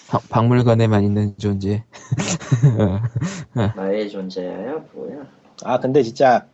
[0.09, 1.83] 박- 박물관에만 있는 존재.
[3.75, 5.27] 나의 존재야 뭐야?
[5.63, 6.47] 아, 근데 진짜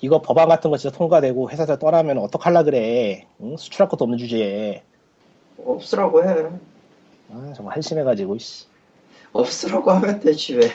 [0.00, 3.26] 이거 법안 같은 거 진짜 통과되고 회사에서 떠나면 어떡할라 그래.
[3.40, 3.56] 응?
[3.56, 4.82] 수출할 것도 없는 주제에.
[5.64, 6.46] 없으라고 해.
[7.30, 8.66] 아, 정말 한심해가지고, 씨.
[9.32, 10.68] 없으라고 하면 되지 왜?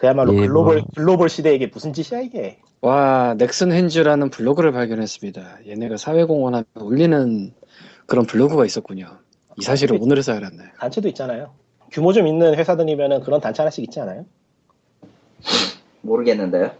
[0.00, 0.86] 그야말로 예, 글로벌, 뭐.
[0.96, 2.58] 글로벌 시대에 이게 무슨 짓이야, 이게.
[2.80, 5.58] 와 넥슨 핸즈라는 블로그를 발견했습니다.
[5.68, 7.52] 얘네가 사회공헌하면 올리는
[8.06, 9.18] 그런 블로그가 있었군요.
[9.58, 10.64] 이 사실을 오늘에서 알았네.
[10.78, 11.52] 단체도 있잖아요.
[11.92, 14.24] 규모 좀 있는 회사들이면은 그런 단체 하나씩 있지 않아요?
[16.00, 16.70] 모르겠는데요.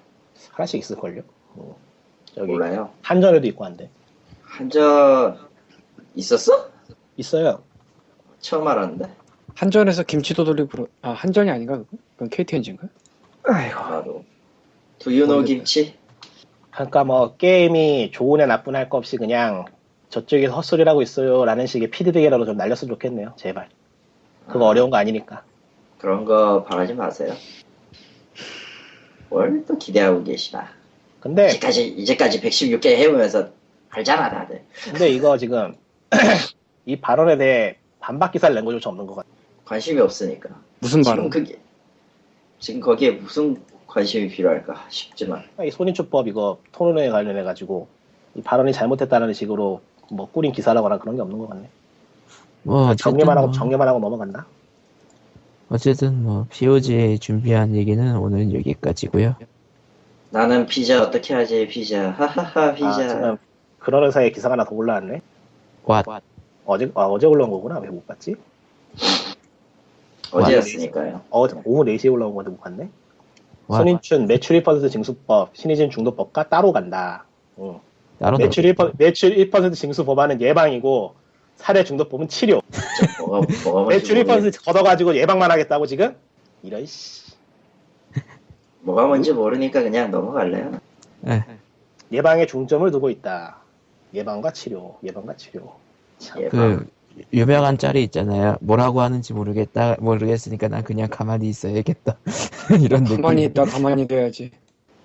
[0.52, 1.20] 하나씩 있을걸요?
[1.56, 1.76] 어.
[2.38, 2.88] 여기 몰라요.
[3.02, 3.90] 한전에도 있고 한데.
[4.42, 5.36] 한전
[6.14, 6.70] 있었어?
[7.18, 7.62] 있어요.
[8.40, 9.10] 처음 알았는데.
[9.56, 11.88] 한전에서 김치도 돌리고 아 한전이 아닌가 그거?
[12.14, 12.56] 그건 KT
[13.48, 13.90] 엔진가?
[13.90, 14.24] 나도.
[14.98, 15.42] 두유노.
[15.44, 15.94] 김치?
[16.70, 19.64] 그러니까 뭐 게임이 좋으냐 나쁘냐 할거 없이 그냥
[20.08, 23.32] 저쪽에서 헛소리라고 있어요 라는 식의 피드백이라도 좀 날렸으면 좋겠네요.
[23.36, 23.68] 제발.
[24.46, 25.42] 그거 아, 어려운 거 아니니까.
[25.98, 27.34] 그런 거 바라지 마세요.
[29.28, 30.68] 뭘 또 기대하고 계시나?
[31.20, 33.48] 근데 이제까지 이제까지 116개 해오면서
[33.90, 34.62] 알잖아 다들.
[34.84, 35.74] 근데 이거 지금
[36.86, 39.32] 이 발언에 대해 반박 기사를 낸 거조차 없는 것 같아요.
[39.64, 40.48] 관심이 없으니까.
[40.80, 41.30] 무슨 지금 발언?
[41.30, 41.58] 그게
[42.60, 47.88] 지금 거기에 무슨 관심이 필요할까 싶지만 이 손인초법 이거 토론회에 관련해 가지고
[48.36, 49.80] 이 발언이 잘못했다는 식으로
[50.12, 51.68] 뭐 꾸린 기사라거나 그런 게 없는 것 같네.
[52.62, 54.46] 뭐 어쨌든 정리만 하고 뭐, 정리만 하고 넘어간다.
[55.70, 59.36] 어쨌든 뭐 POG 준비한 얘기는 오늘은 여기까지고요.
[60.30, 63.36] 나는 피자 어떻게 하지 피자 하하하 아, 피자 지금
[63.78, 65.20] 그런 회사에 기사가 하나 더 올라왔네.
[65.86, 66.20] 왓
[66.66, 67.78] 어제 아, 어제 올라온 거구나.
[67.80, 68.36] 왜 못 봤지?
[70.32, 71.20] 어제였으니까요.
[71.30, 72.88] 어, 오후 4시에 올라온 건데 못 봤네.
[73.66, 77.24] 와, 손인춘 매출 1% 징수법, 신의진 중도법과 따로 간다.
[77.58, 77.78] 응.
[78.18, 81.14] 따로 매출 1%, 매출 1% 징수 법안은 예방이고
[81.56, 82.62] 살해 중도법은 치료.
[83.18, 86.16] 뭐가 뭐가 뭔지 매출 모르겠, 1% 걷어가지고 예방만 하겠다고 지금?
[86.62, 87.32] 이런 씨.
[88.80, 90.80] 뭐가 뭔지 모르니까 그냥 넘어갈래요.
[91.28, 91.44] 예.
[92.12, 93.58] 예방에 중점을 두고 있다.
[94.14, 95.74] 예방과 치료, 예방과 치료.
[96.18, 96.42] 참.
[96.42, 96.50] 예방.
[96.50, 96.86] 그
[97.32, 98.56] 유명한 짤이 있잖아요.
[98.60, 102.16] 뭐라고 하는지 모르겠다 모르겠으니까 난 그냥 가만히 있어야겠다.
[102.82, 103.16] 이런 느낌.
[103.22, 104.50] 가만히 있다 가만히 돼야지.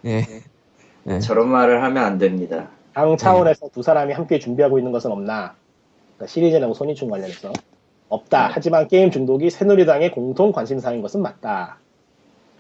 [0.06, 0.26] 예.
[1.08, 1.20] 예.
[1.20, 2.70] 저런 말을 하면 안 됩니다.
[2.94, 5.56] 당 차원에서 두 사람이 함께 준비하고 있는 것은 없나?
[6.16, 7.52] 그러니까 시리즈하고 손익충 관련해서
[8.10, 8.48] 없다.
[8.48, 8.54] 네.
[8.54, 11.80] 하지만 게임 중독이 새누리당의 공통 관심사인 것은 맞다.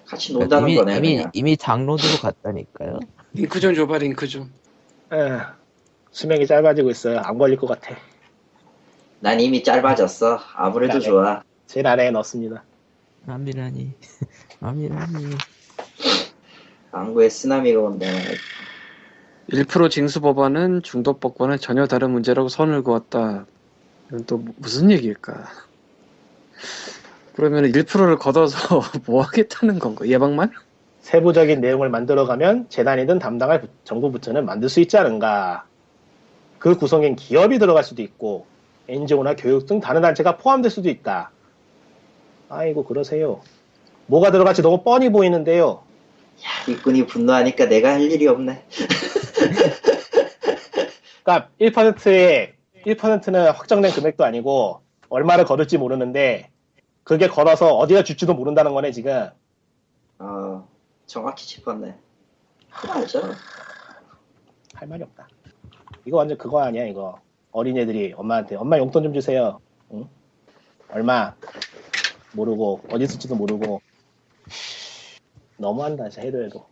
[0.06, 0.98] 같이 논다는 이미 거네.
[0.98, 1.32] 이미 그냥.
[1.34, 3.00] 이미 장로드로 갔다니까요.
[3.34, 4.52] 링크 좀 줘봐 링크 좀.
[5.14, 5.18] 에,
[6.12, 7.20] 수명이 짧아지고 있어요.
[7.20, 7.96] 안 걸릴 것 같아.
[9.26, 10.39] 난 이미 짧아졌어.
[10.53, 11.02] 아무래도 그래.
[11.02, 11.41] 좋아.
[11.65, 12.64] 제일 아래에 넣습니다.
[13.26, 13.91] 아미라니,
[14.61, 15.31] 아미라니.
[16.93, 18.06] 안구에 쓰나미가 온다.
[19.47, 23.47] 1% 징수 법안은 중도법과는 전혀 다른 문제라고 선을 그었다.
[24.10, 25.47] 이건 또 무슨 얘기일까?
[27.35, 30.07] 그러면 1%를 걷어서 뭐 하겠다는 건가?
[30.07, 30.52] 예방만?
[30.99, 35.65] 세부적인 내용을 만들어가면 재단이든 담당할 부- 정부 부처는 만들 수 있지 않은가.
[36.60, 38.45] 그 구성엔 기업이 들어갈 수도 있고
[38.88, 41.32] NGO나 교육 등 다른 단체가 포함될 수도 있다.
[42.49, 43.41] 아이고 그러세요.
[44.07, 45.84] 뭐가 들어갈지 너무 뻔히 보이는데요.
[46.68, 48.66] 일꾼이 분노하니까 내가 할 일이 없네.
[51.24, 52.53] 그러니까 1%의
[52.86, 56.52] 1%는 확정된 금액도 아니고 얼마를 거둘지 모르는데
[57.03, 59.30] 그게 걸어서 어디가 줄지도 모른다는 거네 지금.
[60.20, 60.68] 어,
[61.06, 61.95] 정확히 짚었네.
[62.90, 63.22] 알죠.
[64.74, 65.28] 할 말이 없다.
[66.06, 67.20] 이거 완전 그거 아니야 이거.
[67.56, 69.60] 어린애들이 엄마한테 엄마 용돈 좀 주세요.
[69.94, 70.10] 응?
[70.91, 71.34] 얼마
[72.34, 73.80] 모르고 어디 쓸지도 모르고
[75.57, 76.65] 너무한다 진짜 해도 해도.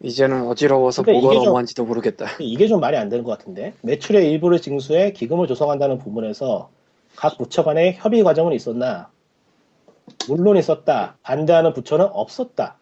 [0.00, 2.26] 이제는 어지러워서 뭐가 좀- 너무한지도 모르겠다.
[2.40, 6.68] 이게 좀 말이 안 되는 것 같은데 매출의 일부를 징수해 기금을 조성한다는 부분에서
[7.16, 9.10] 각 부처 간의 협의 과정은 있었나?
[10.28, 11.16] 물론 있었다.
[11.22, 12.76] 반대하는 부처는 없었다.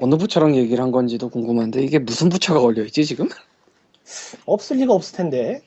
[0.00, 3.28] 어느 부처랑 얘기를 한 건지도 궁금한데 이게 무슨 부처가 걸려 있지 지금?
[4.46, 5.62] 없을 리가 없을 텐데.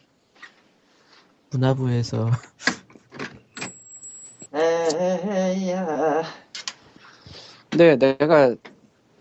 [1.52, 2.32] 문화부에서
[4.54, 6.24] 에야.
[7.70, 8.56] 근데 내가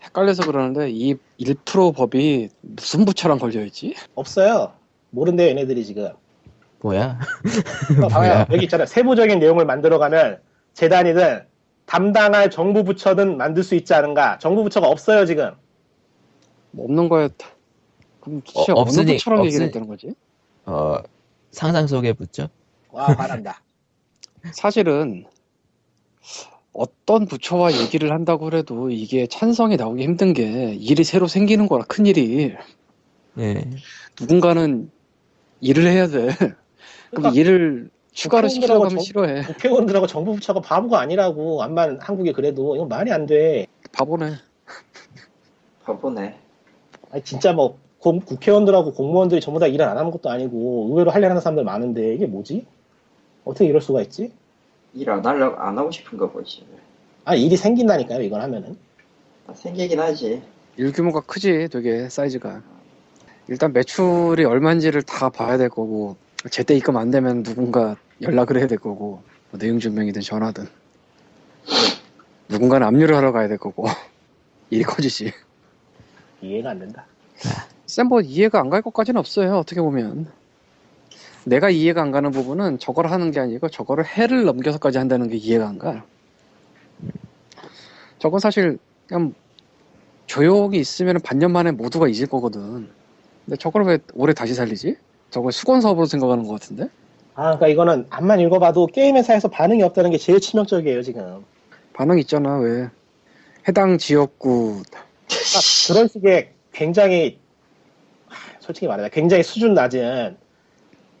[0.01, 3.95] 헷갈려서 그러는데 이 1% 법이 무슨 부처랑 걸려 있지?
[4.15, 4.73] 없어요.
[5.11, 6.09] 모른대요 얘네들이 지금.
[6.81, 7.19] 뭐야?
[8.03, 8.19] 어, 봐요.
[8.33, 8.47] 뭐야?
[8.51, 8.85] 여기 있잖아요.
[8.85, 10.39] 세부적인 내용을 만들어가면
[10.73, 11.45] 재단이든
[11.85, 14.37] 담당할 정부 부처든 만들 수 있지 않은가.
[14.39, 15.51] 정부 부처가 없어요 지금.
[16.71, 17.47] 뭐 없는 거였다.
[18.19, 20.13] 그럼 어, 어, 없으니- 느 부처랑 없으니- 얘기를 했다는 거지?
[20.65, 20.97] 어
[21.51, 22.49] 상상 속에 붙죠.
[22.91, 23.61] 와 바란다.
[24.53, 25.25] 사실은
[26.73, 32.05] 어떤 부처와 얘기를 한다고 해도 이게 찬성이 나오기 힘든 게 일이 새로 생기는 거라 큰
[32.05, 32.53] 일이
[33.37, 33.69] 예.
[34.19, 34.89] 누군가는
[35.61, 36.27] 일을 해야 돼.
[37.11, 39.41] 그럼 그러니까 일을 추가로 국회의원들하고 시키려고 하면 정- 싫어해.
[39.53, 41.61] 국회의원들하고 정부 부처가 바보가 아니라고.
[41.61, 43.67] 암만 한국에 그래도 이건 말이 안 돼.
[43.91, 44.33] 바보네.
[45.83, 46.35] 바보네.
[47.11, 51.29] 아니 진짜 뭐 공- 국회의원들하고 공무원들이 전부 다 일을 안 하는 것도 아니고 의외로 할일
[51.29, 52.65] 하는 사람들 많은데 이게 뭐지?
[53.43, 54.31] 어떻게 이럴 수가 있지?
[54.93, 56.65] 일 안 하려고 안 하고 싶은가 보지.
[57.25, 58.77] 아 일이 생긴다니까요 이건 하면은
[59.47, 60.41] 아, 생기긴 하지.
[60.77, 62.61] 일 규모가 크지, 되게 사이즈가.
[63.47, 66.15] 일단 매출이 얼마인지를 다 봐야 될 거고,
[66.49, 69.21] 제때 입금 안 되면 누군가 연락을 해야 될 거고,
[69.51, 70.67] 뭐 내용 증명이든 전화든.
[72.49, 73.85] 누군가는 압류를 하러 가야 될 거고,
[74.69, 75.31] 일이 커지지.
[76.41, 77.05] 이해가 안 된다.
[77.85, 80.27] 쌤, 뭐 이해가 안 갈 것까지는 없어요, 어떻게 보면.
[81.43, 85.67] 내가 이해가 안 가는 부분은 저걸 하는 게 아니고 저거를 해를 넘겨서까지 한다는 게 이해가
[85.67, 86.03] 안 가.
[88.17, 89.33] 저건 사실 그냥
[90.25, 92.89] 조용히 있으면 반년 만에 모두가 잊을 거거든.
[93.45, 94.97] 근데 저걸 왜 올해 다시 살리지?
[95.29, 96.89] 저걸 수건 사업으로 생각하는 것 같은데?
[97.35, 101.43] 아 그러니까 이거는 앞만 읽어봐도 게임 회사에서 반응이 없다는 게 제일 치명적이에요 지금.
[101.93, 102.89] 반응 있잖아, 왜.
[103.67, 105.05] 해당 지역구, 딱
[105.87, 107.39] 그런 식의 굉장히
[108.59, 110.37] 솔직히 말하자 굉장히 수준 낮은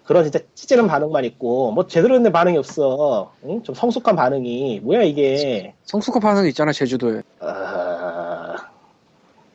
[0.05, 3.33] 그런 진짜 찌질한 반응만 있고 뭐 제대로 된 반응이 없어.
[3.45, 3.63] 응?
[3.63, 5.73] 좀 성숙한 반응이 뭐야 이게.
[5.83, 7.23] 성수급 반응 있잖아, 제주도에.
[7.39, 8.55] 아,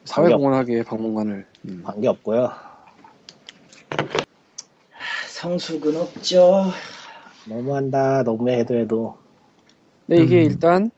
[0.04, 1.46] 사회공헌 하기에 박물관을.
[1.66, 1.82] 음.
[1.84, 2.50] 관계 없고요.
[5.40, 6.66] 성숙은 없죠.
[7.48, 8.22] 너무한다.
[8.24, 9.16] 너무해 해도 해도.
[10.06, 10.50] 근데 이게 음.
[10.50, 10.90] 일단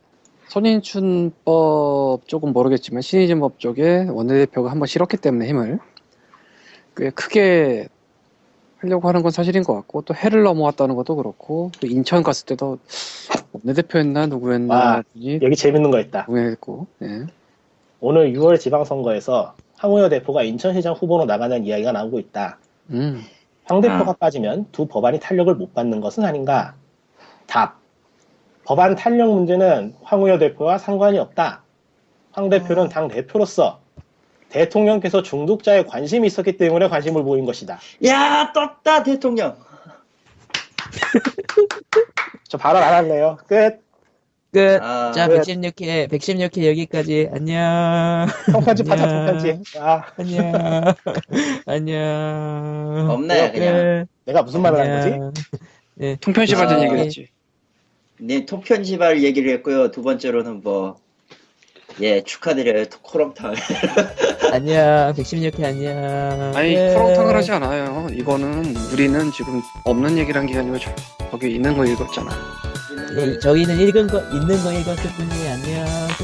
[0.48, 5.78] 손인춘법 쪽은 모르겠지만 신의진법 쪽에 원내대표가 한번 실었기 때문에 힘을
[6.97, 7.86] 꽤 크게
[8.78, 12.78] 하려고 하는 건 사실인 것 같고 또 해를 넘어왔다는 것도 그렇고 또 인천 갔을 때도
[13.52, 16.27] 원내대표였나 누구였나 아, 이 여기 재밌는 거 있다.
[16.28, 17.27] 누구였고 예.
[18.01, 22.59] 오늘 6월 지방선거에서 황우여 대표가 인천시장 후보로 나가는 이야기가 나오고 있다.
[22.90, 23.23] 음.
[23.64, 26.74] 황 대표가 빠지면 두 법안이 탄력을 못 받는 것은 아닌가?
[27.47, 27.80] 답.
[28.64, 31.62] 법안 탄력 문제는 황우여 대표와 상관이 없다.
[32.32, 33.80] 황 대표는 당 대표로서
[34.48, 37.78] 대통령께서 중독자에 관심이 있었기 때문에 관심을 보인 것이다.
[38.05, 39.56] 야 떴다 대통령.
[42.48, 43.39] 저 발언 안 할래요.
[43.47, 43.82] 끝.
[44.53, 44.79] 끝.
[44.83, 47.29] 아, 자, 왜- 116회, 116회 여기까지.
[47.33, 48.27] 안녕.
[48.53, 49.27] 통편집 하자, 안녕.
[49.39, 49.77] 통편집.
[49.83, 50.95] 아, 안녕.
[51.66, 53.07] 안녕.
[53.11, 54.07] 없네, 그냥.
[54.27, 55.12] 내가 무슨 말을 하는 거지?
[55.15, 55.33] 안녕.
[55.95, 56.16] 네.
[56.20, 56.83] 통편시 아, 받은 예.
[56.85, 57.29] 얘기를 했지.
[58.19, 59.91] 네 통편지발 얘기를 했고요.
[59.91, 60.97] 두 번째로는 뭐.
[62.01, 62.85] 예, 축하드려요.
[63.03, 63.55] 코럼탕.
[64.53, 65.12] 안녕.
[65.16, 66.53] 116회 안녕.
[66.55, 66.95] 아니 예.
[66.95, 68.07] 커렁탕을 하지 않아요.
[68.12, 70.95] 이거는 우리는 지금 없는 얘기를 한게 아니고 저-
[71.31, 72.31] 거기 있는 거 읽었잖아.
[73.16, 75.52] 예, 저희는 읽은 거, 있는 거 읽었을 뿐이에요.
[75.52, 76.22] 안녕.